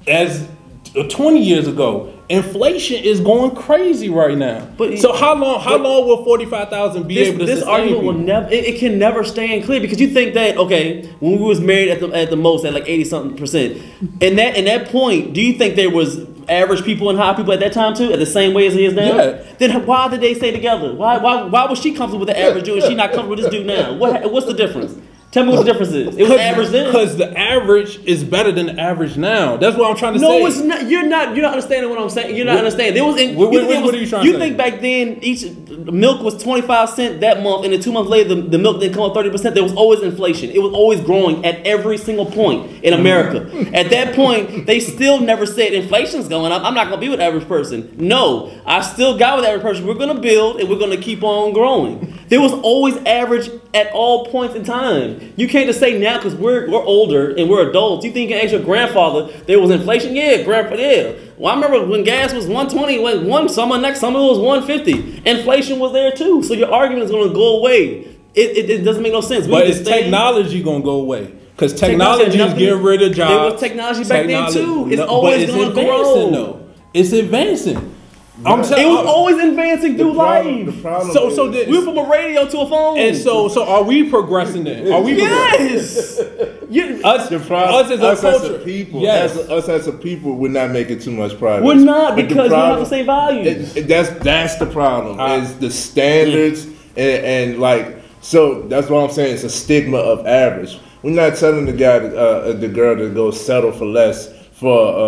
as 0.07 0.47
uh, 0.95 1.03
twenty 1.05 1.43
years 1.43 1.67
ago. 1.67 2.13
Inflation 2.29 3.05
is 3.05 3.21
going 3.21 3.55
crazy 3.55 4.09
right 4.09 4.37
now. 4.37 4.67
But- 4.77 4.99
so 4.99 5.13
how 5.13 5.35
long? 5.37 5.61
How 5.61 5.77
long 5.77 6.09
will 6.09 6.25
forty-five 6.25 6.71
thousand 6.71 7.07
be 7.07 7.15
this, 7.15 7.29
able 7.29 7.39
to 7.41 7.47
this 7.47 7.63
argument 7.63 8.03
will 8.03 8.13
never 8.15 8.49
it, 8.49 8.65
it 8.65 8.81
can 8.81 8.99
never 8.99 9.23
stand 9.23 9.65
clear 9.65 9.81
because 9.81 10.01
you 10.01 10.09
think 10.09 10.35
that 10.35 10.57
okay 10.57 11.07
when 11.21 11.39
we 11.39 11.45
was 11.45 11.61
married 11.61 11.89
at 11.89 12.01
the 12.01 12.09
at 12.09 12.31
the 12.31 12.37
most 12.37 12.65
at 12.65 12.75
like 12.75 12.89
80 12.89 13.05
something 13.05 13.37
percent. 13.37 13.81
And 14.21 14.39
that 14.39 14.57
in 14.57 14.65
that 14.65 14.89
point 14.89 15.35
do 15.35 15.41
you 15.41 15.53
think 15.53 15.77
there 15.77 15.91
was 15.91 16.19
average 16.49 16.85
people 16.85 17.11
and 17.11 17.19
high 17.19 17.35
people 17.35 17.53
at 17.53 17.61
that 17.61 17.73
time 17.73 17.95
too 17.95 18.13
at 18.13 18.19
the 18.19 18.27
same 18.27 18.55
way 18.55 18.67
as 18.67 18.75
he 18.75 18.85
is 18.87 18.95
now? 18.95 19.17
Yeah. 19.17 19.43
then 19.59 19.87
why 19.87 20.09
did 20.09 20.21
they 20.21 20.35
stay 20.35 20.51
together? 20.51 20.95
Why 20.95 21.19
why 21.19 21.45
why 21.45 21.67
was 21.67 21.79
she 21.81 21.93
comfortable 21.95 22.27
with 22.27 22.29
the 22.29 22.39
average 22.39 22.65
dude 22.65 22.79
and 22.79 22.87
she 22.89 22.95
not 22.97 23.11
comfortable 23.11 23.37
with 23.37 23.45
this 23.45 23.51
dude 23.51 23.67
now? 23.67 23.95
What 23.95 24.33
what's 24.33 24.47
the 24.47 24.55
difference 24.55 24.97
Tell 25.33 25.45
me 25.45 25.53
what 25.53 25.67
the 25.67 25.73
difference 25.73 25.93
is. 25.93 26.17
It 26.17 26.23
was 26.23 26.39
average 26.39 26.69
then. 26.69 26.87
Because 26.87 27.17
the 27.19 27.39
average 27.39 27.99
is 28.05 28.25
better 28.25 28.53
than 28.53 28.67
the 28.67 28.81
average 28.81 29.17
now. 29.19 29.57
That's 29.59 29.77
what 29.77 29.91
I'm 29.91 29.97
trying 29.97 30.15
to 30.15 30.19
No, 30.21 30.29
say. 30.29 30.41
No, 30.41 30.47
it's 30.47 30.59
not. 30.61 30.89
You're 30.89 31.07
not. 31.07 31.35
You're 31.35 31.43
not 31.43 31.53
understanding 31.53 31.91
what 31.91 31.99
I'm 31.99 32.09
saying. 32.09 32.35
You're 32.35 32.47
not 32.47 32.53
What- 32.53 32.59
understanding. 32.61 32.95
There 32.95 33.05
was. 33.05 33.21
In, 33.21 33.37
what- 33.37 33.53
you 33.53 33.67
what- 33.67 33.83
was- 33.83 33.95
are 33.95 33.97
you 33.99 34.07
trying 34.07 34.25
You 34.25 34.33
to 34.33 34.39
say? 34.39 34.45
think 34.47 34.57
back 34.57 34.81
then 34.81 35.19
each 35.21 35.45
milk 35.69 36.23
was 36.23 36.43
25 36.43 36.89
cent 36.91 37.21
that 37.21 37.43
month, 37.43 37.65
and 37.65 37.75
then 37.75 37.81
two 37.81 37.93
months 37.93 38.09
later 38.09 38.35
the, 38.35 38.43
the 38.43 38.59
milk 38.59 38.81
didn't 38.81 38.95
come 38.95 39.03
up 39.03 39.15
30 39.15 39.31
percent. 39.31 39.55
There 39.55 39.65
was 39.65 39.75
always 39.75 40.01
inflation. 40.01 40.51
It 40.51 40.63
was 40.63 40.73
always 40.73 41.01
growing 41.01 41.45
at 41.45 41.67
every 41.67 41.99
single 41.99 42.27
point 42.27 42.71
in 42.83 42.95
mm-hmm. 42.95 43.01
America. 43.01 43.77
at 43.77 43.91
that 43.91 44.15
point, 44.15 44.67
they 44.67 44.81
still 44.81 45.21
never 45.21 45.45
said 45.45 45.73
inflation's 45.75 46.29
going 46.29 46.53
up. 46.53 46.65
I'm 46.65 46.75
not 46.75 46.89
gonna 46.89 47.01
be 47.01 47.09
with 47.09 47.19
the 47.19 47.25
average 47.25 47.47
person. 47.47 47.93
No, 47.99 48.51
I 48.65 48.81
still 48.81 49.19
got 49.19 49.37
with 49.37 49.45
the 49.45 49.51
average 49.51 49.65
person. 49.65 49.87
We're 49.87 49.95
gonna 49.95 50.21
build 50.21 50.61
and 50.61 50.69
we're 50.71 50.79
gonna 50.79 50.97
keep 50.97 51.23
on 51.23 51.53
growing. 51.53 52.15
There 52.29 52.41
was 52.41 52.53
always 52.53 52.97
average 53.05 53.51
at 53.75 53.93
all 53.93 54.27
points 54.27 54.55
in 54.55 54.65
time. 54.65 55.16
You 55.37 55.49
can't 55.49 55.67
just 55.67 55.81
say 55.81 55.99
now 55.99 56.17
because 56.17 56.35
we're 56.35 56.71
we're 56.71 56.83
older 56.83 57.35
and 57.35 57.49
we're 57.49 57.69
adults. 57.69 58.05
You 58.05 58.13
think 58.13 58.31
you 58.31 58.37
can 58.37 58.45
ask 58.45 58.53
your 58.53 58.63
grandfather 58.63 59.33
there 59.47 59.61
was 59.61 59.71
inflation? 59.71 60.15
Yeah, 60.15 60.43
grandpa. 60.43 60.77
Yeah. 60.77 61.13
Well, 61.37 61.53
I 61.53 61.55
remember 61.55 61.87
when 61.87 62.05
gas 62.05 62.33
was 62.33 62.47
120, 62.47 62.99
when 62.99 63.27
one 63.27 63.49
summer, 63.49 63.79
next 63.79 64.01
summer 64.01 64.19
it 64.19 64.23
was 64.23 64.39
150. 64.39 65.29
Inflation 65.29 65.79
was 65.79 65.93
there 65.93 66.13
too. 66.13 66.43
So 66.43 66.55
your 66.55 66.73
argument 66.73 67.05
is 67.05 67.11
going 67.11 67.29
to 67.29 67.35
go 67.35 67.59
away. 67.59 68.17
It, 68.35 68.57
it, 68.57 68.71
it 68.71 68.85
doesn't 68.85 69.03
make 69.03 69.13
no 69.13 69.21
sense. 69.21 69.47
We 69.47 69.53
but 69.53 69.67
is 69.67 69.83
technology 69.83 70.63
gonna 70.63 70.85
go 70.85 71.01
away? 71.01 71.33
Because 71.57 71.73
Technology 71.73 72.31
technology, 72.33 72.53
is 72.55 72.69
getting 72.69 72.85
rid 72.85 73.03
of 73.03 73.15
jobs. 73.15 73.31
There 73.31 73.51
was 73.51 73.61
technology 73.61 74.05
back 74.07 74.27
then, 74.27 74.53
too. 74.53 74.89
It's 74.91 75.01
but 75.01 75.09
always 75.09 75.49
gonna 75.49 75.69
advancing, 75.69 75.85
grow. 75.87 76.31
Though. 76.31 76.67
It's 76.93 77.13
advancing. 77.13 77.96
I'm 78.45 78.61
It 78.61 78.65
saying. 78.65 78.87
was 78.95 79.07
always 79.07 79.39
advancing 79.43 79.97
through 79.97 80.15
problem- 80.15 80.67
life. 80.67 80.75
the 80.77 80.83
problem 80.83 81.11
so 81.13 81.31
so 81.31 81.49
is- 81.49 81.65
the, 81.67 81.71
We 81.71 81.79
went 81.79 81.85
from 81.97 81.99
a 82.07 82.09
radio 82.11 82.47
to 82.47 82.59
a 82.61 82.69
phone. 82.69 82.99
and 82.99 83.17
so 83.17 83.49
so 83.49 83.65
are 83.65 83.83
we 83.83 84.11
progressing 84.11 84.65
then? 84.65 84.93
Are 84.93 85.01
we 85.01 85.15
progressing? 85.17 85.67
yes. 85.69 86.21
You- 86.69 87.01
Us, 87.03 87.29
The 87.31 87.39
problem, 87.39 87.85
us 87.85 87.91
as 87.93 88.01
a 88.01 88.07
us 88.09 88.21
culture, 88.21 88.45
as 88.57 88.63
a 88.63 88.65
people, 88.65 89.01
yes. 89.01 89.37
as 89.37 89.49
a, 89.49 89.53
us 89.55 89.69
as 89.69 89.87
a 89.87 89.93
people, 89.93 90.33
we're 90.35 90.51
not 90.51 90.71
making 90.71 90.99
too 90.99 91.13
much 91.13 91.39
progress. 91.39 91.65
we're 91.67 91.83
not 91.83 92.17
But 92.17 92.23
the 92.23 92.23
because 92.29 92.51
we 92.51 92.57
don't 92.57 92.71
have 92.71 92.79
the 92.81 92.87
same 92.87 93.07
values. 93.07 93.77
It- 93.77 93.79
it- 93.85 93.89
that's 93.89 94.11
that's 94.23 94.57
the 94.57 94.67
problem. 94.67 95.17
Ah. 95.19 95.37
is 95.37 95.55
the 95.55 95.71
standards 95.71 96.67
and, 96.97 97.25
and 97.25 97.59
like 97.59 97.97
so 98.21 98.63
that's 98.69 98.91
what 98.91 99.03
I'm 99.03 99.11
saying. 99.11 99.35
It's 99.35 99.45
a 99.45 99.51
stigma 99.51 99.99
of 99.99 100.27
average. 100.27 100.79
We're 101.03 101.11
not 101.13 101.37
telling 101.37 101.67
the 101.67 101.73
guy, 101.73 102.01
to, 102.01 102.19
uh, 102.19 102.53
the 102.55 102.67
girl, 102.69 102.97
to 102.97 103.09
go 103.11 103.31
settle 103.31 103.71
for 103.73 103.87
less 103.87 104.29
for 104.53 104.77
uh, 104.77 105.01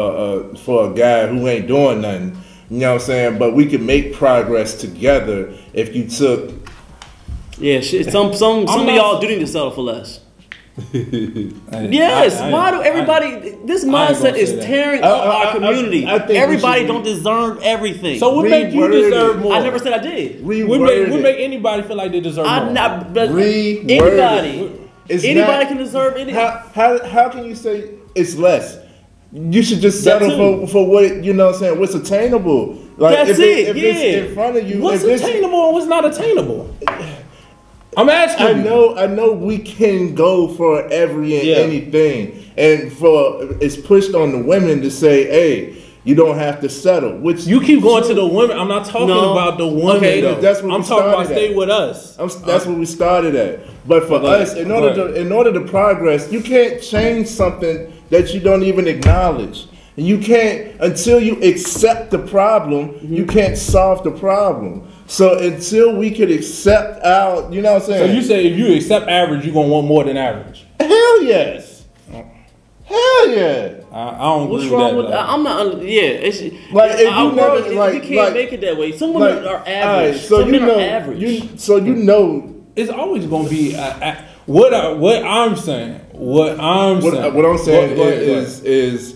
uh, 0.52 0.54
for 0.56 0.90
a 0.90 0.94
guy 0.94 1.26
who 1.26 1.46
ain't 1.48 1.66
doing 1.66 2.00
nothing. 2.02 2.36
You 2.70 2.78
know 2.80 2.92
what 2.94 3.00
I'm 3.00 3.06
saying? 3.06 3.38
But 3.38 3.54
we 3.54 3.66
can 3.66 3.84
make 3.86 4.12
progress 4.14 4.78
together 4.78 5.54
if 5.72 5.94
you 5.96 6.08
took. 6.08 6.52
Yeah, 7.58 7.80
shit. 7.80 8.10
Some 8.12 8.34
some 8.34 8.66
some 8.66 8.80
of 8.80 8.86
not- 8.86 8.94
y'all 8.94 9.20
do 9.20 9.28
need 9.28 9.40
to 9.40 9.46
settle 9.46 9.70
for 9.70 9.82
less. 9.82 10.20
Yes. 10.92 12.40
I- 12.40 12.48
I- 12.48 12.52
why 12.52 12.70
do 12.70 12.82
everybody? 12.82 13.56
this 13.64 13.84
I 13.84 13.86
ain't 13.86 14.16
mindset 14.16 14.34
is 14.36 14.64
tearing 14.64 15.02
up 15.02 15.20
I- 15.20 15.26
our 15.26 15.46
I- 15.46 15.52
community. 15.52 16.06
I 16.06 16.18
think 16.20 16.38
everybody 16.38 16.86
don't 16.86 17.02
deserve 17.02 17.60
everything. 17.62 18.18
So 18.18 18.34
what 18.34 18.48
make 18.48 18.72
you 18.72 18.88
deserve 18.88 19.40
more? 19.40 19.54
I 19.54 19.60
never 19.60 19.78
said 19.78 19.92
I 19.92 19.98
did. 19.98 20.44
We 20.44 20.60
Reword 20.60 20.86
make, 21.06 21.08
we 21.14 21.20
make 21.22 21.38
anybody 21.40 21.82
feel 21.82 21.96
like 21.96 22.12
they 22.12 22.20
deserve 22.20 22.46
more. 22.46 22.54
I'm 22.54 22.74
not. 22.74 23.12
But 23.12 23.30
anybody, 23.30 24.48
it. 24.60 24.80
It's 25.08 25.24
anybody 25.24 25.64
not- 25.64 25.68
can 25.68 25.76
deserve 25.78 26.16
any. 26.16 26.32
How, 26.32 26.62
how, 26.74 27.04
how 27.06 27.28
can 27.30 27.44
you 27.44 27.54
say 27.54 27.90
it's 28.14 28.36
less? 28.36 28.78
You 29.32 29.62
should 29.62 29.80
just 29.80 30.02
settle 30.02 30.30
for, 30.30 30.66
for 30.66 30.86
what 30.88 31.22
you 31.22 31.34
know 31.34 31.46
what 31.46 31.56
I'm 31.56 31.60
saying, 31.60 31.78
what's 31.78 31.94
attainable. 31.94 32.78
Like 32.96 33.14
That's 33.14 33.30
if 33.30 33.38
it, 33.40 33.68
if 33.68 33.76
yeah. 33.76 33.90
it's 33.90 34.28
in 34.28 34.34
front 34.34 34.56
of 34.56 34.68
you, 34.68 34.80
What's 34.80 35.04
if 35.04 35.20
attainable 35.20 35.66
and 35.66 35.74
what's 35.74 35.86
not 35.86 36.04
attainable? 36.04 36.74
I'm 37.96 38.08
asking. 38.08 38.46
I 38.46 38.52
know 38.52 38.96
I 38.96 39.06
know 39.06 39.32
we 39.32 39.58
can 39.58 40.14
go 40.14 40.48
for 40.48 40.86
every 40.88 41.36
and 41.38 41.46
Yeah. 41.46 41.56
anything. 41.56 42.44
And 42.56 42.92
for 42.92 43.42
it's 43.60 43.76
pushed 43.76 44.14
on 44.14 44.32
the 44.32 44.38
women 44.38 44.80
to 44.82 44.90
say, 44.90 45.24
hey, 45.26 45.82
you 46.04 46.14
don't 46.14 46.38
have 46.38 46.60
to 46.62 46.68
settle. 46.68 47.18
Which 47.18 47.44
You 47.46 47.60
keep 47.60 47.82
going 47.82 48.04
to 48.04 48.14
the 48.14 48.26
women. 48.26 48.58
I'm 48.58 48.68
not 48.68 48.86
talking 48.86 49.08
No. 49.08 49.32
about 49.32 49.58
the 49.58 49.66
women. 49.66 49.96
Okay, 49.96 50.20
though. 50.22 50.40
that's 50.40 50.62
what 50.62 50.72
I'm 50.72 50.80
we 50.80 50.86
talking 50.86 51.08
about 51.08 51.26
started 51.26 51.34
stay 51.34 51.54
with 51.54 51.68
us. 51.68 52.16
I'm, 52.18 52.28
that's 52.28 52.42
uh-huh. 52.44 52.70
what 52.70 52.78
we 52.78 52.86
started 52.86 53.34
at. 53.34 53.60
But 53.86 54.04
for 54.04 54.20
Go 54.20 54.26
ahead. 54.26 54.40
us, 54.42 54.54
in 54.54 54.70
order 54.70 54.88
ahead. 54.88 55.14
to 55.14 55.20
in 55.20 55.32
order 55.32 55.52
to 55.52 55.60
progress, 55.60 56.32
you 56.32 56.40
can't 56.40 56.80
change 56.82 57.26
something 57.26 57.92
that 58.10 58.32
you 58.34 58.40
don't 58.40 58.62
even 58.62 58.86
acknowledge. 58.88 59.66
And 59.96 60.06
you 60.06 60.18
can't 60.18 60.80
until 60.80 61.20
you 61.20 61.40
accept 61.42 62.10
the 62.12 62.18
problem, 62.18 62.90
Mm-hmm. 62.90 63.14
you 63.14 63.26
can't 63.26 63.56
solve 63.58 64.04
the 64.04 64.12
problem. 64.12 64.86
So 65.06 65.38
until 65.38 65.96
we 65.96 66.10
could 66.10 66.30
accept 66.30 67.04
our, 67.04 67.50
you 67.52 67.62
know 67.62 67.72
what 67.74 67.82
I'm 67.82 67.86
saying? 67.88 68.08
So 68.08 68.14
you 68.14 68.22
say 68.22 68.46
if 68.46 68.58
you 68.58 68.74
accept 68.76 69.08
average, 69.08 69.44
you're 69.44 69.54
gonna 69.54 69.68
want 69.68 69.86
more 69.86 70.04
than 70.04 70.16
average. 70.16 70.66
Hell 70.78 71.22
yes. 71.22 71.84
Hell 72.84 73.28
yeah. 73.30 73.74
I, 73.92 74.08
I 74.10 74.18
don't 74.22 74.48
What's 74.48 74.64
agree 74.64 74.76
wrong 74.76 74.96
with 74.96 75.06
with? 75.06 75.12
that. 75.14 75.26
though. 75.26 75.32
I'm 75.34 75.42
not. 75.42 75.60
under- 75.66 75.84
Yeah, 75.84 76.02
it's 76.02 76.40
Like, 76.72 76.92
if 77.00 77.12
our 77.12 77.24
you 77.30 77.32
never- 77.36 77.52
world, 77.62 77.74
like- 77.74 77.92
we 77.94 78.00
can't 78.00 78.14
like- 78.14 78.34
make 78.34 78.52
it 78.52 78.60
that 78.62 78.76
way. 78.78 78.96
Some 78.96 79.12
women 79.14 79.44
Like, 79.44 79.46
are 79.46 79.62
average. 79.66 79.76
alright, 80.06 80.14
so 80.16 80.40
Some 80.40 80.54
you 80.54 80.60
men 80.60 80.68
know, 80.68 80.76
are 80.78 80.80
average. 80.80 81.18
you 81.20 81.48
so 81.58 81.76
you 81.76 81.94
know 81.96 82.54
it's 82.76 82.90
always 82.90 83.26
gonna 83.26 83.48
be 83.48 83.74
uh, 83.76 83.80
uh, 83.82 84.14
what 84.46 84.72
I, 84.72 84.92
what 84.92 85.22
I'm 85.24 85.56
saying. 85.56 86.00
What 86.18 86.58
I'm 86.60 87.00
what, 87.00 87.14
saying. 87.14 87.34
what 87.34 87.44
I'm 87.46 87.58
saying 87.58 87.96
go 87.96 88.02
ahead, 88.02 88.22
is 88.22 88.62
is 88.64 89.14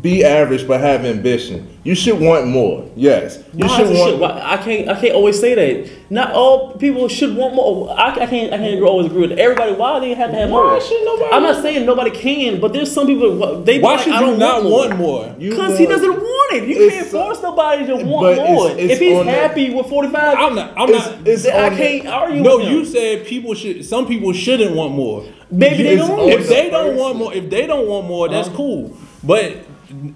be 0.00 0.24
average 0.24 0.68
but 0.68 0.80
have 0.80 1.04
ambition. 1.04 1.66
You 1.82 1.96
should 1.96 2.20
want 2.20 2.46
more. 2.46 2.88
Yes, 2.94 3.42
you 3.52 3.66
Why 3.66 3.76
should 3.76 3.88
want. 3.88 4.18
Why- 4.18 4.40
I 4.52 4.56
can't. 4.58 4.88
I 4.88 5.00
can't 5.00 5.14
always 5.14 5.40
say 5.40 5.54
that. 5.56 5.90
Not 6.10 6.30
all 6.32 6.74
people 6.74 7.08
should 7.08 7.34
want 7.36 7.54
more. 7.56 7.90
I, 7.98 8.10
I 8.14 8.26
can't. 8.26 8.52
I 8.52 8.58
can't 8.58 8.80
always 8.84 9.06
agree 9.06 9.22
with 9.26 9.36
everybody. 9.38 9.72
Why 9.72 9.98
they 9.98 10.14
have 10.14 10.30
to 10.30 10.36
have 10.36 10.50
Why 10.50 10.62
more? 10.74 10.80
should 10.80 11.04
nobody 11.04 11.32
I'm 11.32 11.42
not 11.42 11.60
saying 11.62 11.86
nobody 11.86 12.10
can, 12.12 12.60
but 12.60 12.72
there's 12.72 12.92
some 12.92 13.08
people. 13.08 13.62
They 13.64 13.80
Why 13.80 13.94
like, 13.94 14.04
should 14.04 14.12
I 14.12 14.20
don't 14.20 14.38
not 14.38 14.62
want 14.62 14.90
want 14.90 14.96
more. 14.98 15.34
Because 15.38 15.76
he 15.76 15.86
doesn't 15.86 16.12
want 16.12 16.52
it. 16.52 16.68
You 16.68 16.88
can't 16.88 17.06
force 17.08 17.42
nobody 17.42 17.86
to 17.86 17.96
want 17.96 18.36
more. 18.36 18.70
it's 18.70 18.92
if 18.92 18.98
he's 19.00 19.16
on 19.18 19.26
the- 19.26 19.32
happy 19.32 19.74
with 19.74 19.86
45, 19.88 20.38
I'm 20.38 20.54
not. 20.54 20.72
I'm 20.76 20.88
It's- 20.90 21.06
not. 21.10 21.26
it's 21.26 21.46
I 21.48 21.70
can't 21.76 22.06
argue 22.06 22.42
No, 22.42 22.58
with 22.58 22.68
you 22.68 22.84
said 22.84 23.26
people 23.26 23.54
should. 23.54 23.84
Some 23.84 24.06
people 24.06 24.32
shouldn't 24.32 24.76
want 24.76 24.92
more. 24.94 25.24
Maybe 25.50 25.82
they 25.82 25.96
don't. 25.96 26.10
on 26.18 26.28
If 26.28 26.48
the 26.48 26.54
they 26.54 26.70
don't 26.70 26.96
want 26.96 27.16
more, 27.16 27.34
if 27.34 27.50
they 27.50 27.66
don't 27.66 27.86
want 27.88 28.06
more, 28.06 28.28
that's 28.28 28.48
Uh-huh. 28.48 28.56
cool. 28.56 28.92
But 29.22 29.56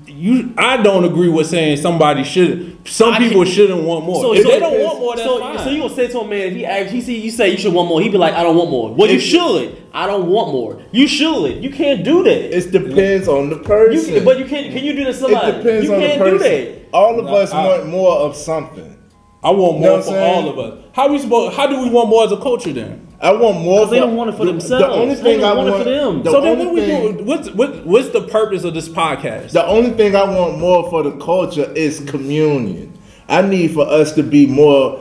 you, 0.07 0.53
I 0.57 0.77
don't 0.83 1.05
agree 1.05 1.29
with 1.29 1.49
saying 1.49 1.79
somebody 1.79 2.23
should. 2.23 2.77
Some 2.85 3.15
I 3.15 3.19
people 3.19 3.43
can't- 3.43 3.55
shouldn't 3.55 3.83
want 3.83 4.05
more. 4.05 4.23
So- 4.23 4.35
if 4.35 4.43
so 4.45 4.49
they 4.51 4.61
don't 4.61 4.81
want 4.81 5.01
more, 5.01 5.17
that's 5.17 5.29
so, 5.29 5.39
fine. 5.41 5.59
so 5.59 5.71
you 5.71 5.81
gonna 5.83 5.95
say 5.95 6.07
to 6.09 6.21
a 6.21 6.25
man 6.29 6.39
if 6.49 6.55
he 6.55 6.65
asks, 6.65 6.93
he 6.93 7.01
see 7.01 7.19
you 7.21 7.31
say 7.31 7.51
you 7.51 7.57
should 7.59 7.73
want 7.75 7.89
more, 7.89 8.01
he 8.01 8.09
be 8.09 8.17
like, 8.19 8.35
I 8.35 8.43
don't 8.45 8.57
want 8.57 8.71
more. 8.71 8.91
Well, 8.95 9.09
you 9.11 9.17
If- 9.17 9.23
should. 9.23 9.77
I 9.93 10.07
don't 10.07 10.27
want 10.29 10.53
more. 10.53 10.79
You 10.93 11.07
should. 11.09 11.63
You 11.63 11.71
can't 11.71 12.05
do 12.05 12.23
that. 12.25 12.57
It 12.57 12.71
depends 12.73 13.27
on 13.29 13.51
the 13.51 13.57
person. 13.57 14.15
You, 14.15 14.21
but 14.21 14.39
you 14.39 14.45
can't. 14.45 14.73
Can 14.73 14.85
you 14.85 14.93
do 14.93 15.05
that 15.05 15.13
to 15.13 15.19
somebody? 15.19 15.51
it 15.53 15.63
depends 15.63 15.85
you 15.87 15.95
on 15.95 16.01
the 16.01 16.07
can't 16.07 16.19
person. 16.21 16.39
do 16.39 16.45
that. 16.45 16.69
All 16.93 17.19
of 17.19 17.25
No, 17.27 17.35
us 17.37 17.53
I- 17.53 17.67
want 17.67 17.89
more 17.89 18.13
of 18.19 18.37
something. 18.37 18.97
I 19.43 19.51
want 19.51 19.77
You 19.77 19.83
know 19.83 19.93
more 19.97 20.03
for 20.03 20.19
all 20.19 20.49
of 20.49 20.59
us. 20.59 20.73
How 20.93 21.09
we 21.09 21.19
supposed? 21.19 21.55
How 21.57 21.67
do 21.67 21.81
we 21.83 21.91
want 21.91 22.09
more 22.09 22.25
as 22.25 22.33
a 22.33 22.37
culture 22.37 22.73
then? 22.73 23.07
I 23.25 23.33
want 23.33 23.61
more. 23.61 23.79
Because 23.81 23.91
they 23.91 23.99
don't 24.01 24.17
want 24.17 24.31
it 24.31 24.37
for 24.37 24.45
the- 24.45 24.53
themselves. 24.53 24.85
The 24.85 24.91
only 24.91 25.15
They 25.15 25.23
thing 25.23 25.41
don't 25.41 25.51
I 25.51 25.55
want 25.55 25.69
it 25.71 25.79
for 25.79 25.85
them. 25.85 26.23
The 26.23 26.31
so 26.31 26.41
then, 26.43 26.59
what 26.59 26.75
we 26.75 26.81
thing- 26.83 27.17
do? 27.17 27.25
What's 27.25 27.51
what, 27.51 27.87
What's 27.87 28.09
the 28.11 28.21
purpose 28.21 28.65
of 28.65 28.75
this 28.75 28.89
podcast? 28.89 29.53
The 29.53 29.67
only 29.67 29.91
thing 29.91 30.15
I 30.15 30.25
want 30.25 30.59
more 30.59 30.89
for 30.91 31.03
the 31.03 31.13
culture 31.13 31.71
is 31.75 32.01
communion. 32.01 32.93
I 33.29 33.41
need 33.41 33.73
for 33.73 33.89
us 33.89 34.13
to 34.13 34.23
be 34.23 34.47
more 34.47 35.01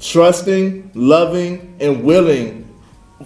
trusting, 0.00 0.90
loving, 0.94 1.74
and 1.80 2.04
willing 2.04 2.64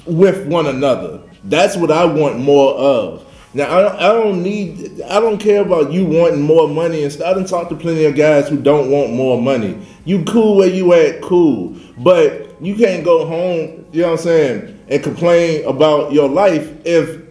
with 0.07 0.47
one 0.47 0.67
another. 0.67 1.21
That's 1.45 1.77
what 1.77 1.91
I 1.91 2.07
want 2.07 2.39
more 2.39 2.73
of. 2.75 3.25
Now 3.55 3.77
I 3.79 3.83
don't, 3.83 3.97
I 3.97 4.09
don't 4.13 4.43
need 4.43 5.01
I 5.03 5.21
don't 5.21 5.39
care 5.39 5.63
about 5.63 5.91
you 5.93 6.05
wanting 6.05 6.43
more 6.43 6.69
money 6.69 7.03
and 7.03 7.13
stuff. 7.13 7.29
I 7.29 7.35
done 7.35 7.47
talked 7.47 7.71
to 7.71 7.77
plenty 7.77 8.05
of 8.05 8.15
guys 8.15 8.49
who 8.49 8.59
don't 8.61 8.91
want 8.91 9.13
more 9.13 9.41
money. 9.41 9.79
You 10.05 10.25
cool 10.25 10.57
where 10.57 10.69
you 10.69 10.93
at, 10.93 11.23
cool. 11.23 11.75
But 11.99 12.61
you 12.61 12.77
can't 12.77 13.05
go 13.05 13.27
home, 13.27 13.87
you 13.93 14.03
know 14.03 14.09
what 14.13 14.19
I'm 14.21 14.25
saying, 14.25 14.79
and 14.89 15.03
complain 15.03 15.65
about 15.67 16.13
your 16.13 16.29
life 16.29 16.71
if 16.85 17.27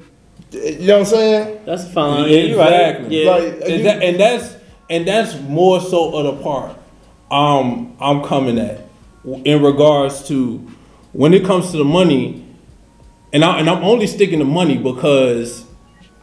you 0.51 0.87
know 0.87 0.99
what 0.99 1.07
I'm 1.09 1.13
saying? 1.13 1.65
That's 1.65 1.91
fine. 1.91 2.23
Yeah, 2.29 2.37
you're 2.37 2.57
right. 2.57 2.73
exactly. 2.73 3.23
Yeah. 3.23 3.31
Like, 3.31 3.43
and, 3.61 3.69
you- 3.69 3.83
that, 3.83 4.03
and 4.03 4.19
that's 4.19 4.55
and 4.89 5.07
that's 5.07 5.39
more 5.41 5.81
so 5.81 6.15
of 6.15 6.37
the 6.37 6.43
part 6.43 6.77
um, 7.29 7.95
I'm 7.99 8.23
coming 8.23 8.57
at 8.57 8.81
in 9.45 9.61
regards 9.61 10.27
to 10.29 10.65
when 11.13 11.33
it 11.33 11.45
comes 11.45 11.71
to 11.71 11.77
the 11.77 11.83
money, 11.85 12.45
and 13.33 13.43
I 13.43 13.59
and 13.59 13.69
I'm 13.69 13.83
only 13.83 14.07
sticking 14.07 14.39
to 14.39 14.45
money 14.45 14.77
because 14.77 15.65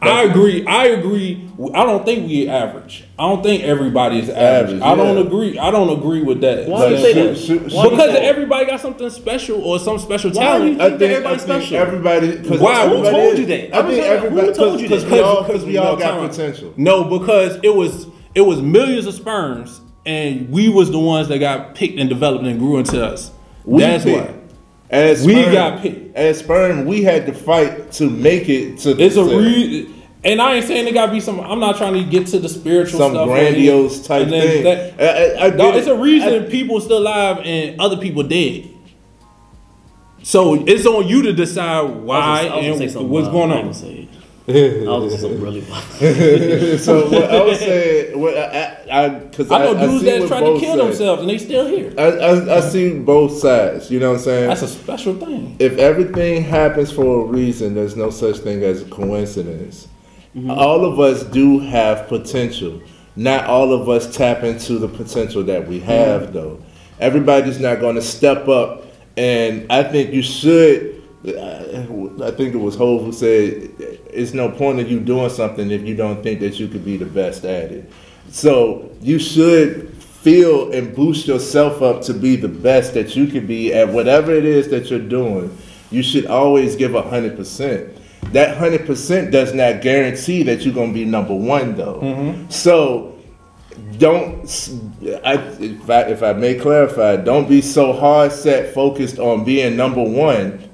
I 0.07 0.23
agree. 0.23 0.65
I 0.65 0.85
agree. 0.87 1.49
I 1.73 1.83
don't 1.85 2.05
think 2.05 2.27
we 2.27 2.47
average. 2.49 3.03
I 3.17 3.23
don't 3.29 3.41
think 3.43 3.63
everybody 3.63 4.19
is 4.19 4.29
average. 4.29 4.79
Average, 4.79 4.81
I 4.81 4.95
don't 4.95 5.17
yeah. 5.17 5.23
agree. 5.23 5.57
I 5.59 5.71
don't 5.71 5.97
agree 5.97 6.21
with 6.21 6.41
that. 6.41 6.67
Why 6.67 6.89
do 6.89 6.95
you 6.95 7.01
say 7.01 7.13
that? 7.13 7.37
shoot- 7.37 7.71
Why 7.73 7.83
do 7.83 7.89
because 7.91 8.11
say 8.11 8.25
everybody 8.25 8.65
got 8.65 8.79
something 8.81 9.09
special 9.09 9.61
or 9.63 9.79
some 9.79 9.97
special 9.99 10.31
Why 10.31 10.43
talent. 10.43 10.63
do 10.63 10.71
you 10.71 10.77
think 10.89 10.99
think, 10.99 11.11
everybody's 11.13 11.43
I 11.43 11.45
think 11.47 11.63
special? 11.63 11.77
everybody. 11.77 12.49
Cause 12.49 12.59
Why? 12.59 12.87
Who 12.87 12.95
everybody 12.97 13.11
told 13.15 13.33
is. 13.33 13.39
you 13.39 13.45
that? 13.47 13.73
I 13.75 13.81
think 13.89 14.03
everybody. 14.03 14.47
Who 14.47 14.53
told 14.53 14.81
you 14.81 14.87
that? 14.89 14.95
Because 14.95 15.11
we 15.11 15.19
all, 15.19 15.43
Because- 15.43 15.65
we 15.65 15.77
all 15.77 15.93
no, 15.93 15.99
got 15.99 16.11
time 16.11 16.23
out. 16.23 16.29
potential. 16.31 16.73
No, 16.77 17.03
because 17.19 17.59
it 17.63 17.73
was 17.75 18.07
it 18.33 18.41
was 18.41 18.61
millions 18.61 19.05
of 19.05 19.13
sperms, 19.13 19.79
and 20.05 20.49
we 20.49 20.67
was 20.69 20.91
the 20.91 20.99
ones 20.99 21.29
that 21.29 21.39
got 21.39 21.73
picked 21.75 21.97
and 21.99 22.09
developed 22.09 22.45
and 22.45 22.59
grew 22.59 22.77
into 22.77 23.03
us. 23.05 23.31
We 23.63 23.81
That's 23.81 24.03
picked. 24.03 24.29
why 24.29 24.35
As 24.91 25.25
we 25.25 25.33
sperm. 25.41 25.53
got 25.53 25.81
picked. 25.81 26.15
as 26.17 26.39
sperm, 26.39 26.85
we 26.85 27.01
had 27.01 27.25
to 27.27 27.33
fight 27.33 27.91
to 27.93 28.09
make 28.09 28.49
it 28.49 28.79
to. 28.79 28.91
It's 29.01 29.15
a 29.15 29.23
to 29.27 29.37
re. 29.39 29.91
And 30.25 30.41
I 30.41 30.55
ain't 30.55 30.65
saying 30.65 30.87
it 30.87 30.93
gotta 30.93 31.11
be 31.11 31.19
some. 31.19 31.39
I'm 31.39 31.59
not 31.59 31.77
trying 31.77 31.93
to 31.93 32.03
get 32.03 32.25
to 32.27 32.39
the 32.39 32.49
spiritual 32.49 32.99
some 32.99 33.11
stuff. 33.11 33.27
or 33.29 33.35
grandiose 33.35 33.93
anything. 33.93 34.07
type 34.07 34.21
And 34.23 34.31
thing. 34.31 34.63
that- 34.63 35.39
I, 35.39 35.45
I, 35.45 35.47
I 35.47 35.49
No, 35.51 35.71
it's 35.77 35.87
it. 35.87 35.91
a 35.91 35.95
reason 35.95 36.45
I- 36.45 36.49
people 36.49 36.81
still 36.81 36.97
alive 36.97 37.39
and 37.45 37.79
other 37.79 37.97
people 37.97 38.23
dead. 38.23 38.69
So 40.23 40.55
it's 40.65 40.85
on 40.87 41.07
you 41.07 41.21
to 41.23 41.33
decide 41.33 41.81
why 41.83 42.17
I 42.17 42.43
was 42.43 42.51
gonna 42.51 42.77
say 42.77 42.83
and 42.85 42.91
something 42.93 43.09
what's 43.11 43.27
wild. 43.27 43.33
going 43.33 43.51
I 43.51 43.55
on. 43.57 43.61
gonna 43.61 43.73
say. 43.75 44.07
I 44.47 44.51
was 44.51 45.15
gonna 45.15 45.17
say 45.17 45.35
really 45.43 45.61
wild. 45.69 45.83
so 46.79 47.09
what 47.09 47.23
I 47.31 47.43
was 47.43 47.59
saying, 47.59 48.19
what 48.19 48.35
I, 48.37 48.77
I, 48.91 49.09
because 49.09 49.51
I 49.51 49.59
know 49.59 49.73
dudes 49.87 49.99
see 50.03 50.05
that 50.09 50.19
what 50.21 50.27
try 50.27 50.39
to 50.39 50.59
kill 50.59 50.59
sides- 50.77 50.77
themselves 50.97 51.21
and 51.21 51.29
they 51.29 51.37
still 51.37 51.67
here. 51.67 51.93
I, 51.97 52.03
I, 52.03 52.57
I 52.57 52.59
see 52.61 52.97
both 52.99 53.37
sides. 53.37 53.91
You 53.91 53.99
know 53.99 54.11
what 54.13 54.17
I'm 54.17 54.23
saying? 54.23 54.47
That's 54.47 54.61
a 54.63 54.67
special 54.67 55.13
thing. 55.15 55.55
if 55.59 55.77
everything 55.77 56.43
happens 56.43 56.91
for 56.91 57.21
a 57.21 57.25
reason, 57.25 57.75
there's 57.75 57.95
no 57.95 58.09
such 58.09 58.37
thing 58.37 58.63
as 58.63 58.81
a 58.81 58.85
coincidence. 58.85 59.87
Mm-hmm. 60.35 60.51
All 60.51 60.83
of 60.83 60.99
us 60.99 61.23
do 61.23 61.59
have 61.59 62.07
potential. 62.07 62.81
Not 63.15 63.45
all 63.45 63.71
of 63.71 63.87
us 63.87 64.13
tap 64.13 64.43
into 64.43 64.77
the 64.77 64.89
potential 64.89 65.43
that 65.43 65.67
we 65.67 65.79
have, 65.79 66.23
mm-hmm. 66.23 66.33
though. 66.33 66.63
Everybody's 66.99 67.59
not 67.59 67.79
going 67.79 67.95
to 67.95 68.01
step 68.01 68.47
up, 68.49 68.83
and 69.15 69.65
I 69.71 69.83
think 69.83 70.13
you 70.13 70.21
should. 70.21 71.03
Uh, 71.25 72.23
I 72.23 72.31
think 72.31 72.53
it 72.53 72.59
was 72.59 72.75
Hove 72.75 73.03
who 73.03 73.11
said, 73.13 73.71
"It's 74.11 74.33
no 74.33 74.49
point 74.49 74.79
of 74.79 74.91
you 74.91 74.99
doing 74.99 75.29
something 75.29 75.71
if 75.71 75.83
you 75.83 75.95
don't 75.95 76.21
think 76.21 76.41
that 76.41 76.59
you 76.59 76.67
could 76.67 76.83
be 76.83 76.97
the 76.97 77.05
best 77.05 77.45
at 77.45 77.71
it." 77.71 77.91
So 78.29 78.91
you 79.01 79.19
should 79.19 79.93
feel 80.03 80.71
and 80.71 80.93
boost 80.93 81.27
yourself 81.27 81.81
up 81.81 82.01
to 82.01 82.13
be 82.13 82.35
the 82.35 82.47
best 82.47 82.93
that 82.95 83.15
you 83.15 83.27
can 83.27 83.45
be 83.45 83.73
at 83.73 83.87
whatever 83.87 84.33
it 84.33 84.43
is 84.43 84.67
that 84.69 84.89
you're 84.89 84.99
doing. 84.99 85.55
You 85.91 86.03
should 86.03 86.25
always 86.25 86.75
give 86.75 86.95
a 86.95 87.01
hundred 87.01 87.37
percent. 87.37 87.94
That 88.31 88.57
hundred 88.57 88.85
percent 88.85 89.31
does 89.31 89.53
not 89.53 89.81
guarantee 89.81 90.43
that 90.43 90.61
you're 90.61 90.73
gonna 90.73 90.93
be 90.93 91.05
number 91.05 91.33
one, 91.35 91.75
though. 91.75 91.99
Mm-hmm. 92.01 92.49
So 92.49 93.15
don't 93.97 94.45
I, 95.23 95.35
if 95.59 95.89
I 95.89 96.01
if 96.01 96.23
I 96.23 96.33
may 96.33 96.55
clarify, 96.55 97.17
don't 97.17 97.47
be 97.47 97.61
so 97.61 97.93
hard 97.93 98.31
set 98.31 98.73
focused 98.73 99.19
on 99.19 99.43
being 99.43 99.75
number 99.75 100.03
one. 100.03 100.69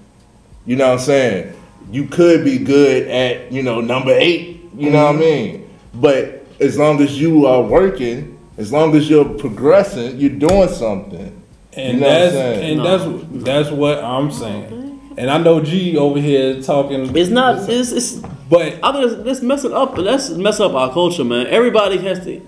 You 0.66 0.76
know 0.76 0.88
what 0.88 1.00
I'm 1.00 1.06
saying? 1.06 1.54
You 1.92 2.08
could 2.08 2.44
be 2.44 2.58
good 2.58 3.08
at 3.08 3.52
you 3.52 3.64
know 3.64 3.82
number 3.82 4.12
eight. 4.12 4.62
You 4.76 4.90
know 4.90 5.06
what 5.06 5.16
I 5.16 5.20
mm-hmm. 5.20 5.54
mean? 5.54 5.70
But 5.96 6.46
as 6.60 6.78
long 6.78 7.02
as 7.02 7.20
you 7.20 7.46
are 7.46 7.62
working, 7.62 8.38
as 8.58 8.72
long 8.72 8.96
as 8.96 9.10
you're 9.10 9.26
progressing, 9.26 10.18
you're 10.18 10.30
doing 10.30 10.70
something. 10.70 11.42
And 11.74 11.94
You 11.96 12.00
know 12.02 12.10
that's 12.10 12.36
and 12.36 12.80
that's 12.86 13.44
that's 13.44 13.72
what 13.72 14.04
I'm 14.04 14.32
saying. 14.32 14.81
And 15.22 15.30
I 15.30 15.38
know 15.38 15.62
G 15.62 15.96
over 15.98 16.20
here 16.20 16.64
talking. 16.64 17.16
It's 17.16 17.30
not. 17.30 17.70
It's. 17.70 17.92
it's 17.92 18.14
but 18.50 18.80
I 18.84 18.92
think 18.92 19.12
that's, 19.12 19.24
that's 19.24 19.42
messing 19.44 19.72
up. 19.72 19.96
That's 19.96 20.32
messing 20.32 20.66
up 20.66 20.74
our 20.74 20.92
culture, 20.92 21.24
man. 21.24 21.46
Everybody 21.46 22.00
has 22.00 22.26
to. 22.26 22.42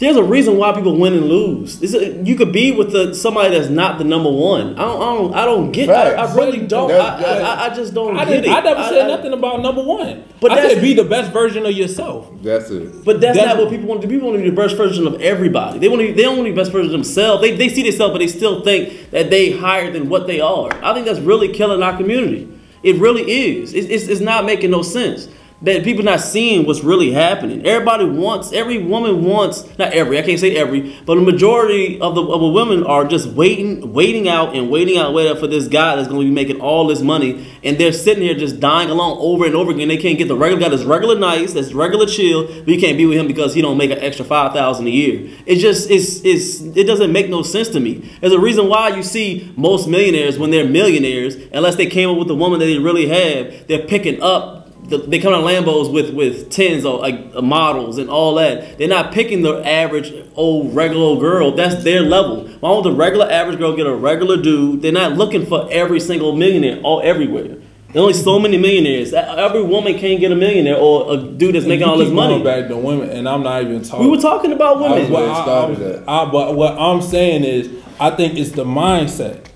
There's 0.00 0.16
a 0.16 0.24
reason 0.24 0.56
why 0.56 0.72
people 0.72 0.96
win 0.98 1.12
and 1.12 1.26
lose. 1.28 1.78
This 1.78 1.92
is- 1.92 2.26
you 2.26 2.34
could 2.34 2.52
be 2.52 2.72
with 2.72 2.90
the, 2.90 3.14
somebody 3.14 3.50
that's 3.54 3.68
not 3.68 3.98
the 3.98 4.04
number 4.04 4.30
one. 4.30 4.74
I 4.78 4.82
don't. 4.82 5.02
I 5.02 5.04
don't. 5.14 5.34
I 5.34 5.44
don't 5.44 5.72
get. 5.72 5.90
I, 5.90 6.12
I 6.12 6.34
really 6.34 6.66
don't. 6.66 6.88
That- 6.88 7.20
I, 7.22 7.40
I, 7.40 7.66
I 7.70 7.74
just 7.74 7.92
don't 7.92 8.16
I, 8.18 8.24
get 8.24 8.46
it. 8.46 8.50
I 8.50 8.60
never 8.62 8.82
said 8.84 9.04
I- 9.04 9.08
nothing 9.08 9.34
about 9.34 9.60
number 9.60 9.82
one. 9.82 10.24
But 10.40 10.40
But 10.40 10.52
I 10.52 10.54
that's- 10.56 10.72
said 10.74 10.82
be 10.82 10.94
the 10.94 11.04
best 11.04 11.32
version 11.32 11.66
of 11.66 11.72
yourself. 11.72 12.30
That's 12.42 12.70
it. 12.70 13.04
But 13.04 13.20
that's, 13.20 13.36
That's- 13.36 13.54
not 13.54 13.62
what 13.62 13.70
people 13.70 13.88
want 13.88 14.00
to 14.00 14.06
do. 14.08 14.14
People 14.14 14.30
want 14.30 14.38
to 14.38 14.42
be 14.44 14.48
the 14.50 14.56
best 14.56 14.74
version 14.78 15.06
of 15.06 15.20
everybody. 15.20 15.78
They 15.78 15.88
want 15.88 16.00
to. 16.00 16.06
Be, 16.08 16.12
they 16.14 16.22
don't 16.22 16.38
want 16.38 16.46
to 16.46 16.50
be 16.52 16.56
the 16.56 16.60
best 16.62 16.72
version 16.72 16.86
of 16.86 16.92
themselves. 16.92 17.42
They, 17.42 17.54
they 17.54 17.68
see 17.68 17.82
themselves, 17.82 18.12
but 18.12 18.18
they 18.20 18.28
still 18.28 18.62
think 18.64 19.10
that 19.10 19.28
they 19.28 19.50
higher 19.52 19.90
than 19.90 20.08
what 20.08 20.26
they 20.26 20.40
are. 20.40 20.72
I 20.82 20.94
think 20.94 21.04
that's 21.04 21.20
really 21.20 21.52
killing 21.52 21.82
our 21.82 21.94
community. 21.94 22.48
It 22.82 22.96
really 22.96 23.30
is. 23.30 23.74
It's, 23.74 23.86
it's, 23.88 24.08
it's 24.08 24.20
not 24.22 24.46
making 24.46 24.70
no 24.70 24.80
sense. 24.80 25.28
That 25.62 25.84
people 25.84 26.02
not 26.02 26.22
seeing 26.22 26.66
what's 26.66 26.82
really 26.82 27.12
happening. 27.12 27.66
Everybody 27.66 28.06
wants. 28.06 28.50
Every 28.50 28.78
woman 28.78 29.22
wants. 29.22 29.62
Not 29.78 29.92
every. 29.92 30.18
I 30.18 30.22
can't 30.22 30.40
say 30.40 30.56
every, 30.56 30.98
but 31.04 31.16
the 31.16 31.20
majority 31.20 32.00
of 32.00 32.14
the 32.14 32.22
of 32.22 32.40
the 32.40 32.48
women 32.48 32.82
are 32.84 33.04
just 33.04 33.28
waiting, 33.28 33.92
waiting 33.92 34.26
out 34.26 34.56
and 34.56 34.70
waiting 34.70 34.96
out, 34.96 35.12
waiting 35.12 35.32
out 35.32 35.38
for 35.38 35.46
this 35.46 35.68
guy 35.68 35.96
that's 35.96 36.08
going 36.08 36.22
to 36.22 36.26
be 36.26 36.34
making 36.34 36.62
all 36.62 36.86
this 36.86 37.02
money, 37.02 37.46
and 37.62 37.76
they're 37.76 37.92
sitting 37.92 38.22
here 38.22 38.34
just 38.34 38.58
dying 38.58 38.88
along 38.88 39.18
over 39.20 39.44
and 39.44 39.54
over 39.54 39.70
again. 39.70 39.88
They 39.88 39.98
can't 39.98 40.16
get 40.16 40.28
the 40.28 40.36
regular 40.36 40.62
guy 40.62 40.70
that's 40.70 40.84
regular 40.84 41.18
nice, 41.18 41.52
that's 41.52 41.74
regular 41.74 42.06
chill, 42.06 42.46
but 42.46 42.68
you 42.68 42.80
can't 42.80 42.96
be 42.96 43.04
with 43.04 43.18
him 43.18 43.26
because 43.26 43.52
he 43.52 43.60
don't 43.60 43.76
make 43.76 43.90
an 43.90 43.98
extra 43.98 44.24
five 44.24 44.54
thousand 44.54 44.86
a 44.86 44.90
year. 44.90 45.28
It 45.44 45.56
just 45.56 45.90
it's 45.90 46.24
it's 46.24 46.62
it 46.74 46.84
doesn't 46.84 47.12
make 47.12 47.28
no 47.28 47.42
sense 47.42 47.68
to 47.68 47.80
me. 47.80 48.10
There's 48.22 48.32
a 48.32 48.40
reason 48.40 48.66
why 48.66 48.96
you 48.96 49.02
see 49.02 49.52
most 49.58 49.88
millionaires 49.88 50.38
when 50.38 50.52
they're 50.52 50.66
millionaires, 50.66 51.36
unless 51.52 51.76
they 51.76 51.84
came 51.84 52.08
up 52.08 52.16
with 52.16 52.28
the 52.28 52.34
woman 52.34 52.60
that 52.60 52.64
they 52.64 52.78
really 52.78 53.08
have, 53.08 53.66
they're 53.66 53.86
picking 53.86 54.22
up. 54.22 54.59
The, 54.90 54.98
they 54.98 55.18
come 55.20 55.32
on 55.32 55.42
Lambos 55.44 55.92
with 55.92 56.12
with 56.14 56.50
tens 56.50 56.84
or 56.84 56.98
like 56.98 57.34
models 57.42 57.96
and 57.98 58.10
all 58.10 58.34
that. 58.34 58.76
They're 58.78 58.88
not 58.88 59.12
picking 59.12 59.42
the 59.42 59.66
average 59.66 60.12
old 60.34 60.74
regular 60.74 61.02
old 61.04 61.20
girl. 61.20 61.52
That's 61.52 61.82
their 61.84 62.02
level. 62.02 62.46
Why 62.60 62.70
won't 62.70 62.84
the 62.84 62.92
regular 62.92 63.30
average 63.30 63.58
girl 63.58 63.74
get 63.76 63.86
a 63.86 63.94
regular 63.94 64.36
dude? 64.36 64.82
They're 64.82 64.92
not 64.92 65.12
looking 65.12 65.46
for 65.46 65.68
every 65.70 66.00
single 66.00 66.34
millionaire 66.36 66.80
all 66.82 67.00
everywhere. 67.02 67.56
There's 67.92 68.02
only 68.02 68.12
so 68.14 68.38
many 68.38 68.56
millionaires. 68.56 69.12
Every 69.12 69.62
woman 69.64 69.98
can't 69.98 70.20
get 70.20 70.30
a 70.30 70.36
millionaire 70.36 70.76
or 70.76 71.12
a 71.14 71.16
dude 71.16 71.54
that's 71.56 71.66
making 71.66 71.88
all 71.88 71.98
this 71.98 72.10
money. 72.10 72.40
back 72.42 72.68
to 72.68 72.76
women, 72.76 73.10
and 73.10 73.28
I'm 73.28 73.42
not 73.42 73.62
even 73.62 73.82
talking. 73.82 74.04
We 74.06 74.10
were 74.16 74.22
talking 74.22 74.52
about 74.52 74.78
women. 74.80 74.98
it 74.98 75.10
what, 75.10 75.24
I, 75.24 76.04
I- 76.06 76.22
I- 76.22 76.30
but 76.30 76.54
what 76.54 76.78
I'm 76.78 77.02
saying 77.02 77.42
is, 77.42 77.68
I 77.98 78.10
think 78.10 78.38
it's 78.38 78.52
the 78.52 78.64
mindset. 78.64 79.46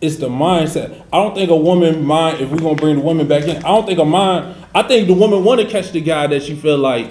It's 0.00 0.16
the 0.16 0.28
mindset. 0.28 1.02
I 1.12 1.16
don't 1.22 1.34
think 1.34 1.50
a 1.50 1.56
woman 1.56 2.04
mind. 2.04 2.40
If 2.40 2.50
we're 2.50 2.58
gonna 2.58 2.76
bring 2.76 2.96
the 2.96 3.02
women 3.02 3.26
back 3.26 3.44
in, 3.44 3.56
I 3.56 3.60
don't 3.68 3.84
think 3.86 3.98
a 3.98 4.04
mind. 4.04 4.54
I 4.74 4.82
think 4.82 5.08
the 5.08 5.14
woman 5.14 5.42
want 5.44 5.60
to 5.60 5.66
catch 5.66 5.90
the 5.90 6.00
guy 6.00 6.26
that 6.28 6.42
she 6.44 6.54
feel 6.54 6.78
like, 6.78 7.10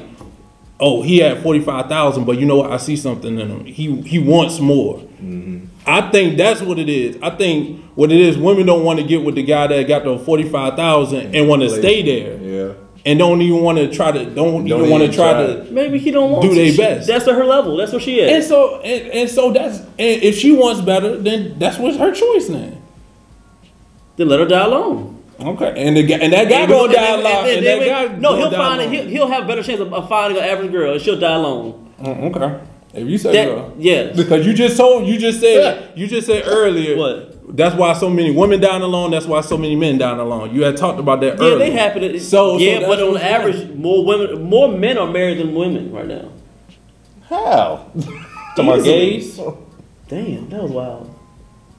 oh, 0.79 1.01
he 1.01 1.17
had 1.17 1.43
forty 1.43 1.59
five 1.59 1.87
thousand, 1.87 2.23
but 2.25 2.37
you 2.39 2.45
know 2.45 2.57
what? 2.57 2.71
I 2.71 2.77
see 2.77 2.95
something 2.95 3.37
in 3.39 3.49
him. 3.49 3.65
He 3.65 4.01
he 4.03 4.19
wants 4.19 4.59
more. 4.61 4.99
Mm-hmm. 4.99 5.65
I 5.85 6.09
think 6.11 6.37
that's 6.37 6.61
what 6.61 6.79
it 6.79 6.87
is. 6.89 7.17
I 7.21 7.29
think 7.31 7.81
what 7.95 8.11
it 8.11 8.19
is, 8.21 8.37
women 8.37 8.65
don't 8.65 8.83
want 8.85 8.99
to 8.99 9.05
get 9.05 9.23
with 9.23 9.35
the 9.35 9.43
guy 9.43 9.67
that 9.67 9.87
got 9.87 10.05
the 10.05 10.17
forty 10.19 10.47
five 10.47 10.75
thousand 10.75 11.35
and 11.35 11.49
want 11.49 11.63
to 11.63 11.69
stay 11.69 12.03
there, 12.03 12.37
Yeah. 12.37 12.73
and 13.05 13.19
don't 13.19 13.41
even 13.41 13.61
want 13.63 13.79
to 13.79 13.89
try 13.91 14.11
to 14.13 14.23
don't, 14.25 14.65
Don't 14.65 14.79
even 14.79 14.89
want 14.89 15.03
to 15.03 15.11
try 15.11 15.33
try. 15.33 15.43
to 15.65 15.71
Maybe 15.71 15.97
he 15.99 16.11
don't 16.11 16.31
want 16.31 16.43
Do 16.43 16.49
to. 16.49 16.55
they 16.55 16.71
She- 16.71 16.77
best. 16.77 17.07
That's 17.07 17.27
at 17.27 17.35
her 17.35 17.43
level. 17.45 17.75
That's 17.75 17.91
what 17.91 18.01
she 18.01 18.19
is. 18.21 18.31
and 18.31 18.43
so 18.45 18.79
and, 18.81 19.11
and 19.11 19.29
so 19.29 19.51
that's 19.51 19.79
and 19.79 20.23
if 20.23 20.37
she 20.37 20.53
wants 20.53 20.79
better, 20.81 21.17
then 21.17 21.55
that's 21.59 21.77
what's 21.77 21.97
her 21.97 22.13
choice 22.13 22.47
then. 22.47 22.76
Then 24.17 24.27
let 24.27 24.39
her 24.39 24.45
die 24.45 24.65
alone. 24.65 25.13
Okay, 25.39 25.73
and 25.77 25.95
the 25.95 26.03
guy, 26.03 26.15
and 26.15 26.33
that 26.33 26.49
guy 26.49 26.61
And- 26.61 26.69
gonna 26.71 26.93
die 26.93 27.13
alone. 27.13 27.25
and- 27.25 27.47
And 27.49 27.65
and- 27.67 27.81
that 27.81 28.09
guy 28.09 28.15
no, 28.17 28.35
he'll 28.35 28.49
find 28.51 28.81
it. 28.81 28.89
He'll, 28.91 29.05
he'll 29.07 29.27
have 29.27 29.43
a 29.43 29.47
better 29.47 29.61
chance 29.63 29.79
of, 29.79 29.93
of 29.93 30.09
finding 30.09 30.39
an 30.39 30.43
average 30.49 30.71
girl, 30.71 30.93
and 30.93 31.01
she'll 31.01 31.19
die 31.19 31.35
alone. 31.35 31.87
Mm, 32.01 32.35
okay, 32.35 32.59
if 32.95 33.07
you 33.07 33.17
say 33.19 33.31
That, 33.33 33.47
so. 33.47 33.73
yeah. 33.77 34.11
Because 34.15 34.45
you 34.47 34.53
just 34.53 34.77
told, 34.77 35.07
you 35.07 35.17
just 35.19 35.39
said, 35.39 35.91
you 35.95 36.07
just 36.07 36.25
said 36.27 36.43
earlier. 36.47 36.97
What? 36.97 37.55
That's 37.55 37.75
why 37.75 37.93
so 37.93 38.09
many 38.09 38.31
women 38.31 38.59
dying 38.59 38.81
alone. 38.81 39.11
That's 39.11 39.25
why 39.27 39.39
so 39.41 39.57
many 39.57 39.75
men 39.75 39.97
dying 39.99 40.19
alone. 40.19 40.53
You 40.53 40.63
had 40.63 40.75
talked 40.75 40.99
about 40.99 41.21
that 41.21 41.37
Yeah, 41.37 41.45
earlier. 41.45 41.51
Yeah, 41.51 41.57
they 41.65 41.71
happen. 41.71 42.01
To, 42.01 42.19
So 42.19 42.57
yeah, 42.57 42.79
so 42.81 42.87
but 42.87 43.01
on 43.01 43.17
average, 43.17 43.69
more 43.75 44.03
women, 44.03 44.41
more 44.43 44.67
men 44.69 44.97
are 44.97 45.07
married 45.09 45.37
than 45.37 45.53
women 45.55 45.91
right 45.93 46.07
now. 46.07 46.29
How? 47.29 47.85
Talking 48.55 48.67
about 48.73 48.83
gays. 48.83 49.39
Damn, 50.09 50.49
that 50.49 50.63
was 50.63 50.71
wild. 50.71 51.15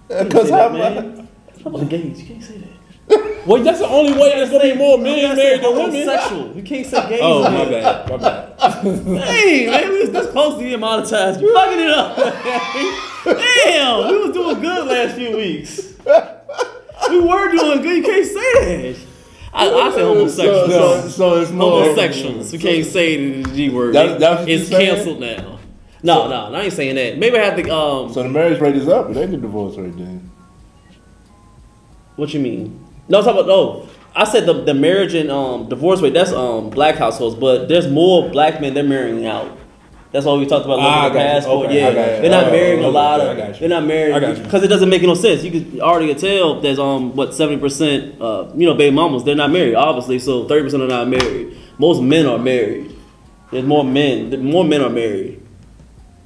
Because 0.08 0.48
how? 0.50 1.17
That, 1.64 1.70
man. 1.70 1.72
How 1.72 1.78
about 1.78 1.90
gays? 1.90 2.20
You 2.20 2.26
can't 2.26 2.42
say 2.44 2.58
that. 2.58 2.68
Well, 3.46 3.62
that's 3.64 3.78
the 3.78 3.88
only 3.88 4.12
way 4.12 4.28
there's 4.36 4.50
gonna 4.50 4.64
be 4.64 4.74
more 4.74 4.98
men 4.98 5.16
You 5.16 5.34
married 5.34 5.62
than 5.62 5.74
women. 5.74 5.90
homosexual. 6.06 6.54
You 6.54 6.62
can't 6.62 6.86
say 6.86 7.08
gay. 7.08 7.18
Oh 7.22 7.42
my 7.44 7.64
bad, 7.64 8.10
my 8.10 8.16
bad. 8.18 8.58
Hey, 9.24 9.66
man, 9.70 9.88
we 9.90 10.00
was 10.00 10.10
this 10.10 10.30
close 10.32 10.58
to 10.58 10.62
getting 10.64 10.80
monetized. 10.80 11.40
You 11.40 11.54
fucking 11.54 11.80
it 11.80 11.88
up. 11.90 12.16
Damn, 13.24 14.08
we 14.10 14.18
was 14.26 14.32
doing 14.34 14.60
good 14.60 14.86
last 14.86 15.14
few 15.16 15.34
weeks. 15.36 15.94
We 17.10 17.20
were 17.20 17.50
doing 17.50 17.80
good. 17.80 17.96
You 17.96 18.02
can't 18.02 18.26
say 18.26 18.34
that. 18.92 18.96
I, 19.54 19.70
I 19.70 19.90
say 19.94 20.02
homosexuals. 20.02 20.70
So, 20.70 21.00
so, 21.02 21.08
so 21.08 21.40
it's 21.40 21.50
more. 21.50 21.82
homosexuals. 21.84 22.52
We 22.52 22.58
can't 22.58 22.84
say 22.86 23.40
the 23.42 23.50
G 23.54 23.70
word. 23.70 23.94
That- 23.94 24.20
that's 24.20 24.40
what 24.40 24.48
it's 24.50 24.62
you 24.70 24.76
saying? 24.76 24.94
canceled 24.96 25.20
now. 25.20 25.58
No, 26.02 26.28
no, 26.28 26.54
I 26.54 26.62
ain't 26.62 26.72
saying 26.72 26.94
that. 26.96 27.18
Maybe 27.18 27.38
I 27.38 27.44
have 27.46 27.56
to. 27.56 27.74
Um, 27.74 28.12
So 28.12 28.22
the 28.22 28.28
marriage 28.28 28.60
rate 28.60 28.76
is 28.76 28.88
up, 28.88 29.06
but 29.06 29.14
they 29.14 29.26
the 29.26 29.36
divorce 29.38 29.76
rate 29.76 29.96
then. 29.96 30.17
What 32.18 32.34
you 32.34 32.40
mean? 32.40 32.84
No, 33.08 33.18
I'm 33.18 33.24
talking 33.24 33.40
about. 33.40 33.50
Oh, 33.50 33.88
I 34.14 34.24
said 34.24 34.46
the, 34.46 34.52
the 34.64 34.74
marriage 34.74 35.14
and 35.14 35.30
um, 35.30 35.68
divorce 35.68 36.00
rate. 36.02 36.12
That's 36.14 36.32
um 36.32 36.70
black 36.70 36.96
households, 36.96 37.34
but 37.36 37.68
there's 37.68 37.88
more 37.88 38.28
black 38.30 38.60
men 38.60 38.74
they're 38.74 38.82
marrying 38.84 39.24
out. 39.26 39.56
That's 40.10 40.24
why 40.24 40.34
we 40.34 40.46
talked 40.46 40.64
about 40.64 40.78
Ah, 40.80 41.02
I 41.02 41.04
looking 41.04 41.18
got 41.18 41.26
at 41.26 41.32
passport. 41.34 41.66
Okay, 41.66 41.80
yeah, 41.80 41.88
I 41.88 41.94
got 41.94 42.22
they're 42.22 42.30
not 42.30 42.44
Oh, 42.46 42.50
marrying 42.50 42.84
a 42.84 42.88
lot 42.88 43.20
of. 43.20 43.36
They're 43.60 43.68
not 43.68 43.82
I 43.90 44.32
you. 44.32 44.42
because 44.42 44.62
it 44.62 44.68
doesn't 44.68 44.88
make 44.88 45.02
no 45.02 45.14
sense. 45.14 45.44
You 45.44 45.50
could 45.50 45.80
already 45.80 46.14
tell 46.14 46.60
there's 46.60 46.78
um 46.78 47.14
what 47.14 47.34
seventy 47.34 47.60
percent 47.60 48.20
uh 48.20 48.50
you 48.56 48.66
know 48.66 48.74
baby 48.74 48.94
mamas 48.94 49.24
they're 49.24 49.34
not 49.34 49.50
married 49.50 49.74
obviously 49.74 50.18
so 50.18 50.48
thirty 50.48 50.64
percent 50.64 50.82
are 50.82 50.88
not 50.88 51.08
married. 51.08 51.56
Most 51.78 52.00
men 52.02 52.26
are 52.26 52.38
married. 52.38 52.96
There's 53.52 53.64
more 53.66 53.84
men. 53.84 54.42
More 54.44 54.64
men 54.64 54.80
are 54.82 54.90
married. 54.90 55.42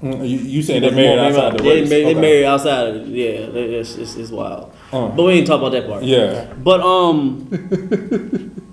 Mm, 0.02 0.28
You, 0.28 0.38
you 0.38 0.62
saying 0.62 0.82
they're 0.82 0.92
married 0.92 1.18
outside 1.18 1.58
the 1.58 1.62
They, 1.62 1.80
race? 1.80 1.88
they 1.90 2.04
Okay. 2.06 2.20
married 2.20 2.44
outside 2.44 2.88
of 2.96 3.08
yeah. 3.08 3.28
It's, 3.30 3.96
it's, 3.96 4.16
it's 4.16 4.30
wild. 4.30 4.72
Uh. 4.92 5.08
But 5.08 5.22
we 5.22 5.32
ain't 5.32 5.46
talk 5.46 5.58
about 5.60 5.72
that 5.72 5.86
part. 5.86 6.04
Yeah. 6.04 6.52
But 6.52 6.80
um, 6.80 7.48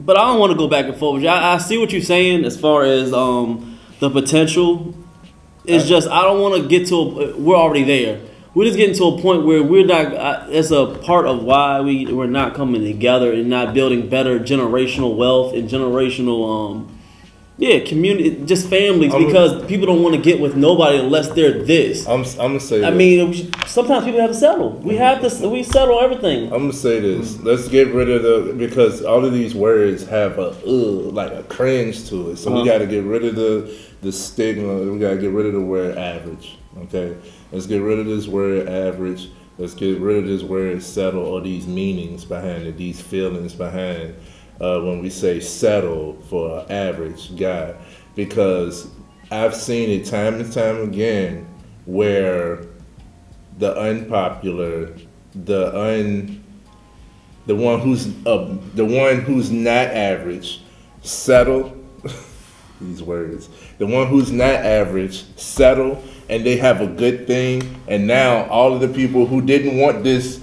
but 0.00 0.16
I 0.16 0.22
don't 0.26 0.38
want 0.38 0.52
to 0.52 0.58
go 0.58 0.68
back 0.68 0.86
and 0.86 0.96
forth. 0.96 1.14
with 1.14 1.24
you. 1.24 1.28
I, 1.28 1.54
I 1.54 1.58
see 1.58 1.78
what 1.78 1.92
you're 1.92 2.00
saying 2.00 2.44
as 2.44 2.58
far 2.58 2.84
as 2.84 3.12
um 3.12 3.78
the 4.00 4.10
potential. 4.10 4.94
It's 5.64 5.86
just 5.86 6.08
I 6.08 6.22
don't 6.22 6.40
want 6.40 6.62
to 6.62 6.68
get 6.68 6.88
to. 6.88 6.94
A, 6.96 7.36
we're 7.36 7.56
already 7.56 7.84
there. 7.84 8.20
We're 8.54 8.64
just 8.64 8.76
getting 8.76 8.94
to 8.96 9.04
a 9.04 9.20
point 9.20 9.44
where 9.44 9.62
we're 9.62 9.86
not. 9.86 10.14
I, 10.14 10.48
it's 10.48 10.70
a 10.70 10.86
part 11.02 11.26
of 11.26 11.42
why 11.44 11.80
we 11.80 12.06
we're 12.12 12.26
not 12.26 12.54
coming 12.54 12.82
together 12.84 13.32
and 13.32 13.48
not 13.48 13.74
building 13.74 14.08
better 14.08 14.38
generational 14.40 15.16
wealth 15.16 15.54
and 15.54 15.68
generational 15.68 16.70
um. 16.70 16.91
Yeah, 17.58 17.80
community, 17.80 18.42
just 18.46 18.68
families, 18.68 19.12
I'm- 19.12 19.26
because 19.26 19.64
people 19.66 19.86
don't 19.86 20.02
want 20.02 20.16
to 20.16 20.20
get 20.20 20.40
with 20.40 20.56
nobody 20.56 20.98
unless 20.98 21.28
they're 21.28 21.62
this. 21.62 22.08
I'm, 22.08 22.22
I'm 22.24 22.36
gonna 22.36 22.60
say. 22.60 22.82
I 22.82 22.90
this. 22.90 22.98
mean, 22.98 23.52
sometimes 23.66 24.04
people 24.04 24.20
have 24.20 24.30
to 24.30 24.36
settle. 24.36 24.70
We 24.70 24.94
mm-hmm. 24.94 25.02
have 25.02 25.40
to. 25.40 25.48
We 25.48 25.62
settle 25.62 26.00
everything. 26.00 26.44
I'm 26.44 26.60
gonna 26.60 26.72
say 26.72 27.00
this. 27.00 27.34
Mm-hmm. 27.34 27.46
Let's 27.46 27.68
get 27.68 27.88
rid 27.88 28.08
of 28.08 28.22
the 28.22 28.54
because 28.54 29.02
all 29.04 29.24
of 29.24 29.32
these 29.32 29.54
words 29.54 30.04
have 30.06 30.38
a 30.38 30.48
ugh, 30.66 31.12
like 31.12 31.32
a 31.32 31.42
cringe 31.44 32.08
to 32.08 32.30
it. 32.30 32.36
So 32.38 32.50
Uh-huh. 32.50 32.62
we 32.62 32.68
got 32.68 32.78
to 32.78 32.86
get 32.86 33.04
rid 33.04 33.24
of 33.24 33.36
the 33.36 33.70
the 34.00 34.12
stigma. 34.12 34.78
We 34.90 34.98
got 34.98 35.10
to 35.10 35.18
get 35.18 35.30
rid 35.30 35.46
of 35.46 35.52
the 35.52 35.60
word 35.60 35.98
average. 35.98 36.56
Okay, 36.84 37.14
let's 37.52 37.66
get 37.66 37.82
rid 37.82 37.98
of 37.98 38.06
this 38.06 38.26
word 38.26 38.66
average. 38.68 39.28
Let's 39.58 39.74
get 39.74 40.00
rid 40.00 40.16
of 40.16 40.26
this 40.26 40.42
word 40.42 40.82
settle 40.82 41.24
or 41.26 41.42
these 41.42 41.66
meanings 41.66 42.24
behind 42.24 42.66
it, 42.66 42.78
these 42.78 43.00
feelings 43.00 43.54
behind 43.54 44.14
uh, 44.62 44.80
when 44.80 45.02
we 45.02 45.10
say 45.10 45.40
settle 45.40 46.14
for 46.30 46.60
an 46.60 46.70
average 46.70 47.36
guy, 47.36 47.74
because 48.14 48.88
I've 49.30 49.54
seen 49.54 49.90
it 49.90 50.06
time 50.06 50.34
and 50.40 50.52
time 50.52 50.82
again 50.82 51.48
where 51.84 52.66
the 53.58 53.76
unpopular, 53.76 54.96
the 55.34 55.76
un, 55.78 56.44
the 57.46 57.56
one 57.56 57.80
who's 57.80 58.06
uh, 58.26 58.56
the 58.74 58.84
one 58.84 59.20
who's 59.20 59.50
not 59.50 59.88
average, 59.88 60.62
settle. 61.02 61.76
these 62.80 63.02
words. 63.02 63.48
The 63.78 63.86
one 63.86 64.08
who's 64.08 64.30
not 64.30 64.54
average, 64.54 65.24
settle, 65.36 66.02
and 66.28 66.44
they 66.44 66.56
have 66.56 66.80
a 66.80 66.86
good 66.86 67.26
thing. 67.26 67.80
And 67.88 68.06
now 68.06 68.46
all 68.46 68.74
of 68.74 68.80
the 68.80 68.88
people 68.88 69.26
who 69.26 69.40
didn't 69.40 69.78
want 69.78 70.04
this, 70.04 70.41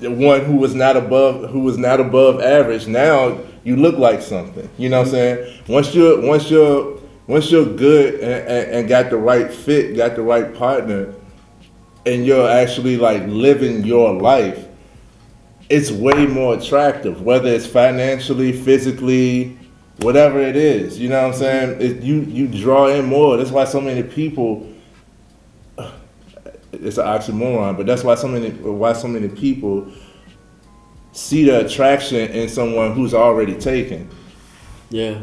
one 0.00 0.44
who 0.44 0.56
was 0.56 0.74
not 0.74 0.96
above, 0.96 1.50
who 1.50 1.60
was 1.60 1.78
not 1.78 2.00
above 2.00 2.40
average, 2.40 2.86
now 2.86 3.38
you 3.64 3.76
look 3.76 3.96
like 3.98 4.22
something. 4.22 4.68
You 4.78 4.88
know 4.88 5.00
what 5.00 5.08
I'm 5.08 5.14
mm-hmm. 5.14 5.44
saying? 5.44 5.62
Once 5.68 5.94
you're, 5.94 6.20
once 6.20 6.50
you're, 6.50 6.98
once 7.26 7.50
you're 7.50 7.66
good 7.66 8.14
and, 8.14 8.48
and, 8.48 8.70
and 8.72 8.88
got 8.88 9.10
the 9.10 9.16
right 9.16 9.52
fit, 9.52 9.96
got 9.96 10.16
the 10.16 10.22
right 10.22 10.54
partner, 10.54 11.14
and 12.04 12.24
you're 12.24 12.48
actually 12.48 12.96
like 12.96 13.24
living 13.26 13.84
your 13.84 14.12
life, 14.12 14.66
it's 15.68 15.90
way 15.90 16.26
more 16.26 16.54
attractive, 16.54 17.22
whether 17.22 17.48
it's 17.48 17.66
financially, 17.66 18.52
physically, 18.52 19.58
whatever 19.98 20.40
it 20.40 20.56
is. 20.56 20.98
You 20.98 21.08
know 21.08 21.22
what 21.22 21.34
I'm 21.34 21.40
saying? 21.40 21.80
It, 21.80 22.02
you 22.02 22.20
you 22.20 22.46
draw 22.46 22.86
in 22.86 23.06
more. 23.06 23.36
That's 23.36 23.50
why 23.50 23.64
so 23.64 23.80
many 23.80 24.02
people. 24.02 24.72
It's 26.82 26.98
an 26.98 27.06
oxymoron, 27.06 27.76
but 27.76 27.86
that's 27.86 28.04
why 28.04 28.14
so 28.14 28.28
many 28.28 28.50
why 28.50 28.92
so 28.92 29.08
many 29.08 29.28
people 29.28 29.90
see 31.12 31.44
the 31.44 31.64
attraction 31.64 32.30
in 32.30 32.48
someone 32.48 32.92
who's 32.92 33.14
already 33.14 33.54
taken. 33.54 34.08
Yeah. 34.90 35.22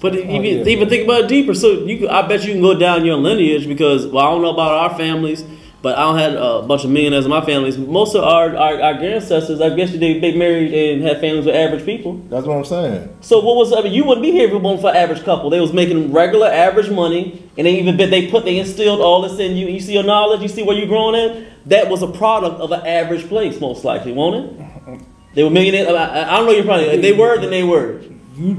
But 0.00 0.14
oh, 0.14 0.18
even, 0.18 0.44
yeah. 0.44 0.64
even 0.64 0.88
think 0.88 1.04
about 1.04 1.24
it 1.24 1.28
deeper. 1.28 1.54
So 1.54 1.84
you, 1.84 2.08
I 2.08 2.26
bet 2.26 2.44
you 2.44 2.52
can 2.52 2.60
go 2.60 2.78
down 2.78 3.04
your 3.04 3.16
lineage 3.16 3.66
because 3.66 4.06
well, 4.06 4.26
I 4.26 4.30
don't 4.30 4.42
know 4.42 4.50
about 4.52 4.72
our 4.72 4.98
families, 4.98 5.44
but 5.86 5.96
I 5.96 6.00
don't 6.00 6.18
have 6.18 6.32
a 6.34 6.66
bunch 6.66 6.82
of 6.82 6.90
millionaires 6.90 7.26
in 7.26 7.30
my 7.30 7.44
families. 7.46 7.78
Most 7.78 8.16
of 8.16 8.24
our 8.24 8.56
our, 8.56 8.82
our 8.82 8.94
ancestors, 8.94 9.60
I 9.60 9.70
guess 9.76 9.92
they 9.92 10.18
they 10.18 10.36
married 10.36 10.74
and 10.74 11.00
had 11.00 11.20
families 11.20 11.46
with 11.46 11.54
average 11.54 11.84
people. 11.86 12.14
That's 12.28 12.44
what 12.44 12.56
I'm 12.56 12.64
saying. 12.64 13.16
So 13.20 13.38
what 13.38 13.54
was 13.54 13.72
I 13.72 13.82
mean? 13.82 13.92
You 13.92 14.04
wouldn't 14.04 14.24
be 14.24 14.32
here 14.32 14.48
if 14.48 14.52
it 14.52 14.60
wasn't 14.60 14.80
for 14.80 14.92
average 14.92 15.22
couple. 15.22 15.48
They 15.48 15.60
was 15.60 15.72
making 15.72 16.12
regular 16.12 16.48
average 16.48 16.90
money, 16.90 17.40
and 17.56 17.68
they 17.68 17.78
even 17.78 17.96
they 17.96 18.28
put 18.28 18.44
they 18.44 18.58
instilled 18.58 19.00
all 19.00 19.22
this 19.22 19.38
in 19.38 19.56
you. 19.56 19.68
You 19.68 19.78
see 19.78 19.92
your 19.94 20.02
knowledge. 20.02 20.40
You 20.42 20.48
see 20.48 20.64
where 20.64 20.76
you're 20.76 20.88
growing 20.88 21.14
in. 21.14 21.46
That 21.66 21.88
was 21.88 22.02
a 22.02 22.08
product 22.08 22.60
of 22.60 22.72
an 22.72 22.84
average 22.84 23.28
place, 23.28 23.60
most 23.60 23.84
likely, 23.84 24.10
won't 24.10 24.34
it? 24.60 25.00
They 25.36 25.44
were 25.44 25.50
millionaires. 25.50 25.86
I, 25.86 26.22
I- 26.32 26.36
don't 26.38 26.46
know. 26.46 26.52
You're 26.52 26.64
probably 26.64 26.86
if 26.86 27.00
they 27.00 27.12
were, 27.12 27.38
then 27.38 27.50
they 27.50 27.62
were. 27.62 28.02
You, 28.36 28.56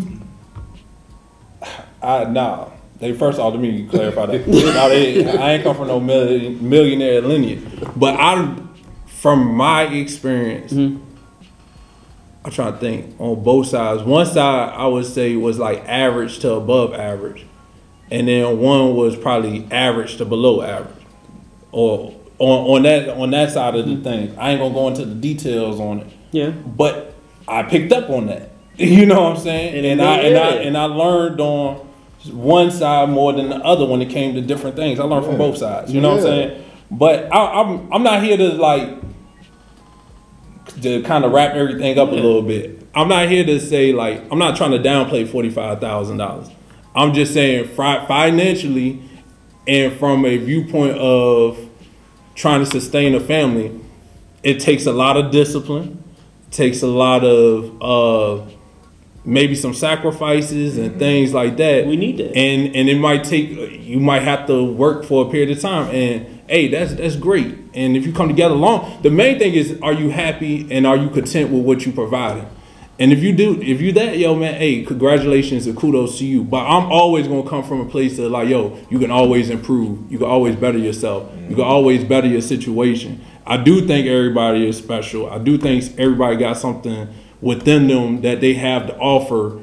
I 2.02 2.24
nah. 2.24 2.70
They 3.00 3.14
first 3.14 3.40
off, 3.40 3.54
let 3.54 3.62
me 3.62 3.88
clarify 3.88 4.26
that. 4.26 4.48
No, 4.48 4.90
they, 4.90 5.26
I 5.38 5.54
ain't 5.54 5.64
come 5.64 5.76
from 5.76 5.88
no 5.88 6.00
million, 6.00 6.68
millionaire 6.68 7.22
lineage, 7.22 7.64
but 7.96 8.16
I, 8.16 8.56
from 9.06 9.54
my 9.56 9.84
experience, 9.84 10.74
mm-hmm. 10.74 11.04
I'm 12.44 12.52
trying 12.52 12.74
to 12.74 12.80
think 12.80 13.20
on 13.20 13.44
both 13.44 13.68
sides. 13.68 14.04
One 14.04 14.26
side 14.26 14.74
I 14.74 14.88
would 14.88 15.06
say 15.06 15.36
was 15.36 15.60
like 15.60 15.84
average 15.88 16.40
to 16.40 16.54
above 16.54 16.94
average, 16.94 17.46
and 18.10 18.28
then 18.28 18.58
one 18.60 18.96
was 18.96 19.16
probably 19.16 19.68
average 19.72 20.18
to 20.18 20.26
below 20.26 20.62
average, 20.62 21.06
or 21.72 22.16
on 22.40 22.78
on 22.78 22.84
that 22.84 23.10
on 23.10 23.32
that 23.32 23.52
side 23.52 23.76
of 23.76 23.86
the 23.86 23.94
mm-hmm. 23.94 24.04
thing. 24.04 24.40
I 24.40 24.52
ain't 24.52 24.60
gonna 24.60 24.74
go 24.74 24.88
into 24.88 25.06
the 25.06 25.16
details 25.16 25.80
on 25.80 26.00
it. 26.00 26.08
Yeah. 26.32 26.50
But 26.50 27.14
I 27.48 27.64
picked 27.64 27.92
up 27.92 28.10
on 28.10 28.28
that. 28.28 28.52
You 28.78 29.08
know 29.08 29.24
what 29.24 29.38
I'm 29.38 29.44
saying? 29.44 29.76
And 29.76 29.86
And, 29.86 30.02
I 30.02 30.18
and 30.18 30.38
I 30.38 30.50
and 30.58 30.78
I 30.78 30.86
learned 30.86 31.42
on 31.42 31.87
one 32.26 32.72
side 32.72 33.10
more 33.10 33.34
than 33.34 33.50
the 33.50 33.58
other 33.58 33.86
when 33.86 34.02
it 34.02 34.10
came 34.10 34.36
to 34.36 34.42
different 34.42 34.76
things. 34.76 35.00
I 35.00 35.04
learned 35.04 35.26
from 35.26 35.38
both 35.38 35.58
sides. 35.58 35.94
You 35.94 36.02
know 36.02 36.10
what 36.12 36.20
I'm 36.20 36.24
saying? 36.24 36.64
But 36.92 37.32
I, 37.34 37.62
I'm 37.62 37.94
I'm 37.94 38.04
not 38.04 38.24
here 38.24 38.38
to 38.38 38.50
like 38.54 38.98
to 40.82 41.02
kind 41.04 41.26
of 41.26 41.32
wrap 41.32 41.54
everything 41.56 41.98
up 41.98 42.10
a 42.10 42.16
little 42.16 42.42
bit. 42.42 42.86
I'm 42.96 43.08
not 43.08 43.28
here 43.30 43.46
to 43.46 43.60
say 43.60 43.94
like 43.94 44.24
I'm 44.32 44.40
not 44.40 44.58
trying 44.58 44.72
to 44.72 44.80
downplay 44.80 45.28
forty 45.28 45.50
five 45.50 45.80
thousand 45.80 46.18
dollars. 46.18 46.50
I'm 46.96 47.14
just 47.14 47.34
saying 47.34 47.68
fi- 47.70 48.06
financially 48.08 49.02
and 49.68 49.94
from 50.00 50.26
a 50.26 50.38
viewpoint 50.38 50.98
of 50.98 51.60
trying 52.36 52.62
to 52.62 52.66
sustain 52.66 53.14
a 53.16 53.20
family, 53.20 53.80
it 54.44 54.60
takes 54.60 54.86
a 54.86 54.92
lot 54.92 55.18
of 55.18 55.32
discipline, 55.32 56.04
takes 56.52 56.82
a 56.82 56.88
lot 56.88 57.24
of 57.24 57.82
uh, 57.82 58.50
maybe 59.28 59.54
some 59.54 59.74
sacrifices 59.74 60.78
and 60.78 60.92
mm-hmm. 60.92 61.00
things 61.00 61.34
like 61.34 61.58
that. 61.58 61.86
We 61.86 61.98
need 61.98 62.18
that. 62.18 62.36
and 62.36 62.74
and 62.76 62.90
it 62.90 62.98
might 62.98 63.26
take 63.26 63.50
you 63.82 64.00
might 64.00 64.24
have 64.24 64.48
to 64.48 64.64
work 64.64 65.06
for 65.06 65.28
a 65.28 65.30
period 65.30 65.52
of 65.52 65.62
time. 65.62 65.94
And 65.94 66.42
hey, 66.48 66.70
that's 66.70 66.94
that's 66.94 67.18
great. 67.18 67.56
And 67.74 67.96
if 67.98 68.06
you 68.06 68.14
come 68.14 68.30
together 68.30 68.56
long, 68.56 69.02
the 69.04 69.12
main 69.12 69.38
thing 69.38 69.54
is 69.54 69.80
are 69.84 69.94
you 69.94 70.10
happy 70.10 70.66
and 70.72 70.88
are 70.88 70.96
you 70.96 71.10
content 71.10 71.52
with 71.52 71.64
what 71.64 71.86
you 71.86 71.92
provided? 71.92 72.48
And 73.00 73.14
if 73.14 73.22
you 73.22 73.32
do, 73.32 73.62
if 73.62 73.80
you 73.80 73.92
that, 73.92 74.18
yo, 74.18 74.34
man, 74.34 74.56
hey, 74.56 74.82
congratulations 74.84 75.68
and 75.68 75.78
kudos 75.78 76.18
to 76.18 76.26
you. 76.26 76.44
But 76.44 76.66
I'm 76.66 76.90
always 76.92 77.28
gonna 77.28 77.48
come 77.48 77.64
from 77.64 77.82
a 77.82 77.86
place 77.86 78.18
of 78.18 78.32
like, 78.32 78.48
yo, 78.48 78.80
you 78.90 78.98
can 78.98 79.12
always 79.12 79.50
improve. 79.50 80.10
You 80.12 80.18
can 80.18 80.28
always 80.28 80.56
better 80.56 80.80
yourself. 80.80 81.30
You 81.48 81.56
can 81.56 81.66
always 81.66 82.04
better 82.04 82.28
your 82.28 82.42
situation. 82.42 83.24
I 83.46 83.58
do 83.58 83.86
think 83.86 84.08
everybody 84.08 84.68
is 84.68 84.78
special. 84.78 85.30
I 85.30 85.38
do 85.38 85.58
think 85.58 86.00
everybody 86.00 86.38
got 86.38 86.58
something 86.58 87.08
within 87.42 87.88
them 87.88 88.22
that 88.22 88.42
they 88.42 88.54
have 88.56 88.88
to 88.88 88.98
offer 88.98 89.60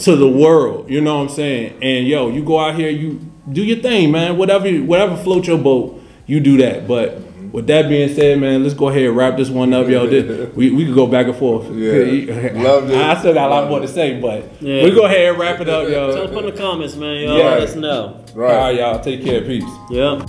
to 0.00 0.16
the 0.16 0.28
world. 0.28 0.88
You 0.90 1.00
know 1.00 1.16
what 1.16 1.22
I'm 1.22 1.28
saying? 1.30 1.78
And 1.82 2.06
yo, 2.06 2.28
you 2.28 2.44
go 2.44 2.58
out 2.60 2.74
here, 2.74 2.90
you 2.90 3.20
do 3.50 3.62
your 3.64 3.78
thing, 3.78 4.12
man. 4.12 4.36
Whatever, 4.36 4.68
whatever 4.78 5.16
floats 5.16 5.48
your 5.48 5.58
boat, 5.58 6.00
you 6.26 6.38
do 6.40 6.56
that. 6.58 6.86
But 6.86 7.20
with 7.52 7.66
that 7.68 7.88
being 7.88 8.14
said, 8.14 8.38
man, 8.38 8.62
let's 8.62 8.74
go 8.74 8.88
ahead 8.90 9.04
and 9.04 9.16
wrap 9.16 9.36
this 9.38 9.48
one 9.48 9.72
up, 9.72 9.88
yo. 9.88 10.06
This- 10.06 10.54
we 10.54 10.70
we 10.70 10.84
could 10.84 10.94
go 10.94 11.06
back 11.06 11.26
and 11.26 11.34
forth. 11.36 11.64
Yeah. 11.74 12.52
Loved 12.62 12.90
it. 12.90 12.96
I 12.96 13.18
still 13.18 13.32
got 13.34 13.46
a 13.50 13.54
lot 13.54 13.68
more 13.70 13.80
to 13.80 13.88
say, 13.88 14.20
but 14.20 14.44
Yeah. 14.60 14.84
we 14.84 14.90
go 14.90 15.06
ahead 15.06 15.30
and 15.30 15.38
wrap 15.38 15.60
it 15.60 15.68
up, 15.68 15.88
Tell 15.88 16.10
us 16.10 16.14
yo. 16.16 16.28
put 16.28 16.44
in 16.44 16.54
the 16.54 16.60
comments, 16.60 16.94
man. 16.94 17.22
Y'all 17.22 17.38
Yeah. 17.38 17.44
let 17.50 17.62
us 17.62 17.74
know. 17.74 18.20
Right. 18.34 18.54
All 18.54 18.60
right, 18.60 18.76
y'all. 18.76 19.00
Take 19.00 19.24
care. 19.24 19.40
Peace. 19.40 19.64
Yep. 19.90 20.28